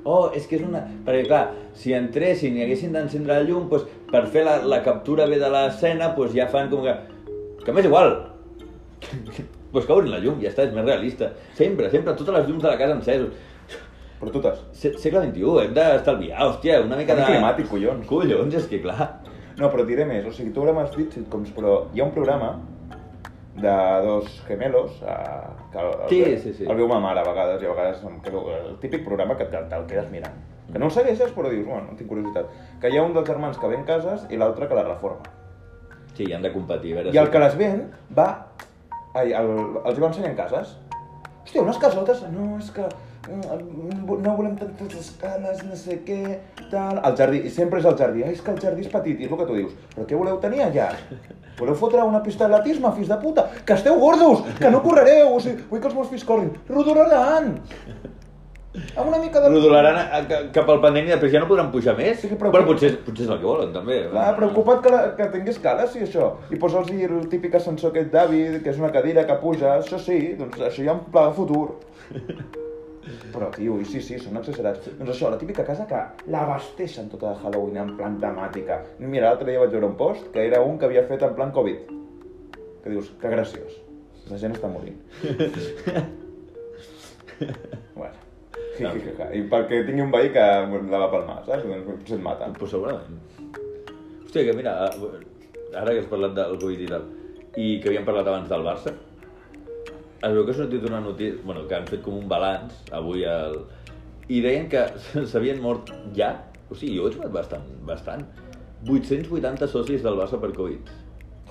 Oh, 0.04 0.30
és 0.34 0.46
que 0.48 0.56
és 0.56 0.62
una... 0.64 0.80
Perquè, 1.04 1.26
clar, 1.28 1.42
si 1.76 1.92
entressin 1.96 2.56
i 2.56 2.62
haguessin 2.64 2.94
d'encendre 2.94 3.36
la 3.36 3.44
llum, 3.44 3.66
doncs, 3.68 3.84
per 4.10 4.22
fer 4.32 4.46
la, 4.46 4.58
la 4.64 4.80
captura 4.86 5.26
bé 5.28 5.36
de 5.42 5.50
l'escena, 5.52 6.12
doncs 6.16 6.32
ja 6.36 6.46
fan 6.52 6.70
com 6.72 6.82
que... 6.86 6.94
Que 7.66 7.74
m'és 7.76 7.84
igual. 7.84 8.14
doncs 9.72 9.86
que 9.86 9.92
obrin 9.92 10.10
la 10.14 10.20
llum, 10.22 10.40
ja 10.40 10.48
està, 10.52 10.64
és 10.68 10.72
més 10.76 10.86
realista. 10.88 11.32
Sempre, 11.58 11.90
sempre, 11.92 12.16
totes 12.16 12.34
les 12.38 12.48
llums 12.48 12.64
de 12.64 12.70
la 12.72 12.78
casa 12.80 12.96
encesos. 12.96 13.46
Però 14.20 14.32
totes. 14.32 14.64
Se- 14.76 14.96
Segle 15.00 15.22
XXI, 15.28 15.52
hem 15.66 15.76
d'estalviar, 15.76 16.40
hòstia, 16.48 16.80
una 16.84 16.96
mica 17.00 17.16
de... 17.16 17.28
Climàtic, 17.28 17.68
collons. 17.70 18.08
Collons, 18.08 18.56
és 18.56 18.66
que 18.68 18.80
clar. 18.84 19.10
No, 19.60 19.68
però 19.68 19.84
diré 19.88 20.04
més. 20.08 20.24
O 20.28 20.32
sigui, 20.32 20.52
tu 20.56 20.64
ara 20.64 20.72
m'has 20.76 20.92
dit 20.96 21.12
sitcoms, 21.16 21.52
però 21.56 21.82
hi 21.92 22.00
ha 22.00 22.06
un 22.08 22.12
programa 22.16 22.54
de 23.56 23.72
dos 24.06 24.42
gemelos 24.46 24.92
eh, 25.02 25.16
que 25.72 25.78
el, 25.78 26.08
Sí, 26.08 26.22
el, 26.22 26.38
sí, 26.38 26.52
sí. 26.54 26.64
el 26.68 26.76
veu 26.76 26.88
ma 26.88 27.00
mare 27.02 27.20
a 27.20 27.26
vegades 27.26 27.62
i 27.62 27.66
a 27.66 27.74
vegades 27.74 28.04
em 28.06 28.20
quedo, 28.22 28.44
el 28.54 28.76
típic 28.82 29.04
programa 29.04 29.36
que 29.36 29.48
te'l 29.50 29.68
te 29.68 29.80
quedes 29.90 30.10
mirant. 30.10 30.36
Que 30.70 30.78
no 30.78 30.86
el 30.86 30.94
segueixes, 30.94 31.32
però 31.34 31.50
dius, 31.50 31.66
bueno, 31.66 31.96
tinc 31.98 32.08
curiositat. 32.08 32.46
Que 32.80 32.92
hi 32.92 32.98
ha 32.98 33.02
un 33.02 33.14
dels 33.16 33.26
germans 33.26 33.58
que 33.58 33.70
ven 33.72 33.82
cases 33.84 34.26
i 34.30 34.38
l'altre 34.38 34.68
que 34.70 34.78
la 34.78 34.86
reforma. 34.86 35.26
Sí, 36.14 36.32
han 36.32 36.42
de 36.42 36.52
competir, 36.52 36.92
a 36.94 37.00
veure 37.00 37.14
I 37.14 37.18
el 37.18 37.30
que 37.30 37.42
les 37.42 37.56
ven 37.58 37.84
va... 38.16 38.28
Ai, 39.14 39.32
el, 39.34 39.50
els 39.82 39.98
hi 39.98 40.02
va 40.02 40.10
ensenyant 40.12 40.36
cases. 40.38 40.76
Hòstia, 41.42 41.62
unes 41.64 41.78
casotes... 41.82 42.22
No, 42.30 42.52
és 42.58 42.70
que 42.70 42.86
no 43.28 44.36
volem 44.36 44.54
tantes 44.56 44.94
escales, 44.98 45.60
no 45.68 45.76
sé 45.76 45.98
què, 46.06 46.38
tal... 46.70 47.00
El 47.04 47.16
jardí, 47.18 47.42
i 47.46 47.50
sempre 47.52 47.80
és 47.82 47.86
el 47.90 47.96
jardí. 47.98 48.22
Ai, 48.24 48.32
és 48.32 48.40
que 48.44 48.54
el 48.54 48.60
jardí 48.62 48.86
és 48.86 48.92
petit, 48.92 49.20
i 49.20 49.26
és 49.28 49.32
el 49.34 49.38
que 49.42 49.46
tu 49.50 49.58
dius. 49.58 49.74
Però 49.96 50.06
què 50.08 50.16
voleu 50.18 50.38
tenir 50.42 50.62
allà? 50.64 50.88
Voleu 51.60 51.76
fotre 51.76 52.02
una 52.06 52.22
pista 52.24 52.48
d'atletisme, 52.48 52.92
fills 52.96 53.10
de 53.12 53.18
puta? 53.20 53.44
Que 53.68 53.76
esteu 53.76 53.98
gordos, 54.00 54.46
que 54.58 54.70
no 54.72 54.80
correreu, 54.82 55.34
o 55.36 55.40
sigui, 55.44 55.66
vull 55.68 55.82
que 55.82 55.90
els 55.90 55.98
meus 55.98 56.08
fills 56.08 56.24
corrin. 56.24 56.54
Rodolaran! 56.70 57.52
Amb 58.96 59.08
una 59.10 59.18
mica 59.18 59.40
de... 59.42 59.48
Rodolaran 59.50 59.96
a- 59.98 60.20
a- 60.20 60.40
cap 60.54 60.68
al 60.70 60.78
pendent 60.80 61.08
i 61.08 61.10
després 61.10 61.32
ja 61.34 61.40
no 61.42 61.48
podran 61.50 61.72
pujar 61.74 61.96
més. 61.98 62.20
Sí, 62.22 62.30
però- 62.38 62.52
Però 62.54 62.64
potser, 62.68 62.92
potser 63.04 63.26
és 63.26 63.32
el 63.34 63.40
que 63.42 63.48
volen, 63.50 63.72
també. 63.74 63.98
Clar, 64.12 64.28
preocupat 64.38 64.80
que, 64.86 64.92
la, 64.94 65.00
que 65.18 65.26
tingui 65.34 65.50
escales 65.52 65.96
i 65.98 66.04
això. 66.06 66.30
I 66.54 66.56
posa'ls 66.62 66.94
el 66.94 67.26
típic 67.28 67.58
ascensor 67.58 67.90
aquest 67.90 68.12
David, 68.14 68.60
que 68.62 68.70
és 68.72 68.78
una 68.80 68.92
cadira 68.94 69.26
que 69.28 69.36
puja, 69.42 69.74
això 69.82 69.98
sí, 70.00 70.20
doncs 70.38 70.62
això 70.70 70.86
ja 70.86 70.94
en 70.96 71.02
pla 71.10 71.26
de 71.28 71.36
futur. 71.42 71.66
Però, 73.34 73.50
tio, 73.54 73.76
i 73.80 73.86
sí, 73.88 74.00
sí, 74.04 74.18
són 74.20 74.38
exagerats. 74.40 74.88
Doncs 74.98 75.12
això, 75.14 75.30
la 75.32 75.38
típica 75.40 75.64
casa 75.66 75.86
que 75.90 76.00
l'abasteixen 76.32 77.10
tota 77.12 77.32
de 77.32 77.44
Halloween 77.44 77.82
en 77.84 77.92
plan 77.98 78.18
temàtica. 78.22 78.80
Mira, 79.02 79.28
l'altre 79.28 79.50
dia 79.50 79.62
vaig 79.62 79.74
veure 79.74 79.90
un 79.90 79.96
post 80.00 80.30
que 80.34 80.46
era 80.48 80.62
un 80.66 80.78
que 80.78 80.88
havia 80.88 81.06
fet 81.10 81.22
en 81.26 81.36
plan 81.38 81.54
Covid. 81.56 81.94
Que 82.84 82.94
dius, 82.94 83.12
que 83.20 83.32
graciós. 83.32 83.78
La 84.30 84.38
gent 84.40 84.56
està 84.56 84.70
morint. 84.70 84.98
bueno. 87.98 88.16
I, 88.80 88.84
i, 88.86 89.14
i 89.36 89.42
perquè 89.50 89.82
tingui 89.84 90.04
un 90.06 90.12
veí 90.14 90.30
que 90.32 90.42
la 90.42 91.02
va 91.02 91.10
palmar, 91.12 91.40
saps? 91.46 91.66
Doncs 91.66 91.86
potser 91.88 92.16
et 92.16 92.24
mata. 92.24 92.48
Pues 92.56 92.72
segurament. 92.72 93.18
Hòstia, 94.24 94.46
que 94.46 94.54
mira, 94.56 94.76
ara 94.86 95.92
que 95.92 96.00
has 96.00 96.10
parlat 96.10 96.36
del 96.36 96.56
Covid 96.62 96.84
i 96.86 96.88
tal, 96.90 97.06
i 97.58 97.68
que 97.82 97.90
havíem 97.90 98.06
parlat 98.06 98.30
abans 98.30 98.48
del 98.50 98.64
Barça, 98.66 98.94
es 100.20 100.34
veu 100.36 100.44
que 100.44 100.52
ha 100.52 100.58
sortit 100.58 100.84
una 100.84 101.00
notícia, 101.00 101.40
bueno, 101.44 101.66
que 101.68 101.76
han 101.76 101.88
fet 101.88 102.02
com 102.04 102.18
un 102.20 102.28
balanç 102.28 102.76
avui 102.96 103.24
al... 103.24 103.56
i 104.28 104.42
deien 104.44 104.68
que 104.72 104.84
s'havien 105.32 105.60
mort 105.64 105.90
ja, 106.16 106.34
o 106.68 106.76
sigui, 106.76 106.98
jo 106.98 107.06
ho 107.06 107.10
he 107.10 107.14
trobat 107.16 107.34
bastant, 107.40 107.66
bastant, 107.88 108.26
880 108.86 109.68
socis 109.68 110.04
del 110.04 110.16
Barça 110.20 110.40
per 110.40 110.52
Covid. 110.56 110.92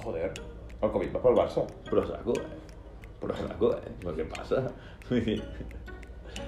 Joder, 0.04 0.32
el 0.80 0.96
Covid 0.96 1.14
va 1.18 1.26
pel 1.26 1.38
Barça. 1.38 1.66
Però 1.90 2.06
saco, 2.08 2.38
eh? 2.40 3.06
Però 3.22 3.36
saco, 3.38 3.76
eh? 3.76 3.94
Però 4.02 4.16
què 4.18 4.30
passa? 4.32 4.66
Vull 5.10 5.26
dir... 5.28 5.42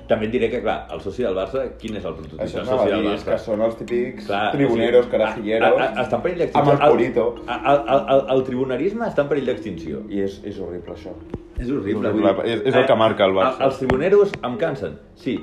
També 0.08 0.26
et 0.26 0.32
diré 0.34 0.50
que, 0.52 0.60
clar, 0.62 0.88
el 0.92 1.00
soci 1.00 1.24
del 1.24 1.36
Barça, 1.36 1.62
quin 1.80 1.96
és 1.96 2.04
el 2.06 2.14
prototip 2.18 2.42
Això 2.42 2.58
del 2.58 2.66
soci 2.68 2.90
del 2.90 3.06
és 3.14 3.24
que 3.24 3.32
Barça? 3.32 3.46
són 3.46 3.62
els 3.62 3.78
típics 3.78 4.26
Clar, 4.28 4.52
tribuneros, 4.52 5.06
o 5.06 5.10
sigui, 5.10 5.18
carajilleros, 5.18 5.80
a- 5.80 5.84
a- 5.84 5.88
a- 5.94 6.04
Està 6.04 6.16
en 6.18 6.22
perill 6.22 6.40
d'extinció. 6.40 6.74
amb 6.74 6.84
el 6.84 6.90
purito. 6.92 7.36
El, 7.48 7.66
el, 7.72 7.80
el, 7.96 8.02
el, 8.16 8.26
el 8.38 8.44
tribunarisme 8.44 9.06
està 9.06 9.22
en 9.22 9.30
perill 9.30 9.46
d'extinció. 9.46 10.02
I 10.10 10.22
és, 10.22 10.42
és 10.44 10.60
horrible, 10.60 10.94
això. 10.96 11.16
És 11.60 11.70
horrible. 11.72 12.10
Horrible, 12.10 12.34
dir, 12.44 12.54
és- 12.58 12.66
és 12.66 12.76
el 12.76 12.86
que 12.86 12.96
marca 12.96 13.26
el 13.26 13.34
Barça. 13.34 13.62
eh, 13.62 13.66
Els 13.66 13.78
tribuneros 13.78 14.34
em 14.44 14.58
cansen, 14.58 15.00
sí, 15.16 15.38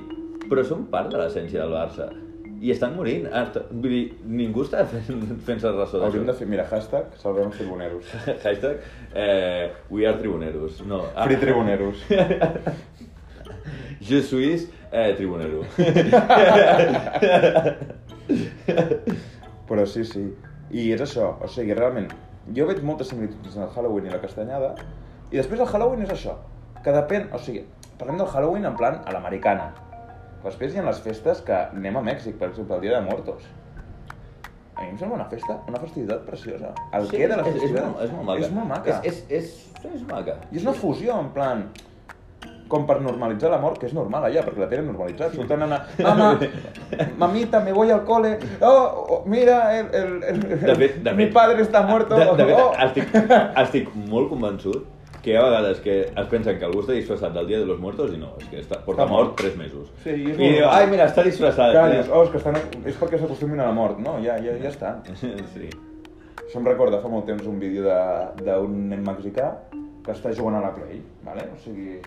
però 0.50 0.64
són 0.64 0.86
part 0.90 1.10
de 1.12 1.16
l'essència 1.18 1.60
del 1.60 1.72
Barça. 1.72 2.10
I 2.60 2.72
estan 2.72 2.96
morint. 2.96 3.28
Ah, 3.32 3.44
Vull 3.70 3.88
dir, 3.88 4.14
ningú 4.26 4.64
està 4.64 4.84
fent- 4.90 5.38
fent-se 5.46 5.68
ressò 5.70 6.02
Hauríem 6.02 6.24
de 6.26 6.32
d'això. 6.32 6.38
fer, 6.40 6.46
mira, 6.48 6.64
hashtag, 6.68 7.04
salvem 7.16 7.50
tribuneros. 7.50 8.04
Hashtag, 8.44 8.80
eh, 9.14 9.70
we 9.90 10.04
are 10.06 10.18
tribuneros. 10.18 10.84
No. 10.84 11.04
ah, 11.14 11.24
Free 11.24 11.36
tribuneros. 11.36 12.02
Je 14.00 14.22
suis 14.22 14.68
eh, 14.92 15.14
tribunero. 15.16 15.64
Però 19.68 19.86
sí, 19.86 20.04
sí. 20.04 20.24
I 20.70 20.92
és 20.92 21.00
això, 21.02 21.32
o 21.40 21.48
sigui, 21.48 21.74
realment, 21.76 22.08
jo 22.54 22.66
veig 22.68 22.82
moltes 22.84 23.08
similituds 23.12 23.56
entre 23.56 23.66
el 23.66 23.74
Halloween 23.74 24.06
i 24.08 24.12
la 24.12 24.20
castanyada, 24.22 24.74
i 25.32 25.36
després 25.36 25.60
el 25.60 25.68
Halloween 25.68 26.04
és 26.04 26.12
això, 26.14 26.34
que 26.84 26.92
depèn, 26.94 27.28
o 27.32 27.38
sigui, 27.42 27.64
parlem 28.00 28.20
del 28.20 28.28
Halloween 28.28 28.68
en 28.68 28.76
plan 28.78 29.00
a 29.04 29.14
l'americana, 29.16 29.70
però 30.38 30.52
després 30.52 30.74
hi 30.74 30.82
ha 30.82 30.86
les 30.86 31.00
festes 31.04 31.40
que 31.46 31.56
anem 31.56 31.98
a 31.98 32.04
Mèxic, 32.04 32.36
per 32.38 32.52
exemple, 32.52 32.76
el 32.76 32.84
Dia 32.84 32.98
de 32.98 33.02
Muertos. 33.08 33.48
A 34.76 34.84
mi 34.84 34.92
em 34.92 34.98
sembla 35.00 35.16
una 35.18 35.26
festa, 35.32 35.56
una 35.66 35.80
festivitat 35.82 36.22
preciosa. 36.28 36.70
El 36.94 37.08
que 37.10 37.26
de 37.26 37.34
la 37.34 37.42
és, 37.42 37.48
és, 37.48 37.56
festivitat 37.56 37.88
molt, 37.88 38.04
és 38.04 38.12
molt 38.14 38.28
maca. 38.28 38.44
És 38.44 38.52
molt 38.54 38.68
maca. 38.70 38.98
És, 39.02 39.24
és, 39.26 39.48
és, 39.80 39.88
és 39.96 40.04
maca. 40.06 40.36
I 40.52 40.60
és 40.60 40.68
una 40.68 40.76
fusió, 40.78 41.16
en 41.18 41.32
plan... 41.34 41.64
com 42.68 42.84
per 42.86 42.98
normalitzar 43.00 43.50
la 43.50 43.58
mort, 43.58 43.78
que 43.80 43.86
és 43.88 43.94
normal 43.96 44.24
allà, 44.28 44.42
perquè 44.44 44.60
la 44.60 44.68
tenen 44.68 44.86
normalitzat. 44.90 45.32
Surten 45.34 45.62
a 45.62 45.64
anar, 45.64 45.80
mama, 46.04 46.38
mamita, 47.18 47.60
me 47.60 47.72
voy 47.72 47.90
al 47.90 48.04
cole, 48.04 48.38
oh, 48.60 49.06
oh 49.08 49.22
mira, 49.26 49.78
el, 49.78 49.86
el, 49.94 50.22
el, 50.22 50.40
De 50.60 50.74
fet, 50.76 51.02
de 51.02 51.12
mi 51.14 51.24
fet- 51.24 51.32
padre 51.34 51.62
está 51.62 51.82
muerto, 51.82 52.14
De, 52.16 52.24
de 52.36 52.44
fet, 52.44 52.56
oh. 52.60 52.72
estic, 52.86 53.18
estic 53.64 53.90
molt 54.08 54.28
convençut 54.30 54.86
que 55.22 55.32
hi 55.32 55.36
ha 55.36 55.42
vegades 55.42 55.80
que 55.82 55.94
es 56.06 56.26
pensen 56.30 56.58
que 56.60 56.64
algú 56.68 56.84
està 56.84 56.94
disfressat 56.94 57.32
del 57.34 57.48
Dia 57.48 57.58
de 57.58 57.66
los 57.66 57.80
Muertos 57.82 58.12
i 58.14 58.20
no, 58.20 58.28
és 58.38 58.46
que 58.52 58.60
està, 58.62 58.78
porta 58.84 59.02
Està 59.02 59.10
mort 59.10 59.32
mort. 59.32 59.40
tres 59.40 59.56
mesos. 59.58 59.88
Sí, 60.04 60.12
i 60.14 60.28
és 60.30 60.38
I 60.38 60.52
diu, 60.54 60.68
ai, 60.70 60.86
mira, 60.88 61.08
està 61.10 61.24
disfressat. 61.26 61.72
Clar, 61.74 61.88
dius, 61.90 62.08
oh, 62.14 62.22
és 62.22 62.30
que 62.30 62.38
estan, 62.38 62.56
és 62.86 62.96
perquè 63.00 63.18
s'acostumin 63.18 63.58
a 63.60 63.66
la 63.66 63.74
mort, 63.74 63.98
no? 63.98 64.14
Ja, 64.22 64.36
ja, 64.38 64.54
ja 64.62 64.70
estan. 64.70 65.02
Sí. 65.56 65.66
Això 66.48 66.62
em 66.62 66.68
recorda 66.70 67.00
fa 67.02 67.10
molt 67.12 67.26
temps 67.28 67.44
un 67.50 67.58
vídeo 67.60 67.82
de- 67.84 68.44
d'un 68.46 68.78
nen 68.88 69.02
mexicà 69.04 69.50
que 70.06 70.14
està 70.14 70.30
jugant 70.32 70.56
a 70.56 70.62
la 70.62 70.70
Play, 70.72 71.02
vale? 71.26 71.42
o 71.52 71.58
sigui, 71.60 71.98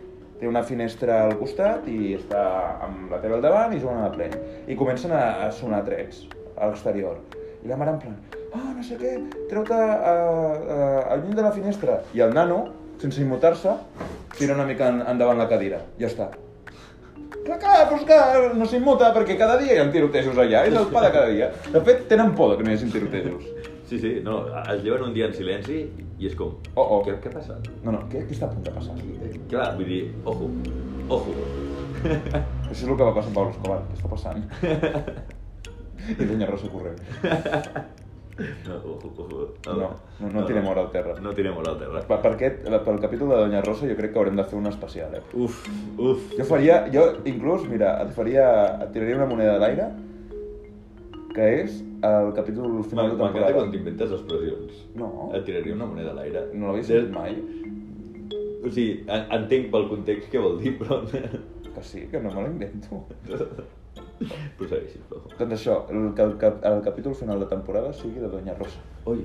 té 0.41 0.49
una 0.49 0.63
finestra 0.65 1.19
al 1.27 1.35
costat 1.37 1.85
i 1.85 2.15
està 2.17 2.41
amb 2.87 3.13
la 3.13 3.21
tele 3.21 3.37
al 3.37 3.43
davant 3.45 3.75
i 3.75 3.79
jugant 3.79 4.01
a 4.01 4.07
la 4.07 4.13
Play. 4.15 4.31
I 4.73 4.77
comencen 4.79 5.13
a, 5.13 5.45
a 5.45 5.51
sonar 5.53 5.83
trets 5.85 6.23
a 6.57 6.69
l'exterior. 6.71 7.19
I 7.61 7.69
la 7.69 7.77
mare 7.77 7.93
en 7.93 7.99
plan, 8.01 8.15
ah, 8.57 8.71
no 8.73 8.81
sé 8.85 8.97
què, 8.97 9.19
treu-te 9.51 9.77
a, 9.77 10.13
a, 10.15 10.77
al 11.13 11.21
lluny 11.21 11.37
de 11.37 11.45
la 11.45 11.53
finestra. 11.53 11.99
I 12.17 12.25
el 12.25 12.33
nano, 12.33 12.63
sense 13.03 13.21
immutar-se, 13.21 13.75
tira 14.39 14.57
una 14.57 14.65
mica 14.65 14.89
en, 14.89 15.03
endavant 15.13 15.37
la 15.37 15.49
cadira. 15.51 15.83
Ja 16.01 16.09
està. 16.09 16.31
Clar, 17.45 17.57
clar, 17.61 17.77
però 17.91 17.99
és 17.99 18.07
que 18.09 18.17
no 18.57 18.65
s'immuta 18.69 19.13
perquè 19.13 19.37
cada 19.37 19.61
dia 19.61 19.77
hi 19.77 19.81
ha 19.81 19.89
tirotejos 19.93 20.41
allà, 20.41 20.65
és 20.65 20.73
el 20.77 20.89
pa 20.89 21.05
de 21.05 21.13
cada 21.13 21.29
dia. 21.29 21.53
De 21.69 21.85
fet, 21.85 22.07
tenen 22.09 22.33
por 22.37 22.57
que 22.57 22.65
no 22.65 22.73
hi 22.73 22.79
hagi 22.79 22.89
tirotejos. 22.93 23.60
Sí, 23.91 23.97
sí, 23.99 24.21
no, 24.23 24.45
es 24.71 24.83
lleven 24.85 25.01
un 25.03 25.13
dia 25.13 25.25
en 25.27 25.33
silenci 25.35 25.81
i 26.15 26.27
és 26.29 26.35
com, 26.39 26.53
Oh, 26.79 26.83
oh. 26.85 26.99
què, 27.03 27.17
què 27.19 27.27
ha 27.27 27.33
passat? 27.33 27.65
No, 27.83 27.91
no, 27.91 28.05
què, 28.07 28.21
què 28.23 28.31
està 28.37 28.47
a 28.47 28.53
punt 28.53 28.63
de 28.63 28.71
passar? 28.71 28.93
Clar, 29.51 29.65
vull 29.75 29.89
dir, 29.89 29.97
ojo, 30.31 30.47
ojo. 31.11 31.33
Això 32.05 32.77
és 32.77 32.85
el 32.85 32.95
que 32.95 33.03
va 33.09 33.11
passar 33.17 33.33
amb 33.33 33.35
Pablo 33.35 33.51
Escobar, 33.51 33.81
què 33.89 33.99
està 33.99 34.13
passant? 34.13 34.39
I 36.15 36.29
Doña 36.29 36.47
Rosa 36.47 36.71
corrent. 36.71 37.03
No, 38.69 38.79
ojo, 38.93 39.11
ojo. 39.25 39.41
No, 39.67 39.91
no, 40.23 40.31
no 40.37 40.45
tirem 40.47 40.71
hora 40.71 40.85
al 40.87 40.89
terra. 40.95 41.17
No 41.21 41.35
tirem 41.35 41.59
hora 41.59 41.75
al 41.75 41.83
terra. 41.83 42.05
Per, 42.07 42.21
per 42.23 42.31
aquest, 42.37 42.63
pel 42.87 43.03
capítol 43.03 43.35
de 43.35 43.43
Doña 43.43 43.59
Rosa 43.67 43.91
jo 43.91 43.99
crec 43.99 44.15
que 44.15 44.23
haurem 44.23 44.39
de 44.39 44.47
fer 44.47 44.57
un 44.63 44.71
especial, 44.71 45.19
eh? 45.19 45.25
Uf, 45.35 45.65
uf. 45.99 46.31
Jo 46.39 46.47
faria, 46.47 46.85
jo 46.95 47.09
inclús, 47.27 47.67
mira, 47.69 47.97
et 48.07 48.15
faria, 48.15 48.47
et 48.87 48.95
tiraria 48.95 49.19
una 49.19 49.27
moneda 49.35 49.59
a 49.59 49.61
l'aire, 49.67 49.91
que 51.35 51.55
és 51.65 51.81
el 52.03 52.33
capítol 52.33 52.83
final 52.83 53.09
de 53.11 53.15
M'encanta 53.17 53.17
quan 53.17 53.33
temporada. 53.33 53.71
t'inventes 53.71 54.11
expressions. 54.17 54.85
No. 54.95 55.09
Et 55.35 55.43
tiraria 55.45 55.73
una 55.75 55.85
moneda 55.85 56.11
a 56.11 56.13
l'aire. 56.17 56.47
No 56.53 56.67
l'havies 56.71 56.87
Des- 56.87 57.03
sentit 57.03 57.15
mai? 57.15 57.35
O 58.63 58.69
sigui, 58.69 59.03
en- 59.07 59.27
entenc 59.39 59.71
pel 59.73 59.87
context 59.89 60.29
què 60.31 60.39
vol 60.41 60.59
dir, 60.61 60.77
però... 60.79 61.01
Que 61.71 61.81
sí, 61.87 62.01
que 62.11 62.19
no 62.19 62.29
me 62.35 62.41
l'invento. 62.47 62.97
Prossegueixi, 64.57 64.97
sisplau. 64.99 65.21
Doncs 65.39 65.53
això, 65.55 65.77
el, 65.89 66.09
que 66.17 66.21
el, 66.25 66.33
cap- 66.37 66.65
el 66.67 66.81
capítol 66.85 67.15
final 67.15 67.39
de 67.41 67.47
temporada 67.49 67.93
sigui 67.93 68.19
de 68.21 68.27
Doña 68.29 68.53
Rosa. 68.57 68.81
Ui, 69.05 69.23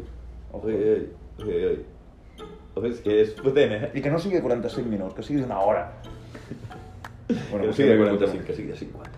ui, 0.62 0.72
ui, 0.72 1.10
ui. 1.44 1.78
Ui, 2.76 2.88
és 2.90 3.00
que 3.04 3.18
és 3.22 3.30
potent, 3.40 3.72
eh? 3.72 3.90
I 3.96 4.00
que 4.04 4.10
no 4.12 4.18
sigui 4.20 4.36
de 4.38 4.42
45 4.44 4.88
minuts, 4.88 5.14
que 5.16 5.22
sigui 5.26 5.40
d'una 5.42 5.58
hora. 5.60 5.82
que 7.28 7.34
no 7.66 7.72
sigui 7.72 7.88
de 7.88 7.96
no 7.98 8.04
45, 8.16 8.44
que 8.46 8.54
sigui 8.54 8.68
de 8.68 8.76
50. 8.76 9.10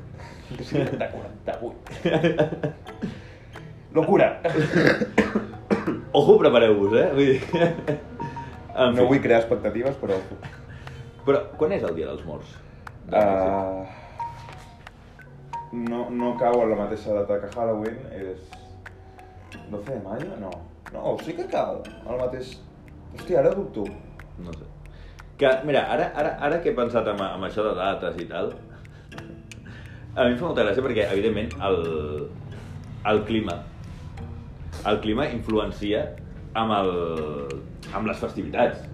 Que 0.57 0.65
sigui 0.65 0.85
de 0.85 0.97
48. 0.97 2.75
Locura! 3.95 4.41
Ojo, 6.13 6.39
prepareu-vos, 6.39 6.93
eh? 6.99 7.09
Vull 7.15 7.33
dir... 7.33 7.99
En 8.79 8.95
No 8.95 9.03
fi. 9.03 9.09
vull 9.11 9.21
crear 9.25 9.41
expectatives, 9.43 9.97
però... 10.01 10.19
Però 11.27 11.41
quan 11.61 11.73
és 11.77 11.83
el 11.85 11.97
dia 11.97 12.07
dels 12.09 12.25
morts? 12.25 12.53
Uh, 13.09 13.85
no, 15.73 16.05
no 16.15 16.35
cau 16.41 16.61
en 16.63 16.71
la 16.73 16.79
mateixa 16.85 17.17
data 17.17 17.41
que 17.43 17.51
Halloween, 17.57 17.99
és... 18.15 18.45
12 19.73 19.85
de 19.91 20.01
mayo? 20.05 20.31
No. 20.41 20.53
No, 20.93 21.17
sí 21.25 21.35
que 21.37 21.49
cau 21.51 21.83
al 22.07 22.21
mateix... 22.21 22.55
Hòstia, 23.17 23.41
ara 23.41 23.55
dubto. 23.57 23.85
No 24.45 24.53
sé. 24.55 24.69
Que, 25.41 25.51
mira, 25.69 25.87
ara, 25.93 26.11
ara, 26.19 26.37
ara 26.45 26.61
que 26.63 26.71
he 26.73 26.77
pensat 26.77 27.07
en, 27.09 27.21
en 27.25 27.47
això 27.49 27.65
de 27.67 27.75
dates 27.79 28.17
i 28.21 28.27
tal, 28.31 28.53
a 30.19 30.25
mi 30.27 30.33
em 30.33 30.39
fa 30.41 30.49
molta 30.49 30.65
gràcia 30.67 30.83
perquè, 30.85 31.05
evidentment, 31.15 31.53
el, 31.69 31.77
el 33.13 33.21
clima, 33.29 33.55
el 34.87 35.01
clima 35.03 35.27
influencia 35.33 36.05
amb, 36.59 36.73
el, 36.77 36.93
amb 37.95 38.09
les 38.09 38.23
festivitats. 38.23 38.85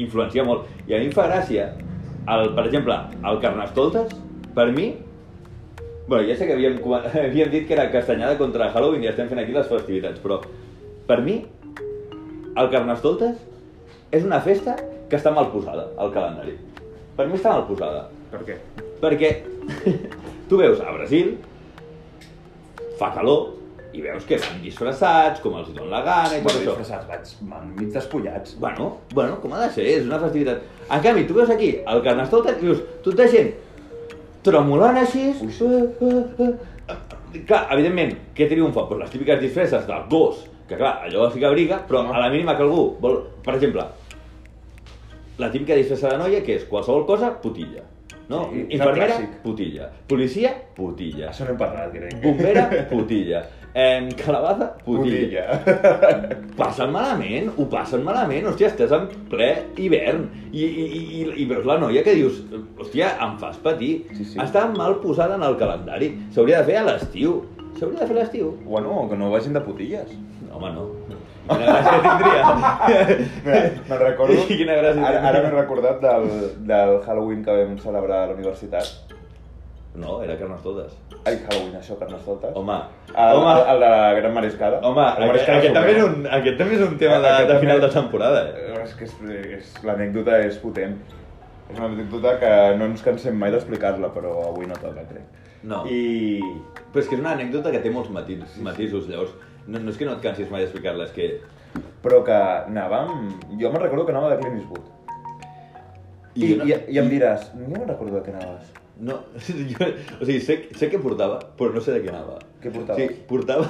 Influencia 0.00 0.44
molt. 0.46 0.68
I 0.86 0.96
a 0.96 1.00
mi 1.02 1.10
em 1.10 1.14
fa 1.14 1.26
gràcia, 1.28 1.70
el, 2.30 2.50
per 2.56 2.66
exemple, 2.66 2.96
el 3.26 3.40
Carnestoltes, 3.42 4.14
per 4.56 4.70
mi, 4.74 4.92
bueno, 6.06 6.24
ja 6.28 6.36
sé 6.36 6.48
que 6.48 6.56
havíem, 6.56 6.80
havíem 7.26 7.52
dit 7.52 7.68
que 7.68 7.76
era 7.76 7.90
castanyada 7.92 8.38
contra 8.38 8.70
Halloween 8.72 9.04
i 9.06 9.12
estem 9.12 9.28
fent 9.30 9.42
aquí 9.42 9.54
les 9.56 9.68
festivitats, 9.70 10.22
però 10.22 10.40
per 11.10 11.20
mi, 11.26 11.40
el 12.60 12.72
Carnestoltes 12.72 13.38
és 14.10 14.26
una 14.26 14.40
festa 14.42 14.76
que 15.10 15.18
està 15.18 15.32
mal 15.34 15.50
posada 15.52 15.88
al 15.98 16.10
calendari. 16.14 16.56
Per 17.16 17.26
mi 17.28 17.38
està 17.38 17.54
mal 17.54 17.66
posada. 17.68 18.08
Per 18.30 18.42
què? 18.46 18.58
Perquè 19.00 19.30
tu 20.50 20.58
veus 20.60 20.82
a 20.82 20.92
Brasil, 20.94 21.34
fa 23.00 23.10
calor, 23.14 23.59
i 23.92 24.00
veus 24.04 24.24
que 24.28 24.36
van 24.38 24.60
disfressats, 24.62 25.40
com 25.42 25.56
els 25.58 25.70
dona 25.74 25.90
la 25.90 26.02
gana 26.06 26.36
i 26.38 26.42
tot 26.42 26.50
Bueno, 26.52 26.60
això. 26.60 26.76
disfressats, 26.78 27.06
vaig, 27.08 27.32
man, 27.48 27.72
mig 27.76 27.88
despullats. 27.94 28.54
Bueno, 28.60 28.90
bueno, 29.14 29.40
com 29.42 29.52
ha 29.56 29.64
de 29.66 29.70
ser, 29.74 29.86
és 29.98 30.04
una 30.06 30.18
festivitat. 30.22 30.62
En 30.90 31.00
canvi, 31.02 31.24
tu 31.26 31.34
veus 31.34 31.50
aquí 31.50 31.72
el 31.86 32.02
Carnestoltes 32.06 32.62
i 32.62 32.66
veus 32.70 32.82
tota 33.02 33.26
gent 33.28 33.50
tremolant 34.42 34.96
així... 35.02 35.30
Ui. 35.42 35.52
Uh, 35.60 35.88
uh, 36.00 36.48
uh. 36.48 36.54
Clar, 37.46 37.66
evidentment, 37.74 38.16
què 38.34 38.48
triomfa? 38.50 38.86
Pues 38.88 38.98
les 39.04 39.10
típiques 39.12 39.40
disfresses 39.42 39.84
del 39.86 40.06
gos, 40.10 40.40
que 40.66 40.76
clar, 40.78 40.96
allò 41.06 41.28
sí 41.30 41.38
que 41.42 41.50
briga, 41.52 41.82
però 41.86 42.02
No. 42.02 42.14
a 42.14 42.18
la 42.18 42.30
mínima 42.30 42.56
que 42.56 42.62
algú 42.64 42.96
vol... 43.00 43.20
Per 43.44 43.54
exemple, 43.54 43.84
la 45.38 45.50
típica 45.50 45.74
disfressa 45.78 46.10
de 46.10 46.18
noia, 46.18 46.42
que 46.42 46.56
és 46.58 46.64
qualsevol 46.68 47.06
cosa, 47.06 47.30
putilla. 47.42 47.82
No? 48.30 48.44
Sí, 48.52 48.64
Infermera, 48.76 49.16
putilla. 49.42 49.88
Policia, 50.06 50.52
putilla. 50.76 51.30
Això 51.30 51.46
no 51.46 51.54
hem 51.54 51.58
parlat, 51.58 51.90
crec. 51.94 52.18
Bombera, 52.22 52.66
putilla. 52.90 53.40
Eh, 53.72 54.08
calabaza, 54.18 54.72
putilla. 54.84 55.44
Putilla. 55.64 56.36
Passen 56.58 56.90
malament, 56.90 57.52
ho 57.56 57.66
passen 57.70 58.02
malament, 58.02 58.48
hòstia, 58.50 58.72
estàs 58.72 58.90
en 58.96 59.04
ple 59.30 59.50
hivern 59.78 60.24
i, 60.50 60.64
i, 60.64 60.86
i, 60.86 61.20
i, 61.36 61.44
veus 61.46 61.64
la 61.68 61.76
noia 61.78 62.02
que 62.02 62.16
dius, 62.18 62.40
hòstia, 62.80 63.12
em 63.22 63.36
fas 63.38 63.60
patir. 63.62 63.92
Sí, 64.16 64.24
sí. 64.32 64.40
Està 64.42 64.64
mal 64.74 64.98
posada 65.04 65.38
en 65.38 65.46
el 65.46 65.54
calendari, 65.60 66.10
s'hauria 66.34 66.64
de 66.64 66.72
fer 66.72 66.80
a 66.80 66.86
l'estiu. 66.88 67.44
S'hauria 67.78 68.02
de 68.02 68.08
fer 68.10 68.16
a 68.16 68.20
l'estiu. 68.24 68.50
Bueno, 68.66 69.04
que 69.08 69.16
no 69.20 69.30
vagin 69.30 69.54
de 69.54 69.62
putilles. 69.62 70.10
No, 70.48 70.58
home, 70.58 70.72
no. 70.74 70.88
Quina 71.50 71.70
gràcia 71.70 72.02
tindria. 72.08 72.42
Mira, 73.46 73.62
me'n 73.86 74.02
recordo... 74.02 74.40
Quina 74.50 74.76
gràcia 74.82 75.06
Ara, 75.06 75.22
ara 75.22 75.38
m'he 75.38 75.46
tindria. 75.46 75.62
recordat 75.62 76.02
del, 76.02 76.26
del 76.66 76.96
Halloween 77.06 77.46
que 77.46 77.54
vam 77.62 77.78
celebrar 77.86 78.24
a 78.24 78.32
la 78.32 78.36
universitat. 78.38 79.09
No, 79.94 80.22
era 80.22 80.36
Carnestoltes. 80.38 80.92
Ai, 81.26 81.36
Halloween, 81.48 81.74
això, 81.80 81.96
Carnestoltes. 81.98 82.52
Home, 82.54 82.76
El, 83.10 83.36
home, 83.36 83.52
el, 83.52 83.64
el 83.72 83.80
de 83.80 83.88
la 83.90 84.12
Gran 84.14 84.34
Mariscada. 84.34 84.78
home, 84.86 85.02
aquest, 85.02 85.26
Mariscada 85.26 85.58
aquest, 85.58 85.74
també 85.74 85.96
és 85.96 86.04
un, 86.04 86.26
aquest 86.38 86.58
també 86.60 86.76
és 86.76 86.84
un 86.86 86.96
tema 87.00 87.18
de, 87.18 87.32
de 87.32 87.46
també- 87.48 87.60
final 87.64 87.80
de 87.80 87.88
temporada. 87.96 88.44
Eh? 88.46 88.68
Eh, 88.70 88.82
És 88.84 88.94
que 88.94 89.04
és, 89.04 89.16
és, 89.58 89.72
l'anècdota 89.84 90.38
és 90.46 90.56
potent. 90.62 90.94
És 91.70 91.78
una 91.78 91.88
anècdota 91.90 92.36
que 92.38 92.52
no 92.78 92.84
ens 92.86 93.02
cansem 93.02 93.36
mai 93.38 93.50
d'explicar-la, 93.50 94.12
però 94.14 94.36
avui 94.48 94.66
no 94.70 94.74
toca, 94.78 95.02
crec. 95.10 95.26
No. 95.62 95.82
I... 95.86 96.38
Però 96.92 97.02
és 97.02 97.08
que 97.10 97.14
és 97.18 97.20
una 97.20 97.34
anècdota 97.34 97.70
que 97.74 97.82
té 97.82 97.90
molts 97.90 98.10
matisos, 98.14 98.56
matisos 98.62 99.08
llavors. 99.10 99.34
No, 99.66 99.78
no 99.78 99.90
és 99.90 99.98
que 99.98 100.06
no 100.06 100.14
et 100.16 100.22
cansis 100.24 100.48
mai 100.50 100.62
d'explicar-la, 100.64 101.04
és 101.10 101.12
que... 101.12 101.28
Però 102.02 102.22
que 102.24 102.32
anàvem... 102.32 103.26
Jo 103.60 103.70
me'n 103.74 103.82
recordo 103.82 104.06
que 104.06 104.14
anava 104.14 104.30
de 104.32 104.38
Clint 104.40 104.56
Eastwood. 104.62 104.86
I, 106.34 106.46
jo 106.46 106.56
no- 106.62 106.64
i, 106.70 106.76
i 106.94 106.98
em 107.02 107.10
diràs, 107.10 107.50
jo 107.58 107.66
me'n 107.68 107.86
recordo 107.90 108.16
de 108.16 108.22
què 108.24 108.32
anaves. 108.34 108.70
No, 109.00 109.16
jo, 109.72 109.86
o 110.20 110.24
sigui, 110.28 110.40
sé, 110.44 110.56
sé 110.76 110.88
què 110.92 110.98
portava, 111.00 111.38
però 111.56 111.72
no 111.74 111.80
sé 111.80 111.94
de 111.96 112.02
què 112.04 112.10
anava. 112.12 112.38
Què 112.60 112.72
portaves? 112.74 113.00
Sí, 113.00 113.22
portava, 113.30 113.68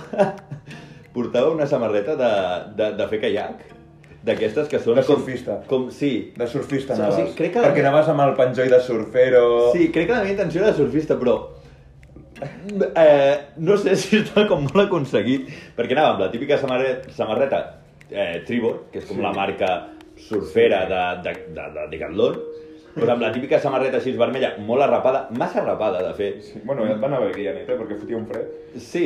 portava 1.14 1.52
una 1.54 1.66
samarreta 1.70 2.16
de, 2.18 2.30
de, 2.78 2.88
de 2.98 3.06
fer 3.12 3.20
caiac, 3.22 3.62
d'aquestes 4.26 4.66
que 4.68 4.80
són 4.82 4.98
De 4.98 5.04
com... 5.06 5.16
surfista. 5.20 5.60
Com, 5.70 5.86
sí. 5.94 6.10
De 6.36 6.48
surfista 6.50 6.96
Sí, 6.96 7.00
anaves. 7.04 7.30
sí, 7.30 7.36
crec 7.38 7.54
que 7.54 7.62
Perquè 7.64 7.84
anaves 7.86 8.10
amb 8.12 8.24
el 8.26 8.34
penjoll 8.36 8.68
de 8.74 8.80
surfero... 8.84 9.44
Sí, 9.72 9.86
crec 9.94 10.10
que 10.10 10.16
la 10.18 10.24
meva 10.26 10.34
intenció 10.34 10.60
era 10.64 10.72
de 10.74 10.78
surfista, 10.82 11.16
però... 11.20 11.38
Eh, 12.40 13.36
no 13.60 13.76
sé 13.76 13.94
si 14.00 14.16
està 14.22 14.46
com 14.48 14.62
molt 14.64 14.86
aconseguit, 14.86 15.48
perquè 15.76 15.92
anava 15.96 16.14
amb 16.14 16.22
la 16.24 16.28
típica 16.32 16.56
samarreta, 16.60 17.12
samarreta 17.16 17.58
eh, 18.08 18.40
Tribor, 18.48 18.86
que 18.92 19.02
és 19.02 19.08
com 19.08 19.18
Sí. 19.18 19.24
la 19.24 19.32
marca 19.36 19.70
surfera 20.20 20.82
de, 20.88 21.02
de, 21.26 21.34
de, 21.56 21.66
de 21.76 21.84
Decathlon, 21.92 22.38
doncs 22.94 23.12
amb 23.14 23.22
la 23.22 23.30
típica 23.34 23.60
samarreta 23.62 24.00
així 24.00 24.16
vermella, 24.18 24.54
molt 24.66 24.82
arrapada, 24.86 25.26
massa 25.38 25.60
arrapada, 25.62 26.02
de 26.08 26.14
fet. 26.18 26.40
Sí, 26.46 26.62
Bueno, 26.64 26.86
ja 26.88 26.96
et 26.96 27.02
va 27.02 27.08
anar 27.10 27.20
bé 27.24 27.30
aquella 27.30 27.54
nit, 27.58 27.68
eh? 27.68 27.76
Perquè 27.78 27.98
fotia 28.00 28.18
un 28.18 28.26
fred. 28.26 28.50
Sí, 28.82 29.04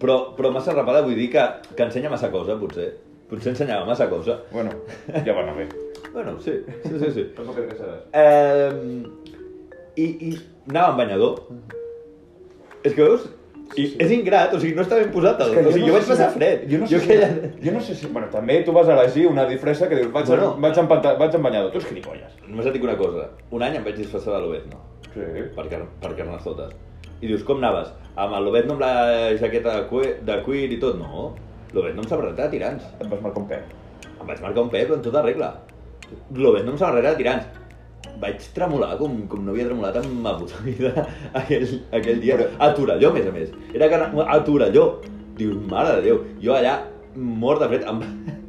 però, 0.00 0.18
però 0.36 0.52
massa 0.54 0.72
arrapada 0.74 1.02
vull 1.06 1.18
dir 1.18 1.30
que, 1.32 1.44
que 1.74 1.86
ensenya 1.88 2.12
massa 2.12 2.30
cosa, 2.30 2.58
potser. 2.60 2.92
Potser 3.26 3.52
ensenyava 3.54 3.86
massa 3.88 4.06
cosa. 4.08 4.38
Bueno, 4.52 4.70
ja 5.12 5.34
va 5.34 5.42
anar 5.42 5.56
bé. 5.58 5.68
Bueno, 6.16 6.38
sí, 6.40 6.52
sí, 6.82 6.98
sí. 6.98 7.08
sí. 7.12 7.22
Tampoc 7.36 7.58
crec 7.58 7.74
que 7.74 7.76
seràs. 7.76 8.04
Eh, 8.16 9.02
i, 10.00 10.06
I 10.06 10.30
anava 10.70 10.94
amb 10.94 11.00
banyador. 11.02 11.42
És 12.86 12.94
que 12.94 13.02
veus? 13.02 13.26
I 13.76 13.84
és 14.04 14.10
ingrat, 14.14 14.54
o 14.54 14.60
sigui, 14.60 14.74
no 14.74 14.82
està 14.82 14.96
ben 15.00 15.10
posat. 15.12 15.40
El, 15.44 15.50
o 15.66 15.72
sigui, 15.72 15.86
jo, 15.86 15.86
no 15.86 15.92
vaig 15.98 16.02
sé 16.02 16.08
si 16.08 16.12
passar 16.14 16.30
fred. 16.34 16.62
Jo 16.70 16.78
no, 16.78 16.86
sé 16.86 16.98
si, 16.98 17.04
aquella- 17.12 17.50
jo 17.64 17.72
no 17.72 17.80
sé 17.80 17.94
si... 17.94 18.06
Bueno, 18.06 18.28
també 18.32 18.60
tu 18.64 18.72
vas 18.72 18.88
elegir 18.88 19.26
una 19.28 19.44
disfressa 19.46 19.88
que 19.88 19.96
dius, 20.00 20.12
vaig, 20.12 20.26
Bueno. 20.26 20.42
bueno. 20.52 20.60
vaig, 20.62 20.78
en, 20.78 20.88
panta- 20.88 21.14
vaig 21.20 21.34
en 21.34 21.42
banyador. 21.42 21.70
Tu 21.72 21.78
ets 21.78 21.88
gilipolles. 21.88 22.32
Només 22.48 22.66
et 22.66 22.72
dic 22.72 22.82
una 22.84 22.96
cosa. 22.96 23.28
Un 23.50 23.62
any 23.62 23.76
em 23.76 23.84
vaig 23.84 23.96
disfressar 23.96 24.34
de 24.34 24.40
l'Obezno. 24.40 24.80
Sí. 25.12 25.20
per, 25.56 25.68
car 25.68 25.82
per 26.00 26.14
carnestotes. 26.16 26.72
I 27.20 27.26
dius, 27.26 27.42
com 27.48 27.58
anaves? 27.62 27.92
Amb 28.16 28.34
l'Obezno 28.44 28.72
amb 28.74 28.80
la 28.80 29.36
jaqueta 29.40 29.76
de, 29.80 29.86
cuir, 29.88 30.16
de 30.24 30.40
cuir 30.44 30.70
i 30.72 30.78
tot? 30.80 30.96
No. 31.00 31.34
L'Obezno 31.72 32.00
amb 32.04 32.08
samarreta 32.08 32.44
de 32.48 32.50
tirants. 32.56 32.84
Et 33.00 33.06
vas 33.08 33.20
marcar 33.20 33.42
un 33.42 33.48
peu. 33.48 33.62
Em 34.20 34.26
vaig 34.26 34.40
marcar 34.42 34.62
un 34.62 34.68
peu 34.72 34.94
en 34.94 35.02
tota 35.02 35.22
regla. 35.22 35.54
L'Obezno 36.34 36.70
amb 36.74 36.78
samarreta 36.78 37.10
de 37.14 37.22
tirants. 37.22 37.46
Vaig 38.22 38.46
tremolar 38.56 38.94
com, 39.00 39.18
com 39.30 39.44
no 39.44 39.52
havia 39.52 39.66
tremolat 39.68 39.98
en 40.00 40.08
ma 40.24 40.32
puta 40.38 40.62
vida 40.64 40.92
aquell, 41.40 41.66
aquell 41.98 42.22
dia. 42.22 42.38
A 42.58 42.72
Torelló, 42.76 43.10
a 43.12 43.16
més 43.18 43.28
a 43.28 43.34
més. 43.34 43.52
Era 43.74 43.90
que 43.92 44.00
a 44.24 44.38
Torelló. 44.46 44.86
Dius, 45.36 45.58
mare 45.68 45.98
de 45.98 46.06
Déu. 46.06 46.22
Jo 46.40 46.54
allà, 46.56 46.78
mort 47.16 47.60
de 47.60 47.68
fred, 47.68 47.84
em, 47.90 48.00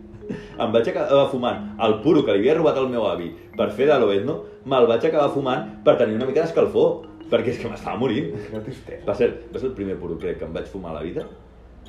em 0.63 0.71
vaig 0.75 0.87
acabar 0.93 1.27
fumant 1.33 1.67
el 1.83 1.97
puro 2.05 2.23
que 2.23 2.35
li 2.35 2.45
havia 2.45 2.55
robat 2.59 2.79
al 2.79 2.87
meu 2.93 3.03
avi 3.09 3.33
per 3.57 3.69
fer 3.75 3.89
de 3.91 3.99
l'Obezno, 3.99 4.39
me'l 4.65 4.87
vaig 4.87 5.09
acabar 5.09 5.33
fumant 5.35 5.67
per 5.83 5.97
tenir 5.99 6.15
una 6.15 6.29
mica 6.29 6.45
d'escalfor, 6.45 7.03
perquè 7.27 7.51
és 7.51 7.61
que 7.61 7.71
m'estava 7.71 7.99
morint. 7.99 8.31
Tristesa. 8.55 9.03
Va 9.07 9.15
ser, 9.19 9.33
va 9.51 9.59
ser 9.59 9.71
el 9.73 9.77
primer 9.79 9.99
puro, 9.99 10.15
crec, 10.21 10.39
que 10.39 10.47
em 10.47 10.55
vaig 10.55 10.71
fumar 10.71 10.95
a 10.95 10.99
la 11.01 11.07
vida 11.07 11.27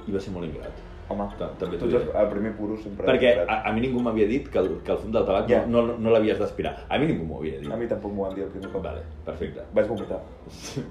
i 0.06 0.14
va 0.14 0.22
ser 0.22 0.34
molt 0.34 0.50
ingrat. 0.50 0.97
Home, 1.08 1.24
Ta- 1.38 1.46
també 1.58 1.78
t'ho 1.78 1.86
tu 1.86 1.90
diré. 1.92 2.02
ets 2.04 2.14
el 2.20 2.26
primer 2.28 2.50
puro 2.56 2.76
sempre... 2.76 3.06
Perquè 3.06 3.30
a, 3.48 3.62
a 3.68 3.72
mi 3.72 3.80
ningú 3.80 4.00
m'havia 4.04 4.26
dit 4.28 4.48
que 4.52 4.58
el, 4.60 4.68
que 4.84 4.92
el 4.92 4.98
fum 4.98 5.10
del 5.14 5.24
tabac 5.24 5.48
Ja. 5.48 5.62
no, 5.66 5.80
no, 5.86 5.94
no 5.98 6.10
l'havies 6.12 6.38
d'aspirar. 6.38 6.74
A 6.88 6.98
mi 6.98 7.06
ningú 7.08 7.24
m'ho 7.24 7.38
havia 7.40 7.58
dit. 7.62 7.70
A 7.72 7.76
mi 7.80 7.86
tampoc 7.88 8.12
m'ho 8.12 8.26
van 8.26 8.34
dir 8.36 8.44
el 8.44 8.50
primer 8.52 8.70
cop. 8.74 8.82
Vale, 8.84 9.02
perfecte. 9.24 9.64
Vaig 9.72 9.86
vomitar. 9.88 10.20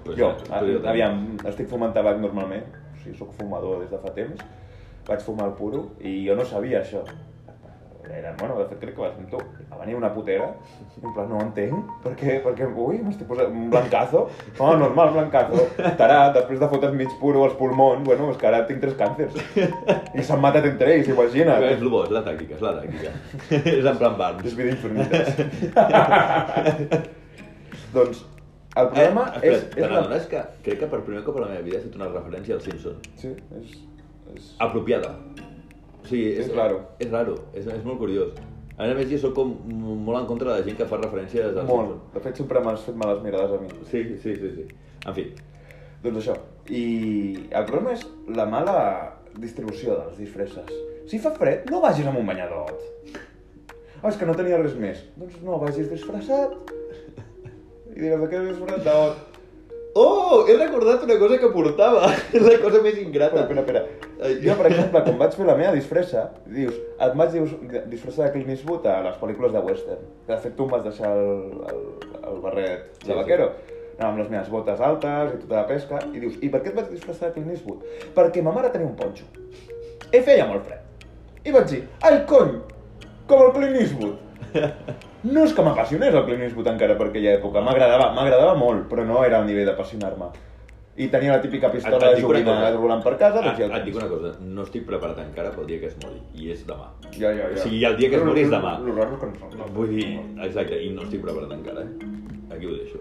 pues 0.03 0.17
jo, 0.17 0.31
però 0.49 0.65
jo 0.65 0.81
aviam, 0.89 1.21
estic 1.45 1.67
fumant 1.69 1.93
tabac 1.93 2.17
normalment, 2.19 2.65
o 2.95 2.97
sigui, 3.03 3.15
sóc 3.17 3.31
fumador 3.37 3.79
des 3.83 3.91
de 3.93 3.97
fa 4.01 4.09
temps, 4.17 4.41
vaig 5.07 5.21
fumar 5.21 5.47
el 5.51 5.53
puro 5.53 5.83
i 6.01 6.25
jo 6.27 6.35
no 6.35 6.43
sabia 6.45 6.81
això. 6.81 7.03
Era, 8.13 8.33
bueno, 8.39 8.57
de 8.59 8.65
fet 8.69 8.79
crec 8.79 8.95
que 8.95 9.01
vas 9.01 9.15
amb 9.17 9.29
tu. 9.31 9.39
Va 9.71 9.79
venir 9.81 9.95
una 9.97 10.09
putera, 10.13 10.47
en 11.01 11.13
plan, 11.13 11.27
no 11.29 11.39
ho 11.39 11.41
entenc, 11.43 11.89
per 12.03 12.13
què, 12.19 12.37
per 12.43 12.53
què, 12.57 12.67
ui, 12.67 13.01
m'estic 13.03 13.27
posant 13.29 13.51
un 13.51 13.67
blancazo. 13.73 14.23
No, 14.59 14.69
normal, 14.79 15.11
blancazo. 15.15 15.65
Tarat, 15.99 16.33
després 16.37 16.61
de 16.61 16.69
fotre's 16.71 16.95
mig 16.97 17.11
puro 17.21 17.43
als 17.47 17.57
pulmons, 17.59 18.05
bueno, 18.07 18.29
és 18.31 18.39
que 18.39 18.47
ara 18.49 18.63
tinc 18.69 18.81
tres 18.83 18.95
càncers. 18.99 19.35
I 20.15 20.25
s'han 20.25 20.41
matat 20.43 20.69
entre 20.71 20.95
ells, 20.95 21.11
imagina't. 21.11 21.67
És 21.73 21.83
el 21.83 21.91
bo, 21.93 22.05
és 22.07 22.15
la 22.15 22.23
tàctica, 22.25 22.57
és 22.57 22.63
la 22.63 22.73
tàctica. 22.79 23.13
és 23.77 23.91
en 23.93 24.01
plan 24.01 24.17
Barnes. 24.17 24.47
Desvida 24.47 24.73
infinites. 24.77 25.27
doncs, 27.97 28.25
el 28.77 28.89
problema 28.93 29.27
eh, 29.33 29.41
és... 29.41 29.57
espera, 29.57 29.67
és 29.67 29.73
te 29.73 29.81
la... 29.81 29.91
n'adones 29.95 30.31
que 30.31 30.45
crec 30.65 30.81
que 30.83 30.89
per 30.91 31.03
primer 31.07 31.23
cop 31.25 31.39
a 31.39 31.45
la 31.45 31.51
meva 31.53 31.65
vida 31.65 31.79
he 31.79 31.85
fet 31.87 31.97
una 31.97 32.09
referència 32.13 32.57
als 32.57 32.67
Simpson. 32.69 32.99
Sí, 33.21 33.33
és... 33.57 33.77
és... 34.35 34.49
Apropiada. 34.63 35.15
Sigui, 36.05 36.29
és, 36.35 36.45
És 36.45 36.53
raro. 36.55 36.83
És 36.99 37.09
raro, 37.11 37.35
és, 37.53 37.65
és 37.65 37.83
molt 37.83 37.99
curiós. 38.03 38.37
A 38.77 38.85
més 38.93 39.09
jo 39.09 39.17
soc 39.17 39.33
com 39.33 39.55
molt 39.73 40.19
en 40.19 40.27
contra 40.29 40.51
de 40.51 40.59
la 40.59 40.65
gent 40.65 40.77
que 40.77 40.85
fa 40.85 40.99
referències 41.01 41.55
als 41.57 41.67
Molt. 41.67 41.97
De 42.13 42.21
fet, 42.21 42.37
sempre 42.37 42.61
m'has 42.61 42.85
fet 42.85 42.95
males 42.95 43.23
mirades 43.25 43.57
a 43.57 43.61
mi. 43.63 43.71
Sí, 43.89 44.03
sí, 44.21 44.35
sí, 44.37 44.51
sí. 44.59 44.67
En 45.07 45.15
fi, 45.17 45.31
Doncs 46.03 46.19
això. 46.21 46.35
I 46.69 46.83
el 47.55 47.65
problema 47.65 47.93
és 47.95 48.03
la 48.37 48.45
mala 48.49 48.77
distribució 49.41 49.95
de 49.95 50.09
les 50.09 50.19
disfresses. 50.21 50.73
Si 51.09 51.19
fa 51.23 51.31
fred, 51.37 51.69
no 51.71 51.81
vagis 51.81 52.07
amb 52.09 52.19
un 52.21 52.27
banyadot. 52.27 52.75
Oh, 54.03 54.09
és 54.11 54.19
que 54.19 54.27
no 54.29 54.35
tenia 54.37 54.59
res 54.61 54.75
més. 54.77 55.01
Doncs 55.17 55.39
no, 55.45 55.57
vagis 55.61 55.89
disfressat. 55.89 56.53
I 57.95 58.03
diràs, 58.03 58.21
de 58.21 58.29
què 58.29 58.43
és 58.43 58.51
disfressat? 58.51 59.23
Oh, 59.97 60.43
he 60.45 60.57
recordat 60.59 61.07
una 61.07 61.17
cosa 61.17 61.39
que 61.41 61.49
portava. 61.49 62.11
És 62.35 62.43
la 62.43 62.59
cosa 62.61 62.83
més 62.85 62.99
ingrata. 63.01 63.41
Espera, 63.47 63.63
espera, 63.63 63.81
espera. 63.87 64.06
Jo, 64.17 64.55
per 64.57 64.65
exemple, 64.71 65.01
quan 65.05 65.17
vaig 65.19 65.35
fer 65.37 65.45
la 65.45 65.55
meva 65.59 65.71
disfressa, 65.75 66.23
dius, 66.49 66.73
et 67.05 67.13
vaig 67.19 67.31
dius, 67.35 67.51
disfressar 67.91 68.25
de 68.27 68.31
Clint 68.33 68.49
Eastwood 68.55 68.85
a 68.89 68.95
les 69.05 69.17
pel·lícules 69.21 69.51
de 69.53 69.61
western. 69.61 70.05
De 70.27 70.37
fet, 70.41 70.55
tu 70.57 70.65
em 70.65 70.71
vas 70.73 70.83
deixar 70.87 71.11
el, 71.13 71.51
el, 71.69 71.83
el 72.31 72.39
barret 72.45 72.87
Sí, 72.97 73.05
de 73.07 73.11
sí. 73.13 73.17
vaquero. 73.19 73.51
Anava 73.97 74.11
amb 74.13 74.19
les 74.23 74.29
meves 74.33 74.49
botes 74.53 74.81
altes 74.81 75.35
i 75.35 75.39
tota 75.43 75.55
la 75.59 75.67
pesca. 75.69 75.99
I 76.13 76.21
dius, 76.23 76.39
i 76.41 76.49
per 76.53 76.63
què 76.63 76.71
et 76.73 76.79
vaig 76.79 76.89
disfressar 76.93 77.29
de 77.29 77.35
Clint 77.37 77.53
Eastwood? 77.53 77.85
Perquè 78.17 78.41
ma 78.45 78.53
mare 78.57 78.69
tenia 78.73 78.89
un 78.89 78.95
ponxo. 78.97 79.25
I 80.13 80.21
feia 80.25 80.45
molt 80.49 80.65
fred. 80.65 81.05
I 81.45 81.53
vaig 81.53 81.69
dir, 81.71 81.83
ai, 82.05 82.19
cony, 82.29 82.57
com 83.29 83.45
el 83.45 83.53
Clint 83.59 83.77
Eastwood. 83.83 84.17
No 85.27 85.41
és 85.43 85.51
que 85.51 85.63
m'apassionés 85.65 86.13
el 86.15 86.23
Clint 86.27 86.43
Eastwood 86.45 86.67
encara 86.69 86.93
per 86.95 87.07
aquella 87.09 87.31
època, 87.39 87.59
m'agradava, 87.65 88.11
m'agradava 88.15 88.53
molt, 88.55 88.83
però 88.87 89.03
no 89.03 89.23
era 89.25 89.39
al 89.41 89.47
nivell 89.49 89.65
d'apassionar-me. 89.67 90.27
I 90.97 91.07
tenia 91.13 91.35
la 91.35 91.41
típica 91.41 91.69
pistola 91.71 91.97
Et- 91.97 92.03
et 92.03 92.15
de 92.15 92.21
joguina 92.23 92.45
cosa. 92.55 92.71
rolant 92.77 93.03
per 93.03 93.17
casa, 93.17 93.41
doncs 93.41 93.59
ja 93.59 93.65
el 93.65 93.71
et 93.77 93.83
dic 93.85 93.95
una 93.95 94.07
cosa, 94.09 94.31
no 94.41 94.63
estic 94.63 94.85
preparat 94.87 95.19
encara 95.19 95.51
pel 95.51 95.67
dia 95.67 95.79
que 95.79 95.87
es 95.91 95.97
mori, 96.03 96.17
i 96.33 96.49
és 96.51 96.65
demà. 96.65 96.87
Ja, 97.13 97.29
ja, 97.31 97.49
ja. 97.49 97.53
O 97.53 97.57
sigui, 97.57 97.83
el 97.85 97.97
dia 97.97 98.09
que 98.09 98.15
es 98.17 98.23
mori 98.23 98.41
és 98.41 98.49
demà. 98.49 98.79
Lo 98.81 98.95
raro 98.95 99.19
que 99.19 99.27
no, 99.27 99.49
no, 99.57 99.65
Vull 99.75 99.89
dir, 99.89 100.19
exacte, 100.41 100.81
i 100.83 100.89
no 100.89 101.03
estic 101.03 101.21
preparat 101.21 101.51
encara, 101.53 101.81
eh? 101.81 102.55
Aquí 102.55 102.65
ho 102.65 102.73
deixo. 102.75 102.97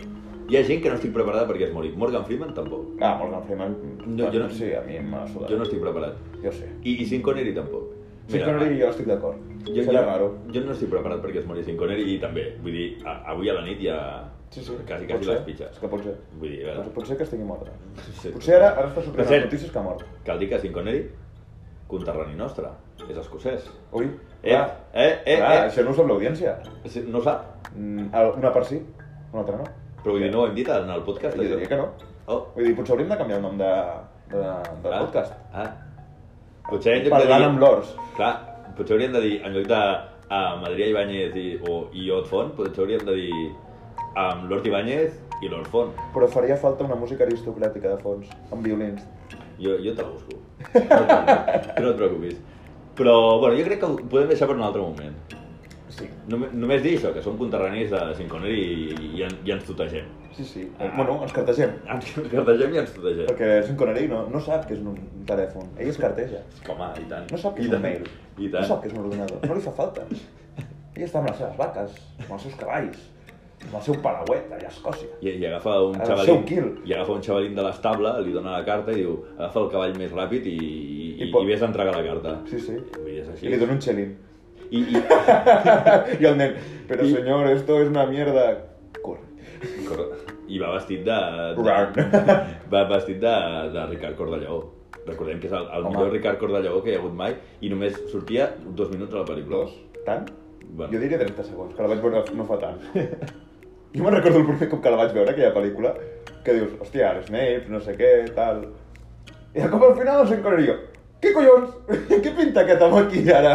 Hi 0.49 0.57
ha 0.59 0.63
gent 0.63 0.83
que 0.83 0.91
no 0.91 0.95
estic 0.95 1.13
preparada 1.13 1.47
perquè 1.49 1.65
es 1.69 1.73
mori. 1.73 1.89
Morgan 1.97 2.25
Freeman 2.25 2.53
tampoc. 2.55 3.01
Ah, 3.01 3.17
Morgan 3.19 3.43
Freeman. 3.45 3.77
No, 4.07 4.31
jo 4.31 4.39
no- 4.41 4.51
Sí, 4.51 4.73
a 4.75 4.83
mi 4.83 4.99
m'ha 5.01 5.27
sudat. 5.27 5.49
Jo 5.51 5.57
no 5.57 5.65
estic 5.65 5.81
preparat. 5.81 6.15
Jo 6.45 6.53
sé. 6.53 6.69
I, 6.85 7.03
i 7.03 7.07
Sean 7.07 7.23
Connery 7.23 7.55
tampoc. 7.55 7.95
Sí, 8.29 8.39
Connery 8.41 8.79
jo 8.79 8.89
estic 8.91 9.07
d'acord. 9.07 9.37
jo, 9.67 9.83
jo, 9.83 9.93
raro. 9.93 10.35
jo 10.53 10.61
no 10.61 10.73
estic 10.73 10.89
preparat 10.91 11.21
perquè 11.23 11.39
es 11.39 11.47
mori 11.47 11.65
Sean 11.65 11.77
Connery 11.77 12.15
i 12.15 12.19
també, 12.21 12.57
vull 12.63 12.73
dir, 12.73 12.99
a, 13.07 13.23
avui 13.33 13.49
a 13.49 13.55
la 13.55 13.63
nit 13.65 13.81
ja... 13.81 13.99
Sí, 14.51 14.63
sí. 14.63 14.73
Quasi, 14.87 15.05
pot 15.07 15.17
quasi 15.17 15.25
ser. 15.25 15.35
les 15.35 15.43
pitges. 15.45 15.71
És 15.73 15.79
que 15.83 15.89
pot 15.93 16.03
ser. 16.05 16.15
Vull 16.41 16.51
dir, 16.55 16.69
a 16.71 16.77
Pot, 16.81 16.93
pot 16.95 17.07
ser 17.07 17.17
que 17.19 17.25
estigui 17.27 17.45
mort. 17.45 17.67
Sí. 18.23 18.31
Potser 18.33 18.55
ara, 18.57 18.71
ara 18.79 18.89
està 18.89 19.03
sortint 19.05 19.27
a 19.27 19.31
les 19.31 19.45
notícies 19.45 19.71
que 19.73 19.79
ha 19.79 19.83
mort. 19.83 20.05
cal 20.25 20.39
dir 20.39 20.49
que 20.49 20.61
Sean 20.63 20.73
Connery, 20.73 21.03
conterrani 21.91 22.35
nostre, 22.39 22.71
és 23.09 23.17
escocès. 23.19 23.67
Ui, 23.93 24.07
Eh, 24.43 24.51
clar. 24.53 24.67
eh, 24.95 25.23
eh, 25.27 25.37
clar, 25.37 25.53
eh. 25.57 25.69
això 25.71 25.83
no 25.85 25.91
ho 25.91 25.95
sap 25.95 26.07
l'audiència. 26.07 26.57
Sí, 26.87 27.05
No 27.09 27.21
sap, 27.23 27.53
Mm, 27.77 28.09
Una 28.39 28.53
per 28.55 28.65
sí, 28.65 28.77
una 29.33 29.41
altra 29.43 29.57
no. 29.59 29.65
però 30.03 30.13
vull 30.13 30.23
dir, 30.23 30.31
no 30.33 30.43
ho 30.43 30.47
hem 30.47 30.55
dit 30.55 30.69
en 30.69 30.89
el 30.91 31.03
podcast. 31.03 31.37
Jo 31.37 31.43
diria 31.43 31.67
que 31.69 31.77
no. 31.77 31.89
Oh, 32.27 32.47
Vull 32.55 32.65
dir, 32.65 32.77
potser 32.77 32.93
hauríem 32.95 33.11
de 33.11 33.17
canviar 33.19 33.37
el 33.39 33.43
nom 33.43 33.59
de, 33.59 33.71
de, 34.31 34.39
del 34.83 34.93
ah, 34.93 35.01
podcast. 35.01 35.33
Ah. 35.53 35.67
Potser 36.71 36.93
en 36.95 36.99
lloc 37.05 37.05
de 37.05 37.11
Parlant 37.11 37.43
dir... 37.43 37.49
amb 37.49 37.61
l'Ors. 37.61 37.91
Clar, 38.17 38.33
potser 38.77 38.95
hauríem 38.97 39.13
de 39.13 39.21
dir, 39.21 39.35
en 39.45 39.53
lloc 39.55 39.67
de 39.67 39.81
amb 40.29 40.65
Adrià 40.67 40.87
Ibáñez 40.91 41.37
i, 41.37 41.47
o, 41.69 41.89
i 41.93 42.09
Ot 42.11 42.27
Font, 42.31 42.55
potser 42.57 42.83
hauríem 42.85 43.05
de 43.07 43.15
dir 43.15 43.53
amb 44.17 44.49
l'Hort 44.51 44.67
Ibáñez 44.67 45.17
i 45.45 45.49
l'Hort 45.53 45.69
Font. 45.73 45.93
Però 46.15 46.29
faria 46.33 46.57
falta 46.57 46.85
una 46.89 46.97
música 46.97 47.25
aristocràtica 47.27 47.93
de 47.95 47.99
fons, 48.03 48.29
amb 48.51 48.65
violins. 48.65 49.03
Jo, 49.61 49.77
jo 49.85 49.95
te 49.97 50.03
la 50.03 50.09
busco. 50.11 50.39
No. 50.75 51.01
Tu 51.77 51.83
no 51.83 51.91
et 51.91 51.97
preocupis. 52.01 52.37
Però, 52.97 53.15
bueno, 53.41 53.57
jo 53.59 53.65
crec 53.69 53.81
que 53.83 53.87
ho 53.91 53.97
podem 54.09 54.29
deixar 54.33 54.49
per 54.49 54.57
un 54.57 54.63
altre 54.65 54.81
moment. 54.83 55.17
Sí. 55.97 56.07
Només, 56.29 56.51
només 56.53 56.83
dir 56.85 56.97
això, 56.99 57.13
que 57.15 57.23
som 57.25 57.37
conterranis 57.41 57.91
de 57.93 57.99
Sean 58.19 58.29
Connery 58.29 58.57
i, 58.61 58.97
i, 59.17 59.23
en- 59.25 59.37
i 59.47 59.53
ens 59.55 59.65
tutegem. 59.69 60.09
Sí, 60.37 60.45
sí. 60.45 60.65
Ah. 60.79 60.91
Bueno, 60.97 61.19
ens 61.25 61.33
cartegem. 61.33 61.71
Ens 61.89 62.11
cartegem 62.33 62.75
i 62.75 62.81
ens 62.83 62.93
tutegem. 62.97 63.29
Perquè 63.31 63.51
Sean 63.65 63.79
Connery 63.81 64.09
no, 64.11 64.23
no 64.33 64.41
sap 64.45 64.67
què 64.69 64.77
és 64.77 64.83
un 64.85 64.97
telèfon. 65.29 65.69
Ell 65.79 65.93
es 65.93 66.01
carteja. 66.01 66.43
Home, 66.73 66.89
i 67.01 67.07
tant. 67.13 67.29
No 67.33 67.39
sap 67.41 67.57
què 67.57 67.65
I 67.65 67.69
és 67.69 67.71
un 67.71 67.77
tant. 67.79 67.85
mail. 67.87 68.09
I 68.37 68.49
No 68.51 68.57
tant. 68.59 68.69
sap 68.73 68.83
què 68.85 68.91
és 68.91 68.97
un 68.99 69.05
ordinador. 69.07 69.45
No 69.49 69.57
li 69.57 69.65
fa 69.65 69.73
falta. 69.79 70.05
Ell 70.97 71.05
està 71.07 71.21
amb 71.23 71.31
les 71.31 71.39
seves 71.41 71.57
vaques, 71.61 71.97
amb 72.25 72.35
els 72.37 72.43
seus 72.49 72.59
cavalls, 72.61 73.01
amb 73.65 73.75
el 73.79 73.83
seu 73.83 73.97
palauet 74.05 74.51
allà 74.53 74.69
a 74.69 74.73
Escòcia. 74.75 75.09
I, 75.23 75.31
i 75.41 75.47
agafa 75.49 75.79
un 75.89 75.97
El 76.01 76.07
xavalín, 76.07 76.69
i 76.85 76.93
agafa 76.95 77.13
un 77.17 77.23
xavalín 77.25 77.55
de 77.57 77.63
l'estable, 77.67 78.13
li 78.27 78.33
dona 78.35 78.53
la 78.59 78.65
carta 78.67 78.93
i 78.93 79.01
diu 79.01 79.17
agafa 79.39 79.63
el 79.65 79.71
cavall 79.73 79.97
més 79.99 80.13
ràpid 80.13 80.47
i, 80.47 80.55
i, 80.57 81.09
I 81.17 81.25
i, 81.27 81.31
pot- 81.33 81.43
i 81.47 81.51
vés 81.51 81.63
a 81.65 81.67
entregar 81.71 81.97
la 81.97 82.05
carta. 82.05 82.37
Sí, 82.51 82.61
sí. 82.61 82.77
Dir, 83.05 83.19
és 83.25 83.29
així. 83.33 83.47
I 83.49 83.55
li 83.55 83.59
dona 83.63 83.73
un 83.79 83.83
xelín. 83.83 84.15
I, 84.71 84.81
i, 84.83 85.03
I 86.21 86.29
el 86.31 86.37
nen, 86.39 86.55
però 86.89 87.05
I- 87.07 87.13
senyor, 87.17 87.51
esto 87.55 87.81
es 87.83 87.89
una 87.89 88.07
mierda. 88.07 88.47
Corre. 89.03 89.25
corre. 89.89 90.07
I 90.49 90.59
va 90.63 90.73
vestit 90.77 91.03
de... 91.07 91.17
de 91.57 91.63
va 92.73 92.85
vestit 92.93 93.19
de, 93.23 93.35
de 93.75 93.87
Ricard 93.91 94.17
Cordelleó. 94.19 94.61
Recordem 95.07 95.39
que 95.41 95.47
és 95.47 95.53
el, 95.55 95.67
el 95.71 95.85
Home. 95.87 95.95
millor 95.97 96.13
Ricard 96.13 96.39
Cordelleó 96.39 96.83
que 96.83 96.91
hi 96.93 96.97
ha 96.97 97.01
hagut 97.01 97.15
mai 97.15 97.35
i 97.63 97.71
només 97.71 97.97
sortia 98.11 98.49
dos 98.79 98.91
minuts 98.91 99.15
a 99.15 99.23
la 99.23 99.27
pel·lícula. 99.29 99.65
Dos. 99.65 99.75
Tant? 100.07 100.29
Bueno. 100.67 100.91
Jo 100.93 100.99
diria 100.99 101.19
30 101.19 101.45
segons, 101.47 101.75
que 101.77 101.83
la 101.83 101.89
vaig 101.93 102.01
veure 102.03 102.25
no 102.35 102.45
fa 102.47 102.57
tant. 102.63 102.81
jo 103.95 104.03
me'n 104.05 104.15
recordo 104.17 104.39
el 104.43 104.47
primer 104.51 104.69
cop 104.71 104.83
que 104.83 104.91
la 104.91 104.97
vaig 105.03 105.13
veure, 105.15 105.31
aquella 105.33 105.53
pel·lícula, 105.55 105.95
que 106.45 106.53
dius, 106.57 106.75
hòstia, 106.81 107.15
Snape, 107.27 107.69
no 107.73 107.81
sé 107.81 107.95
què, 107.99 108.13
tal... 108.37 108.65
I 109.57 109.63
de 109.63 109.69
cop 109.73 109.83
al 109.87 109.95
final 109.99 110.19
no 110.23 110.27
s'encoraria. 110.29 110.75
Què 111.23 111.33
collons? 111.33 111.71
què 112.25 112.33
pinta 112.37 112.61
aquest 112.67 112.83
home 112.85 113.05
aquí 113.07 113.23
ara? 113.33 113.55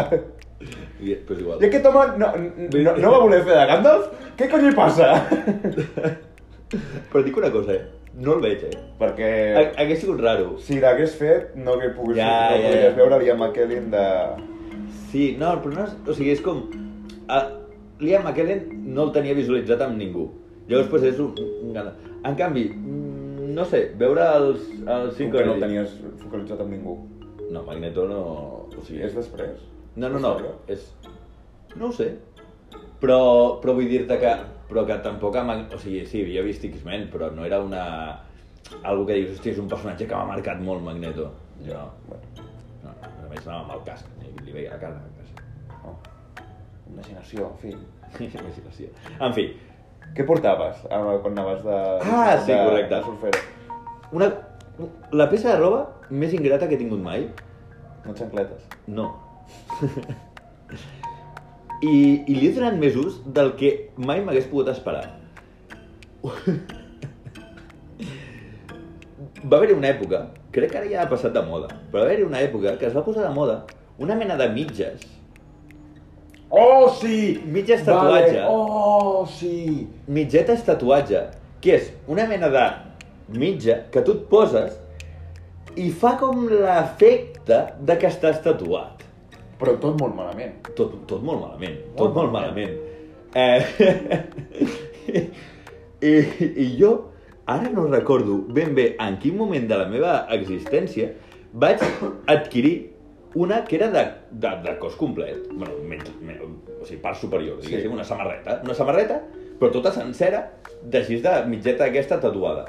I, 1.02 1.16
pues 1.28 1.40
igual. 1.42 1.62
I 1.62 1.68
aquest 1.70 1.86
home 1.90 2.06
no, 2.22 2.32
no, 2.38 2.96
no 2.98 3.12
va 3.14 3.20
voler 3.22 3.44
fer 3.46 3.54
de 3.60 3.66
Gandalf? 3.70 4.08
Què 4.38 4.48
cony 4.50 4.68
li 4.70 4.76
passa? 4.78 5.12
Però 7.12 7.22
dic 7.26 7.38
una 7.38 7.52
cosa, 7.54 7.76
eh? 7.76 7.86
No 8.22 8.34
el 8.38 8.42
veig, 8.44 8.64
eh? 8.68 8.78
Perquè 9.00 9.30
Ha- 9.56 9.70
Hagués 9.84 10.02
sigut 10.04 10.20
raro. 10.24 10.58
si 10.60 10.80
l'hagués 10.84 11.14
fet, 11.20 11.54
no 11.56 11.74
hagués 11.78 11.94
pogut 11.96 12.16
Ja, 12.18 12.26
no 12.52 12.58
ja, 12.58 12.68
podries 12.68 12.84
ja. 12.84 12.96
veure 12.98 13.20
Liam 13.22 13.40
McKellen 13.46 13.90
de... 13.94 14.06
Sí, 15.12 15.36
no, 15.40 15.54
però 15.64 15.74
no 15.78 15.86
és... 15.86 15.94
O 16.08 16.16
sigui, 16.18 16.32
és 16.36 16.42
com... 16.44 16.64
A, 17.32 17.40
Liam 18.02 18.26
McKellen 18.26 18.94
no 18.96 19.08
el 19.08 19.14
tenia 19.16 19.38
visualitzat 19.38 19.84
amb 19.86 20.00
ningú. 20.00 20.28
Llavors, 20.68 20.90
pues, 20.90 21.04
és 21.10 21.20
un, 21.20 21.36
En 22.24 22.36
canvi, 22.38 22.68
mm, 22.70 23.52
no 23.56 23.66
sé, 23.66 23.82
veure 23.98 24.26
els, 24.38 24.68
els 24.80 25.12
Com 25.12 25.18
cinc 25.18 25.36
que 25.36 25.46
no 25.46 25.56
el 25.56 25.64
tenies 25.64 25.96
focalitzat 26.22 26.62
amb 26.62 26.76
ningú. 26.76 26.98
No, 27.52 27.64
Magneto 27.68 28.08
no... 28.08 28.22
O 28.70 28.84
sigui, 28.86 29.02
És 29.04 29.16
després? 29.18 29.64
No, 29.96 30.10
no, 30.10 30.22
no, 30.24 30.36
és... 30.72 30.86
No 31.76 31.90
ho 31.90 31.96
sé. 31.96 32.14
Però, 33.02 33.20
però 33.64 33.76
vull 33.76 33.90
dir-te 33.92 34.18
que... 34.22 34.36
Però 34.70 34.86
que 34.88 35.00
tampoc... 35.04 35.36
Amb... 35.42 35.74
O 35.74 35.80
sigui, 35.82 36.06
sí, 36.08 36.22
havia 36.24 36.46
vist 36.46 36.64
X-Men, 36.70 37.10
però 37.14 37.32
no 37.36 37.46
era 37.48 37.60
una... 37.64 37.84
Algo 38.88 39.04
que 39.10 39.18
dius, 39.18 39.34
hòstia, 39.36 39.56
és 39.58 39.60
un 39.60 39.68
personatge 39.72 40.08
que 40.08 40.16
m'ha 40.16 40.30
marcat 40.30 40.62
molt 40.64 40.86
Magneto. 40.86 41.32
Jo 41.66 41.76
no. 41.76 41.90
Bueno, 42.08 42.48
No, 42.82 42.94
a 42.98 43.28
més 43.30 43.46
anava 43.46 43.62
amb 43.62 43.74
el 43.76 43.84
casc, 43.86 44.08
li 44.46 44.56
veia 44.56 44.72
la 44.74 44.80
cara. 44.82 45.21
Imaginació, 46.92 47.52
en 47.52 47.58
fi. 47.62 47.76
Imaginació. 48.44 48.92
En 49.20 49.36
fi, 49.36 49.50
Què 50.16 50.26
portaves 50.28 50.82
quan 50.90 51.32
anaves 51.32 51.62
de... 51.64 51.76
Ah, 52.04 52.36
sí, 52.42 52.52
de, 52.52 52.58
correcte. 52.58 52.96
De 52.96 53.04
surfero? 53.06 53.40
una... 54.12 54.28
la 55.16 55.28
peça 55.32 55.54
de 55.54 55.60
roba 55.60 55.86
més 56.10 56.34
ingrata 56.36 56.68
que 56.68 56.76
he 56.76 56.82
tingut 56.82 57.00
mai, 57.00 57.30
No 58.04 58.16
xancletes. 58.18 58.64
no. 58.98 59.06
I, 61.82 61.94
I 62.28 62.36
li 62.36 62.48
he 62.48 62.54
donat 62.56 62.76
més 62.82 62.96
ús 62.98 63.20
del 63.26 63.54
que 63.60 63.70
mai 63.98 64.22
m'hagués 64.26 64.48
pogut 64.52 64.72
esperar. 64.74 65.06
Va 69.42 69.58
haver-hi 69.58 69.74
una 69.78 69.90
època, 69.90 70.20
crec 70.54 70.72
que 70.74 70.80
ara 70.82 70.90
ja 70.90 71.00
ha 71.06 71.10
passat 71.10 71.34
de 71.34 71.42
moda, 71.46 71.68
però 71.90 72.04
va 72.04 72.06
haver-hi 72.10 72.26
una 72.28 72.42
època 72.46 72.76
que 72.78 72.86
es 72.86 72.94
va 72.94 73.02
posar 73.06 73.24
de 73.26 73.32
moda 73.34 73.56
una 73.98 74.16
mena 74.20 74.36
de 74.38 74.48
mitges. 74.54 75.02
Oh, 76.52 76.90
sí! 77.00 77.40
Mitges 77.48 77.84
tatuatge. 77.88 78.42
Vale. 78.42 78.48
Oh, 78.50 79.26
sí! 79.26 79.88
mitgetes 80.12 80.66
tatuatge, 80.68 81.22
que 81.64 81.78
és 81.78 81.92
una 82.12 82.26
mena 82.28 82.50
de 82.52 82.66
mitja 83.40 83.78
que 83.94 84.02
tu 84.04 84.18
et 84.18 84.26
poses 84.32 84.74
i 85.80 85.88
fa 85.96 86.18
com 86.20 86.44
l'efecte 86.52 87.62
de 87.80 87.96
que 88.02 88.10
estàs 88.10 88.42
tatuat. 88.44 89.06
Però 89.62 89.78
tot 89.80 89.96
molt 90.02 90.16
malament. 90.18 90.58
Tot, 90.76 90.98
tot 91.08 91.22
molt 91.24 91.40
malament, 91.46 91.78
Molt 91.94 92.00
tot 92.02 92.16
molt 92.18 92.34
malament. 92.34 92.76
malament. 92.76 92.88
Eh, 93.32 93.62
i, 96.12 96.14
I 96.66 96.68
jo 96.80 96.92
ara 97.48 97.70
no 97.72 97.86
recordo 97.88 98.42
ben 98.52 98.74
bé 98.76 98.90
en 99.00 99.16
quin 99.22 99.38
moment 99.40 99.70
de 99.70 99.78
la 99.80 99.86
meva 99.88 100.26
existència 100.36 101.14
vaig 101.54 101.80
adquirir 102.28 102.74
una 103.36 103.64
que 103.64 103.76
era 103.78 103.90
de, 103.90 104.04
de, 104.32 104.50
de 104.64 104.78
cos 104.80 104.96
complet, 105.00 105.48
bueno, 105.52 105.74
menys, 105.88 106.10
men, 106.22 106.40
o 106.82 106.86
sigui, 106.86 107.00
part 107.02 107.18
superior, 107.18 107.60
diguéssim, 107.62 107.88
Sí. 107.90 107.94
una 107.94 108.04
samarreta, 108.04 108.60
una 108.64 108.74
samarreta, 108.76 109.22
però 109.60 109.72
tota 109.72 109.92
sencera, 109.96 110.52
d'així 110.84 111.22
de 111.22 111.34
mitgeta 111.48 111.86
aquesta 111.86 112.20
tatuada. 112.20 112.66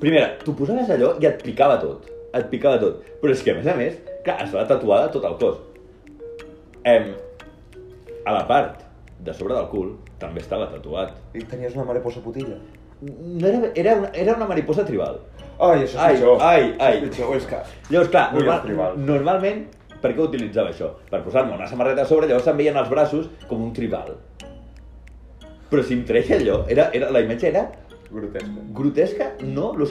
Primera, 0.00 0.32
tu 0.44 0.54
posaves 0.58 0.90
allò 0.90 1.14
i 1.22 1.26
et 1.26 1.42
picava 1.42 1.78
tot, 1.80 2.08
et 2.34 2.48
picava 2.50 2.78
tot, 2.82 3.04
però 3.22 3.32
és 3.32 3.42
que 3.42 3.52
a 3.52 3.54
més 3.54 3.66
a 3.70 3.74
més, 3.78 3.98
clar, 4.24 4.40
estava 4.44 4.66
tatuada 4.66 5.10
tot 5.14 5.24
el 5.24 5.36
cos. 5.38 5.60
Em, 6.84 7.12
a 8.26 8.32
la 8.34 8.46
part 8.48 8.82
de 9.22 9.32
sobre 9.34 9.54
del 9.54 9.68
cul 9.70 9.92
també 10.18 10.40
estava 10.42 10.66
tatuat. 10.72 11.14
I 11.34 11.44
tenies 11.46 11.74
una 11.78 11.84
mariposa 11.86 12.20
putilla. 12.20 12.58
No 13.02 13.48
era, 13.48 13.70
era, 13.74 13.94
una, 13.98 14.10
era 14.14 14.34
una 14.36 14.46
mariposa 14.46 14.84
tribal. 14.86 15.18
Ai, 15.62 15.82
això 15.84 15.94
és 15.94 16.00
Ai, 16.02 16.14
pitjor. 16.16 16.42
ai, 16.42 16.62
Això 16.70 16.86
ai. 16.86 16.96
és 16.96 17.02
pitjor, 17.08 17.36
és 17.36 17.46
que... 17.50 17.58
Llavors, 17.90 18.10
clar, 18.10 18.26
normal, 18.34 18.96
normalment, 19.10 19.62
per 20.02 20.12
què 20.16 20.22
utilitzava 20.24 20.70
això? 20.72 20.88
Per 21.10 21.20
posar-me 21.22 21.54
una 21.54 21.66
samarreta 21.70 22.02
a 22.02 22.08
sobre, 22.08 22.26
llavors 22.30 22.46
se'm 22.48 22.58
veien 22.58 22.78
els 22.80 22.88
braços 22.90 23.28
com 23.50 23.62
un 23.62 23.72
tribal. 23.76 24.14
Però 25.70 25.82
si 25.86 25.94
em 25.96 26.02
treia 26.08 26.36
allò, 26.38 26.62
era, 26.70 26.88
era, 26.94 27.10
la 27.14 27.22
imatge 27.24 27.48
era 27.48 27.66
Grotesca. 28.12 28.62
grotesca, 28.76 29.26
no, 29.40 29.70
lo, 29.72 29.86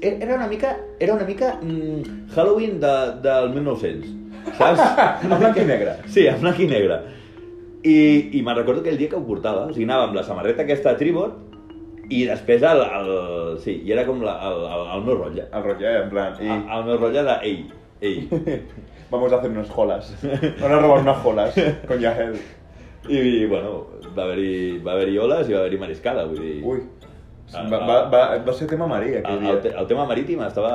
era 0.00 0.34
una 0.38 0.46
mica, 0.48 0.70
era 0.98 1.12
una 1.12 1.26
mica 1.28 1.58
mm, 1.60 2.30
Halloween 2.34 2.78
de, 2.80 2.92
del 3.20 3.50
1900, 3.52 4.14
saps? 4.56 4.80
En 5.26 5.34
blanc 5.38 5.58
i 5.60 5.66
negre. 5.68 5.98
Sí, 6.08 6.24
en 6.30 6.40
blanc 6.40 6.58
i 6.64 6.66
negre. 6.70 6.96
I, 7.84 7.98
i 8.38 8.40
me'n 8.42 8.56
recordo 8.56 8.80
aquell 8.80 8.96
dia 8.96 9.10
que 9.12 9.18
ho 9.18 9.26
portava, 9.28 9.66
o 9.68 9.74
sigui, 9.74 9.84
anava 9.84 10.08
amb 10.08 10.16
la 10.16 10.24
samarreta 10.24 10.64
aquesta 10.64 10.94
de 10.94 11.02
tribord 11.04 11.45
i 12.10 12.24
després 12.28 12.62
el, 12.62 12.80
el, 12.82 13.58
sí, 13.62 13.80
i 13.84 13.92
era 13.92 14.04
com 14.06 14.20
la, 14.22 14.34
el, 14.48 14.60
el, 14.66 14.84
el 14.96 15.04
meu 15.06 15.16
rotlle. 15.22 15.46
El 15.52 15.62
rotllo, 15.64 15.88
eh? 15.88 16.02
En 16.04 16.10
plan... 16.10 16.36
I... 16.40 16.48
El, 16.48 16.66
el 16.78 16.84
meu 16.90 16.98
rotlle 17.00 17.22
de, 17.26 17.36
ei, 17.42 17.70
ei. 18.00 18.62
Vamos 19.10 19.32
a 19.32 19.36
hacer 19.38 19.50
unas 19.50 19.70
jolas. 19.70 20.12
Van 20.60 20.72
a 20.72 20.78
robar 20.78 21.00
unas 21.00 21.18
jolas 21.22 21.54
con 21.88 21.98
Yahel. 22.00 22.36
I, 23.08 23.46
bueno, 23.46 23.86
va 24.16 24.24
haver-hi 24.24 24.78
va 24.82 24.92
haver 24.96 25.12
oles 25.22 25.48
i 25.48 25.52
va 25.54 25.60
haver-hi 25.60 25.78
mariscada, 25.78 26.24
vull 26.26 26.40
dir... 26.42 26.60
Ui. 26.64 26.80
Ah, 27.54 27.62
Va, 27.70 27.78
va, 27.86 27.96
va, 28.10 28.20
va 28.42 28.52
ser 28.52 28.66
tema 28.66 28.88
marí 28.90 29.12
aquell 29.14 29.36
el, 29.36 29.40
dia. 29.44 29.50
el, 29.52 29.60
te- 29.62 29.70
el 29.78 29.86
tema 29.86 30.02
marítim 30.10 30.40
estava 30.42 30.70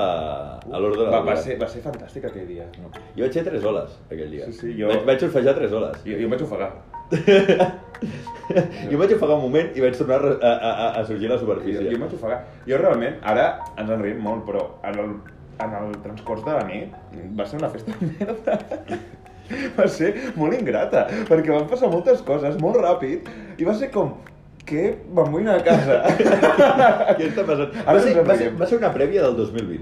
a 0.56 0.80
l'ordre 0.80 1.02
del 1.04 1.12
va, 1.12 1.20
va, 1.28 1.34
ser, 1.36 1.58
va 1.60 1.68
ser 1.68 1.82
fantàstic 1.84 2.30
aquell 2.30 2.46
dia. 2.48 2.64
Jo 2.80 3.26
vaig 3.26 3.34
fer 3.36 3.44
tres 3.44 3.66
oles 3.68 3.98
aquell 4.08 4.32
dia. 4.32 4.46
Sí, 4.48 4.54
sí, 4.56 4.72
jo- 4.80 4.88
Vaig, 4.88 5.04
vaig 5.10 5.50
tres 5.58 5.76
oles. 5.76 5.98
Jo, 6.06 6.16
jo 6.16 6.30
em 6.30 6.32
vaig 6.32 6.46
ofegar. 6.48 6.70
jo 8.92 8.98
vaig 9.00 9.14
ofegar 9.16 9.36
un 9.38 9.44
moment 9.46 9.70
i 9.78 9.84
vaig 9.84 9.98
tornar 10.00 10.20
a, 10.26 10.32
a, 10.52 10.72
a, 10.72 10.88
a 11.00 11.04
sorgir 11.08 11.30
a 11.30 11.34
la 11.34 11.38
Jo, 11.40 11.46
superfície. 11.46 11.84
jo 11.86 11.96
em 11.98 12.02
vaig 12.06 12.16
ofegar. 12.18 12.40
Jo 12.68 12.80
realment, 12.82 13.20
ara 13.24 13.46
ens 13.78 13.90
en 13.90 14.02
riem 14.04 14.20
molt, 14.24 14.44
però 14.48 14.66
en 14.88 15.00
el, 15.04 15.14
en 15.66 15.76
el 15.82 15.96
transcurs 16.04 16.44
de 16.48 16.56
la 16.58 16.64
nit 16.68 16.96
va 17.38 17.46
ser 17.48 17.60
una 17.62 17.70
festa 17.74 17.96
de 18.00 18.12
merda. 18.18 18.60
Va 19.76 19.84
ser 19.92 20.14
molt 20.40 20.54
ingrata, 20.56 21.02
perquè 21.28 21.52
van 21.52 21.66
passar 21.68 21.90
moltes 21.92 22.22
coses 22.24 22.54
molt 22.62 22.78
ràpid 22.80 23.26
i 23.60 23.66
va 23.68 23.74
ser 23.76 23.90
com 23.92 24.14
que 24.64 24.94
m'amoïna 25.12 25.58
a 25.58 25.64
casa. 25.66 25.98
Què 27.18 27.26
està 27.28 27.44
passant? 27.44 27.74
Ara 27.82 27.98
Va 27.98 28.04
ser, 28.06 28.14
va, 28.24 28.38
ser, 28.40 28.48
va 28.62 28.70
ser 28.70 28.78
una 28.80 28.94
prèvia 28.96 29.26
del 29.26 29.36
2020. 29.42 29.82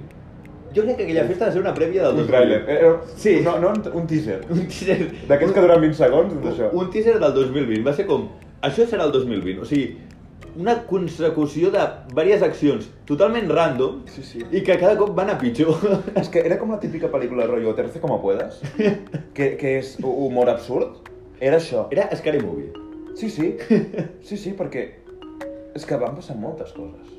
Jo 0.75 0.83
crec 0.83 0.97
que 0.97 1.03
aquella 1.07 1.23
festa 1.25 1.45
va 1.47 1.51
ser 1.51 1.61
una 1.61 1.73
prèvia 1.73 2.03
del 2.03 2.11
un 2.19 2.27
2020. 2.27 2.31
tràiler. 2.31 2.59
Eh, 2.67 2.79
eh, 2.85 3.15
Sí. 3.15 3.39
No, 3.45 3.57
no, 3.59 3.69
un, 3.73 3.81
un 4.01 4.07
teaser. 4.07 4.41
Un 4.49 4.67
teaser. 4.67 4.99
D'aquests 5.27 5.53
que 5.55 5.61
duren 5.65 5.81
20 5.81 5.97
segons, 5.97 6.33
doncs 6.33 6.53
això. 6.53 6.69
Un 6.73 6.89
teaser 6.93 7.17
del 7.19 7.33
2020. 7.33 7.83
Va 7.87 7.93
ser 7.93 8.05
com... 8.05 8.27
Això 8.61 8.85
serà 8.85 9.05
el 9.07 9.11
2020. 9.15 9.61
O 9.63 9.65
sigui, 9.65 9.97
una 10.59 10.73
consecució 10.89 11.69
de 11.71 11.79
diverses 12.09 12.41
accions 12.43 12.87
totalment 13.07 13.47
random 13.53 14.01
Sí, 14.09 14.23
sí. 14.25 14.41
i 14.51 14.61
que 14.65 14.75
cada 14.81 14.97
cop 14.97 15.13
van 15.15 15.29
a 15.29 15.37
pitjor. 15.39 15.77
És 16.19 16.27
que 16.29 16.41
era 16.45 16.57
com 16.59 16.71
la 16.73 16.79
típica 16.81 17.07
pel·lícula 17.11 17.45
rotllo 17.47 17.73
Terce 17.77 18.01
como 18.01 18.17
puedas, 18.21 18.59
que, 19.37 19.55
que 19.57 19.77
és 19.79 19.95
hu- 20.01 20.15
humor 20.27 20.49
absurd. 20.49 20.97
Era 21.39 21.57
això. 21.61 21.85
Era 21.91 22.09
Scary 22.17 22.41
Movie. 22.43 22.73
Sí, 23.15 23.29
sí. 23.29 23.55
Sí, 24.27 24.35
sí, 24.37 24.51
perquè 24.57 24.83
és 25.75 25.85
que 25.85 25.95
van 26.01 26.15
passar 26.17 26.35
moltes 26.35 26.73
coses. 26.75 27.15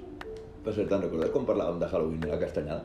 Per 0.65 0.75
cert, 0.77 0.91
te'n 0.91 1.01
recordes 1.07 1.31
quan 1.33 1.47
parlàvem 1.49 1.79
de 1.81 1.87
Halloween 1.89 2.27
i 2.27 2.29
la 2.29 2.37
castanyada? 2.43 2.85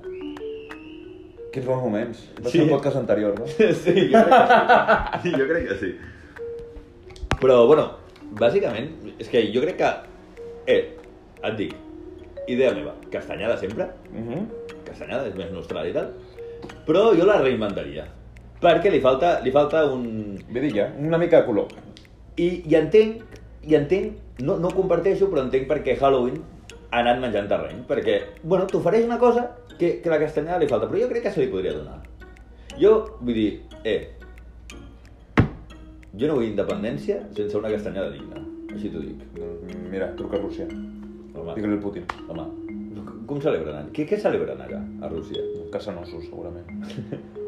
Quins 1.55 1.67
bons 1.69 1.81
moments. 1.85 2.25
Va 2.43 2.49
Sí. 2.51 2.57
ser 2.57 2.65
el 2.65 2.69
podcast 2.73 2.97
anterior, 2.99 3.37
no? 3.39 3.45
Sí, 3.83 4.09
jo 4.11 4.19
crec 4.25 4.41
que 4.41 5.21
sí. 5.23 5.31
jo 5.39 5.47
crec 5.47 5.67
que 5.69 5.77
sí. 5.79 5.91
Però, 7.39 7.61
bueno, 7.69 7.85
bàsicament, 8.39 8.89
és 9.19 9.29
que 9.31 9.45
jo 9.53 9.61
crec 9.63 9.77
que... 9.79 9.91
Eh, 10.67 10.81
et 11.45 11.55
dic, 11.59 11.75
idea 12.51 12.73
meva, 12.75 12.95
castanyada 13.13 13.55
sempre, 13.61 13.87
Uh 14.11 14.25
-huh. 14.27 14.43
castanyada 14.85 15.27
és 15.27 15.35
més 15.35 15.51
nostral 15.51 15.87
i 15.87 15.93
tal, 15.93 16.11
però 16.87 17.13
jo 17.17 17.25
la 17.25 17.39
reinventaria. 17.41 18.05
Perquè 18.61 18.89
li 18.91 18.99
falta, 19.01 19.39
li 19.41 19.51
falta 19.51 19.85
un... 19.85 20.37
Vidilla, 20.49 20.91
una 20.97 21.17
mica 21.17 21.39
de 21.41 21.45
color. 21.45 21.67
I, 22.37 22.63
i 22.67 22.75
entenc, 22.75 23.21
i 23.63 23.75
entenc, 23.75 24.13
no, 24.39 24.57
no 24.57 24.67
ho 24.67 24.73
comparteixo, 24.73 25.29
però 25.29 25.41
entenc 25.43 25.67
perquè 25.67 25.97
Halloween 25.99 26.41
ha 26.95 27.03
anat 27.03 27.21
menjant 27.21 27.47
terreny. 27.51 27.83
Perquè, 27.89 28.17
bueno, 28.43 28.67
t'ofereix 28.71 29.05
una 29.07 29.19
cosa 29.19 29.45
que, 29.77 29.97
que 30.01 30.11
la 30.11 30.19
castanyada 30.21 30.61
li 30.63 30.69
falta, 30.71 30.87
però 30.89 31.01
jo 31.03 31.11
crec 31.11 31.27
que 31.27 31.33
se 31.35 31.43
li 31.43 31.51
podria 31.51 31.75
donar. 31.75 31.99
Jo, 32.79 32.95
vull 33.21 33.35
dir, 33.35 33.49
eh, 33.83 33.99
jo 36.15 36.29
no 36.29 36.39
vull 36.39 36.47
independència 36.47 37.21
sense 37.35 37.59
una 37.59 37.71
castanyada 37.71 38.11
digna. 38.15 38.43
Així 38.75 38.91
t'ho 38.91 39.03
dic. 39.03 39.23
Doncs 39.35 39.79
Mira, 39.91 40.11
truca 40.19 40.39
a 40.39 40.43
Rússia. 40.43 40.67
Digue-li 40.67 41.75
al 41.75 41.81
Putin. 41.83 42.07
home, 42.27 42.47
com 43.27 43.41
celebren? 43.43 43.91
Què, 43.95 44.07
què 44.09 44.19
celebren 44.21 44.61
allà, 44.67 44.83
a 45.03 45.11
Rússia? 45.11 45.43
Caçant 45.73 45.99
ossos, 46.03 46.29
segurament. 46.29 47.41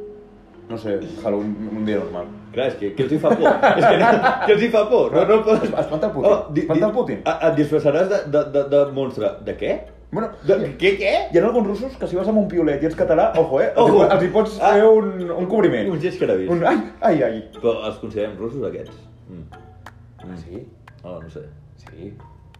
No 0.69 0.77
sé, 0.77 0.99
Halloween 1.23 1.69
un 1.77 1.85
dia 1.87 1.95
normal. 2.01 2.25
Clar, 2.51 2.65
és 2.67 2.75
que, 2.75 2.89
que 2.95 3.03
els 3.05 3.13
hi 3.15 3.19
fa 3.23 3.29
por. 3.31 3.47
és 3.47 3.85
que, 3.85 3.97
no, 4.01 4.07
que 4.47 4.53
els 4.57 4.63
hi 4.65 4.69
fa 4.73 4.81
por. 4.89 5.13
No, 5.15 5.21
no 5.29 5.37
pots... 5.45 5.69
Espanta 5.69 6.07
el 6.09 6.13
Putin. 6.17 6.33
di- 6.57 6.61
Espanta 6.65 6.87
el 6.89 6.95
Putin. 6.97 7.21
a- 7.23 7.37
Et 7.49 7.55
disfressaràs 7.61 8.09
de, 8.11 8.19
de, 8.33 8.41
de, 8.55 8.63
de 8.73 8.81
monstre. 8.97 9.29
De 9.47 9.55
què? 9.59 9.77
Bueno, 10.11 10.29
De, 10.47 10.55
què, 10.79 10.91
què? 10.99 11.13
hi 11.31 11.39
ha 11.39 11.43
alguns 11.45 11.67
russos 11.67 11.95
que 11.99 12.07
si 12.07 12.15
vas 12.19 12.27
amb 12.31 12.39
un 12.41 12.47
piolet 12.51 12.83
i 12.83 12.87
ets 12.89 12.95
català, 12.99 13.29
ojo, 13.39 13.61
eh? 13.63 13.69
Ojo. 13.79 14.03
Els, 14.07 14.23
hi- 14.23 14.31
pots 14.35 14.57
Ah. 14.59 14.73
fer 14.75 14.85
un, 14.87 15.31
un 15.37 15.47
cobriment. 15.51 15.89
Uns 15.91 16.03
escarabis. 16.11 16.49
Un, 16.51 16.63
ai, 16.67 16.77
ai, 17.01 17.21
ai. 17.29 17.41
Però 17.61 17.77
els 17.87 17.97
considerem 18.03 18.35
russos, 18.39 18.63
aquests? 18.67 18.99
Mm. 19.29 19.47
Ah, 20.27 20.37
sí? 20.43 20.65
Oh, 21.03 21.19
no 21.21 21.29
sé. 21.29 21.45
Sí. 21.85 22.11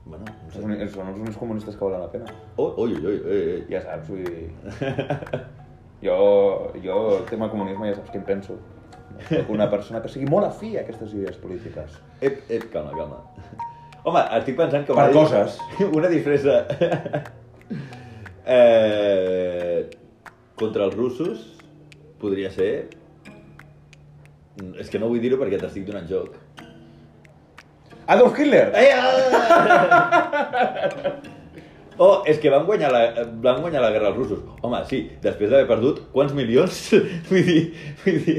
Bueno, 0.08 0.24
no 0.24 0.52
sé. 0.54 0.62
Són, 0.62 0.76
són 0.96 1.08
els 1.12 1.20
únics 1.20 1.36
comunistes 1.44 1.76
que 1.76 1.84
valen 1.84 2.06
la 2.08 2.12
pena. 2.12 2.32
Oh, 2.56 2.72
ui, 2.86 2.96
ui, 2.96 3.16
ui, 3.20 3.40
ui. 3.52 3.64
Ja 3.72 3.82
saps, 3.84 4.08
vull 4.08 4.24
dir... 4.24 4.48
Jo, 6.02 6.72
jo, 6.84 7.18
el 7.18 7.26
tema 7.30 7.50
comunisme 7.50 7.90
ja 7.90 7.96
saps 7.98 8.12
què 8.14 8.20
en 8.22 8.26
penso. 8.28 8.58
una 9.50 9.66
persona 9.72 10.02
que 10.04 10.10
sigui 10.14 10.28
molt 10.30 10.46
afí 10.48 10.76
a 10.78 10.82
aquestes 10.84 11.14
idees 11.18 11.38
polítiques. 11.42 11.98
Ep, 12.22 12.44
ep, 12.50 12.68
calma, 12.74 12.92
calma. 12.94 13.18
Home, 14.08 14.22
estic 14.38 14.56
pensant 14.60 14.86
que... 14.88 14.94
Per 14.94 15.08
una 15.12 15.16
coses. 15.16 15.58
Una 15.90 16.10
disfressa... 16.12 16.56
eh, 18.46 19.90
contra 20.60 20.86
els 20.88 20.96
russos 20.96 21.38
podria 22.22 22.52
ser... 22.54 22.72
És 24.82 24.90
que 24.90 25.00
no 25.02 25.10
vull 25.12 25.22
dir-ho 25.22 25.38
perquè 25.42 25.58
t'estic 25.62 25.86
donant 25.90 26.08
joc. 26.10 26.38
Adolf 28.08 28.38
Hitler! 28.40 28.72
Ai, 28.74 28.88
ah! 28.96 29.08
Oh, 31.98 32.22
és 32.30 32.38
que 32.38 32.50
van 32.54 32.66
guanyar, 32.68 32.92
la, 32.94 33.00
van 33.42 33.62
guanyar 33.64 33.82
la 33.82 33.90
guerra 33.94 34.12
els 34.12 34.18
russos. 34.20 34.44
Home, 34.62 34.84
sí, 34.90 35.00
després 35.24 35.50
d'haver 35.50 35.66
perdut 35.70 36.04
quants 36.14 36.34
milions? 36.38 36.76
vull 37.30 37.48
dir, 37.48 37.64
vull 38.04 38.20
dir... 38.28 38.36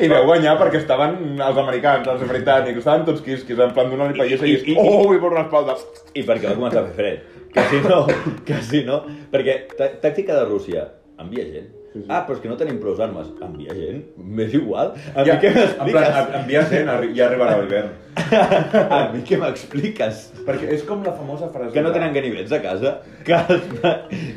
I 0.00 0.08
vau 0.12 0.22
guanyar 0.30 0.54
perquè 0.60 0.80
estaven 0.80 1.18
els 1.36 1.60
americans, 1.60 2.08
els 2.08 2.24
britànics, 2.30 2.80
estaven 2.80 3.04
tots 3.08 3.20
quisquis, 3.26 3.60
en 3.60 3.74
plan 3.76 3.92
donar-li 3.92 4.16
pallissa 4.18 4.48
i, 4.48 4.56
I- 4.56 4.72
i, 4.72 4.78
oh, 4.80 5.02
vull 5.10 5.20
per 5.20 5.34
l'espalda. 5.36 5.76
I 6.16 6.24
perquè 6.24 6.48
va 6.52 6.56
començar 6.62 6.84
a 6.84 6.88
fer 6.88 6.96
fred. 6.96 7.28
Que 7.52 7.66
si 7.68 7.82
no, 7.84 8.00
que 8.48 8.62
si 8.64 8.82
no... 8.88 9.02
Perquè 9.34 9.58
tàctica 10.00 10.38
de 10.40 10.48
Rússia, 10.48 10.88
envia 11.20 11.44
gent. 11.52 11.68
Ah, 12.08 12.22
però 12.26 12.36
és 12.38 12.40
que 12.40 12.48
no 12.48 12.56
tenim 12.56 12.78
prou 12.80 12.94
armes. 13.04 13.28
Envia 13.44 13.74
gent, 13.76 14.02
m'és 14.16 14.54
igual. 14.56 14.94
A 15.14 15.24
mi 15.26 15.34
què 15.42 15.50
en 15.52 15.56
plan, 15.56 15.92
m'expliques? 15.92 16.34
envia 16.40 16.62
gent, 16.70 16.88
arri- 16.88 17.12
ja 17.16 17.26
arribarà 17.28 17.58
l'hivern. 17.60 17.90
A 18.96 19.00
mi 19.12 19.20
què 19.28 19.38
m'expliques? 19.40 20.22
Perquè 20.46 20.70
és 20.76 20.82
com 20.88 21.02
la 21.04 21.12
famosa 21.16 21.48
frase... 21.52 21.72
Que 21.74 21.82
no 21.84 21.92
tenen 21.92 22.12
ganivets 22.16 22.52
a 22.52 22.60
casa? 22.64 22.94
Que, 23.24 23.36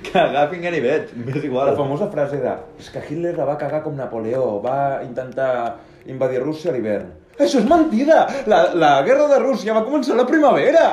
que 0.05 0.19
agafin 0.19 0.61
ganivets, 0.67 1.15
m'és 1.15 1.43
igual. 1.43 1.71
La 1.71 1.77
famosa 1.79 2.07
frase 2.11 2.39
de 2.43 2.53
és 2.79 2.89
que 2.93 3.03
Hitler 3.09 3.35
la 3.37 3.47
va 3.47 3.57
cagar 3.61 3.81
com 3.83 3.95
Napoleó, 3.97 4.59
va 4.63 5.01
intentar 5.07 5.77
invadir 6.07 6.43
Rússia 6.43 6.71
a 6.71 6.75
l'hivern. 6.75 7.13
Això 7.35 7.59
és 7.59 7.65
mentida! 7.67 8.21
La, 8.47 8.59
la 8.79 8.91
guerra 9.03 9.25
de 9.33 9.39
Rússia 9.43 9.73
va 9.75 9.81
començar 9.83 10.13
a 10.15 10.19
la 10.21 10.25
primavera! 10.29 10.85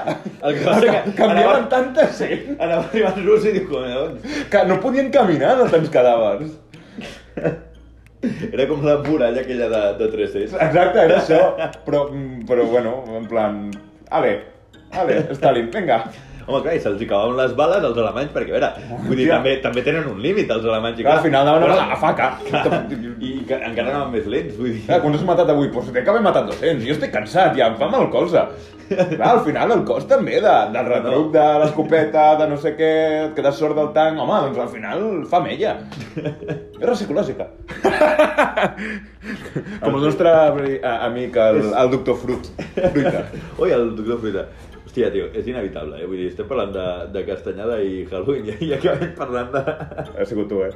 El 0.42 0.56
que 0.58 0.64
passa 0.66 0.80
que 0.88 1.12
Canviaven 1.18 1.44
anava- 1.44 1.68
tanta 1.70 2.06
gent 2.18 2.56
Anava 2.58 2.82
arribant 2.88 3.20
rus 3.26 3.44
i 3.46 3.52
diu, 3.54 3.68
collons. 3.70 4.24
que 4.50 4.64
no 4.66 4.80
podien 4.82 5.10
caminar 5.14 5.54
de 5.60 5.68
tants 5.70 5.92
cadàvers. 5.94 6.50
Era 8.52 8.66
com 8.70 8.82
la 8.86 8.98
muralla 9.02 9.40
aquella 9.42 9.68
de, 9.70 9.82
de 9.98 10.08
3 10.12 10.34
Exacte, 10.48 10.98
era 11.06 11.20
això. 11.22 11.40
Però, 11.86 12.04
mm, 12.10 12.44
però 12.50 12.66
bueno, 12.70 12.96
en 13.18 13.26
plan... 13.30 13.62
Ale, 14.10 14.34
ale, 14.92 15.22
Stalin, 15.34 15.70
vinga. 15.72 16.02
Home, 16.46 16.60
clar, 16.64 16.74
i 16.74 16.80
se'ls 16.82 17.02
acabaven 17.06 17.36
les 17.38 17.52
bales 17.58 17.84
als 17.86 17.98
alemanys, 18.02 18.32
perquè, 18.34 18.50
a 18.50 18.54
veure, 18.58 18.70
vull 19.06 19.16
dir, 19.20 19.28
també, 19.30 19.52
també 19.62 19.84
tenen 19.86 20.08
un 20.10 20.18
límit, 20.24 20.50
els 20.50 20.64
alemanys. 20.66 20.98
i 21.00 21.04
Clar, 21.06 21.16
al 21.18 21.24
final 21.26 21.42
anaven 21.48 21.70
Però- 21.70 21.92
a 21.92 21.96
faca. 22.02 22.26
I 23.22 23.24
encara 23.46 23.88
anaven 23.92 24.10
més 24.16 24.26
lents, 24.26 24.56
vull 24.58 24.72
dir. 24.74 24.82
Clar, 24.88 24.98
quants 25.04 25.20
has 25.20 25.26
matat 25.28 25.48
avui? 25.54 25.68
Pues 25.72 25.90
t'he 25.92 26.02
acabat 26.02 26.22
matat 26.26 26.44
200. 26.50 26.82
Jo 26.88 26.92
estic 26.98 27.12
cansat, 27.14 27.54
ja 27.58 27.64
em 27.70 27.76
fa 27.80 27.86
mal 27.92 28.08
cosa. 28.10 28.48
Clar, 28.92 29.28
al 29.30 29.40
final 29.46 29.70
el 29.72 29.84
cos 29.88 30.04
també, 30.10 30.36
de, 30.44 30.54
del 30.74 30.86
retruc 30.90 31.30
de 31.32 31.44
l'escopeta, 31.62 32.24
de 32.42 32.48
no 32.50 32.56
sé 32.60 32.74
què, 32.76 32.90
et 33.28 33.32
quedes 33.38 33.56
sort 33.56 33.78
del 33.78 33.88
tanc, 33.94 34.18
home, 34.20 34.36
doncs 34.48 34.58
al 34.66 34.72
final 34.74 34.98
fa 35.30 35.40
mella. 35.40 35.72
Guerra 36.18 36.98
psicològica. 36.98 37.46
Com 39.82 39.96
el 39.96 40.02
nostre 40.04 40.30
eh, 40.74 40.78
amic, 41.06 41.36
el, 41.40 41.62
el 41.72 41.90
doctor 41.94 42.18
Fruit. 42.20 42.50
Fruita. 42.76 43.22
Ui, 43.62 43.70
el 43.72 43.94
doctor 43.96 44.20
Fruita. 44.22 44.44
Hòstia, 44.92 45.08
tio, 45.10 45.24
és 45.32 45.46
inevitable, 45.48 45.96
eh? 46.02 46.04
Vull 46.04 46.18
dir, 46.20 46.26
estem 46.28 46.44
parlant 46.50 46.72
de, 46.74 46.82
de 47.14 47.20
castanyada 47.24 47.78
i 47.80 48.02
Halloween 48.10 48.50
i, 48.52 48.56
i 48.68 48.72
acabem 48.76 49.14
parlant 49.16 49.48
de... 49.54 49.62
Ha 50.20 50.26
sigut 50.28 50.50
tu, 50.50 50.58
eh? 50.66 50.72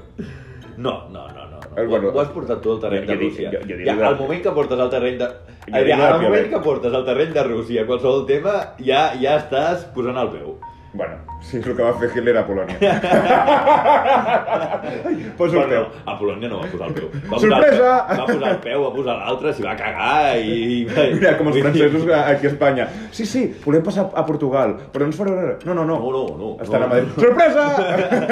No, 0.81 0.95
no, 1.13 1.27
no, 1.37 1.45
no. 1.51 1.59
no. 1.61 1.75
Eh, 1.77 1.85
bueno. 1.85 2.09
ho, 2.15 2.21
has 2.23 2.31
portat 2.33 2.63
tu 2.65 2.73
al 2.73 2.81
terreny 2.81 3.05
Jo- 3.05 3.13
jo 3.13 3.19
de 3.19 3.27
Rússia. 3.27 3.51
jo- 3.53 3.61
jo 3.61 3.77
diria 3.77 3.93
ja, 3.99 4.07
al 4.09 4.17
moment 4.17 4.41
que 4.47 4.55
portes 4.57 4.81
al 4.81 4.89
terreny 4.95 5.19
de... 5.21 5.29
Jo 5.29 5.75
Ja, 5.75 5.83
diria 5.85 6.09
al 6.15 6.23
moment 6.25 6.49
que 6.55 6.61
portes 6.65 6.97
al 6.97 7.05
terreny 7.11 7.35
de 7.37 7.45
Rússia 7.51 7.85
qualsevol 7.91 8.25
tema, 8.33 8.55
ja, 8.89 9.03
ja 9.21 9.37
estàs 9.43 9.85
posant 9.93 10.17
el 10.25 10.33
peu. 10.33 10.57
Bueno, 10.97 11.17
sí, 11.45 11.59
és 11.59 11.67
el 11.69 11.75
que 11.77 11.83
va 11.85 11.91
fer 12.01 12.09
Hitler 12.15 12.33
a 12.41 12.43
Polònia. 12.47 12.77
Poso 15.37 15.59
el 15.61 15.67
Bueno, 15.67 15.75
peu. 15.75 15.85
a 16.09 16.15
Polònia 16.19 16.49
no 16.49 16.57
va 16.63 16.69
posar 16.73 16.87
el 16.89 16.95
peu. 16.97 17.09
Va 17.29 17.37
Sorpresa! 17.43 17.91
Posar 18.09 18.17
el 18.17 18.17
peu, 18.17 18.25
va 18.25 18.25
posar 18.31 18.49
el 18.55 18.61
peu, 18.65 18.79
va 18.87 18.91
posar 18.95 19.15
l'altre, 19.19 19.53
s'hi 19.53 19.63
va 19.67 19.75
cagar 19.77 20.39
i... 20.41 20.89
Mira, 21.19 21.35
com 21.37 21.51
els 21.53 21.59
francesos 21.61 22.03
aquí 22.17 22.47
a 22.49 22.51
Espanya. 22.53 22.87
Sí, 23.19 23.25
sí, 23.29 23.43
volem 23.67 23.85
passar 23.85 24.05
a 24.15 24.23
Portugal, 24.31 24.73
però 24.95 25.03
no 25.05 25.11
ens 25.13 25.21
res. 25.29 25.61
No, 25.69 25.73
no, 25.77 25.85
no. 25.85 25.97
No, 26.01 26.09
no, 26.17 26.23
no. 26.41 26.49
Estan 26.65 26.81
no. 26.81 26.87
a 26.87 26.89
Madrid. 26.95 27.13
Sorpresa! 27.21 27.65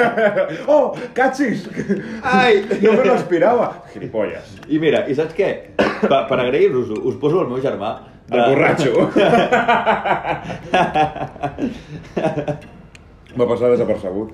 oh, 0.73 0.87
catxis! 1.13 1.69
Ai! 2.23 2.65
No 2.81 2.97
me 2.97 3.05
l'esperava. 3.11 3.69
Gilipolles. 3.93 4.57
I 4.65 4.81
mira, 4.81 5.05
i 5.05 5.13
saps 5.21 5.37
què? 5.37 5.49
Per, 5.77 6.21
per 6.31 6.37
agrair-vos, 6.41 6.89
us 6.97 7.13
poso 7.21 7.45
el 7.45 7.49
meu 7.53 7.61
germà. 7.61 7.93
Del 8.27 8.39
Eh, 8.41 8.49
borratxo. 8.49 8.91
Va 13.35 13.43
passar 13.49 13.67
desapercebut. 13.73 14.29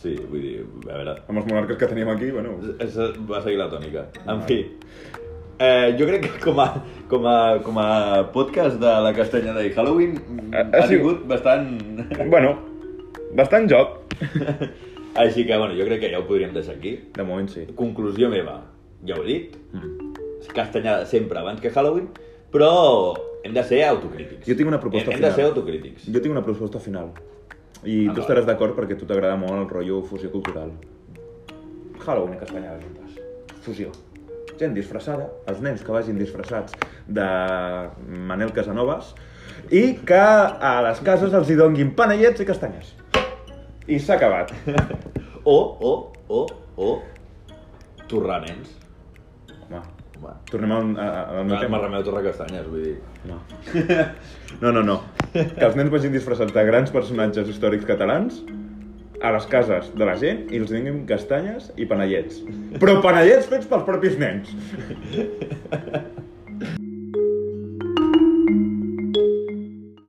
Sí, 0.00 0.12
vull 0.30 0.42
dir, 0.44 0.52
a 0.88 0.94
veure... 0.94 1.14
Amb 1.28 1.40
els 1.42 1.48
monarques 1.50 1.76
que 1.80 1.88
teníem 1.90 2.08
aquí, 2.12 2.28
bueno... 2.32 2.50
És, 2.80 2.94
va 3.28 3.40
seguir 3.44 3.58
la 3.60 3.66
tònica. 3.72 4.02
En 4.30 4.40
fi, 4.48 4.58
eh, 5.60 5.88
jo 5.98 6.06
crec 6.08 6.20
que 6.24 6.30
com 6.44 6.60
a, 6.62 6.68
com, 7.10 7.26
a, 7.28 7.36
com 7.66 7.76
a 7.82 7.88
podcast 8.32 8.78
de 8.80 8.92
la 9.06 9.10
castanyada 9.16 9.64
i 9.66 9.72
Halloween 9.74 10.12
Ha- 10.54 10.62
ha, 10.62 10.64
ha 10.80 10.86
sigut 10.88 11.18
bastant... 11.28 11.66
Bueno, 12.32 12.50
bastant 13.36 13.68
joc. 13.72 13.88
Així 15.20 15.42
que, 15.44 15.56
bueno, 15.58 15.74
jo 15.76 15.84
crec 15.90 16.00
que 16.06 16.12
ja 16.14 16.22
ho 16.22 16.26
podríem 16.30 16.54
deixar 16.54 16.78
aquí. 16.78 16.92
De 17.18 17.24
moment 17.26 17.50
sí. 17.50 17.66
Conclusió 17.76 18.30
meva, 18.32 18.60
ja 19.04 19.18
ho 19.18 19.22
he 19.26 19.28
dit, 19.34 19.58
Mm. 19.74 19.96
castanyada 20.56 21.04
sempre 21.06 21.38
abans 21.38 21.60
que 21.62 21.70
Halloween, 21.70 22.08
però 22.52 23.14
hem 23.44 23.54
de 23.56 23.62
ser 23.64 23.82
autocrítics. 23.88 24.46
Jo 24.48 24.56
tinc 24.58 24.68
una 24.68 24.80
proposta 24.80 25.10
hem, 25.10 25.16
hem 25.16 25.20
final. 25.22 25.30
de 25.30 25.36
ser 25.36 25.48
autocrítics. 25.48 26.06
Jo 26.12 26.20
tinc 26.20 26.32
una 26.36 26.44
proposta 26.44 26.78
final. 26.82 27.10
I 27.84 28.08
Ah, 28.08 28.14
tu 28.14 28.20
estaràs 28.20 28.44
d'acord 28.44 28.76
perquè 28.76 28.98
tu 28.98 29.06
t'agrada 29.08 29.36
molt 29.40 29.56
el 29.56 29.68
rotllo 29.70 30.02
fusió 30.04 30.30
cultural. 30.30 30.72
Halloween 32.04 32.34
i 32.36 32.40
castanyada 32.40 32.78
juntes. 32.80 33.20
Fusió. 33.64 33.90
Gent 34.60 34.74
disfressada, 34.76 35.30
els 35.48 35.60
nens 35.64 35.82
que 35.84 35.92
vagin 35.92 36.18
disfressats 36.20 36.74
de 37.08 37.24
Manel 38.28 38.52
Casanovas 38.52 39.14
i 39.72 39.94
que 40.04 40.20
a 40.20 40.74
les 40.84 41.00
cases 41.04 41.32
els 41.32 41.48
hi 41.48 41.56
donguin 41.56 41.94
panellets 41.96 42.40
i 42.40 42.48
castanyes. 42.48 42.92
I 43.88 43.98
s'ha 43.98 44.16
acabat. 44.20 44.52
O, 45.42 45.54
o, 45.80 46.12
o, 46.28 46.40
o, 46.76 46.88
torrar 48.10 48.42
nens. 48.44 48.74
Home, 50.20 50.34
tornem 50.52 50.72
al, 50.76 50.88
a- 51.00 51.10
al 51.40 51.44
meu 51.48 51.54
me 51.56 51.60
tema. 51.62 51.78
remeu 51.80 52.02
torrar 52.04 52.22
castanyes, 52.26 52.66
vull 52.68 52.82
dir... 52.84 52.96
No. 53.24 53.40
No, 54.60 54.72
no, 54.74 54.82
no. 54.84 54.96
Que 55.32 55.62
els 55.64 55.76
nens 55.78 55.88
vagin 55.92 56.12
disfressats 56.12 56.52
de 56.52 56.64
grans 56.66 56.90
personatges 56.92 57.48
històrics 57.48 57.86
catalans 57.88 58.40
a 59.22 59.30
les 59.32 59.46
cases 59.52 59.90
de 59.96 60.04
la 60.08 60.16
gent 60.20 60.46
i 60.52 60.58
els 60.60 60.72
donin 60.72 61.04
castanyes 61.08 61.70
i 61.80 61.86
panellets. 61.88 62.40
Però 62.82 62.98
panellets 63.04 63.46
fets 63.48 63.68
pels 63.70 63.84
propis 63.88 64.18
nens. 64.20 64.50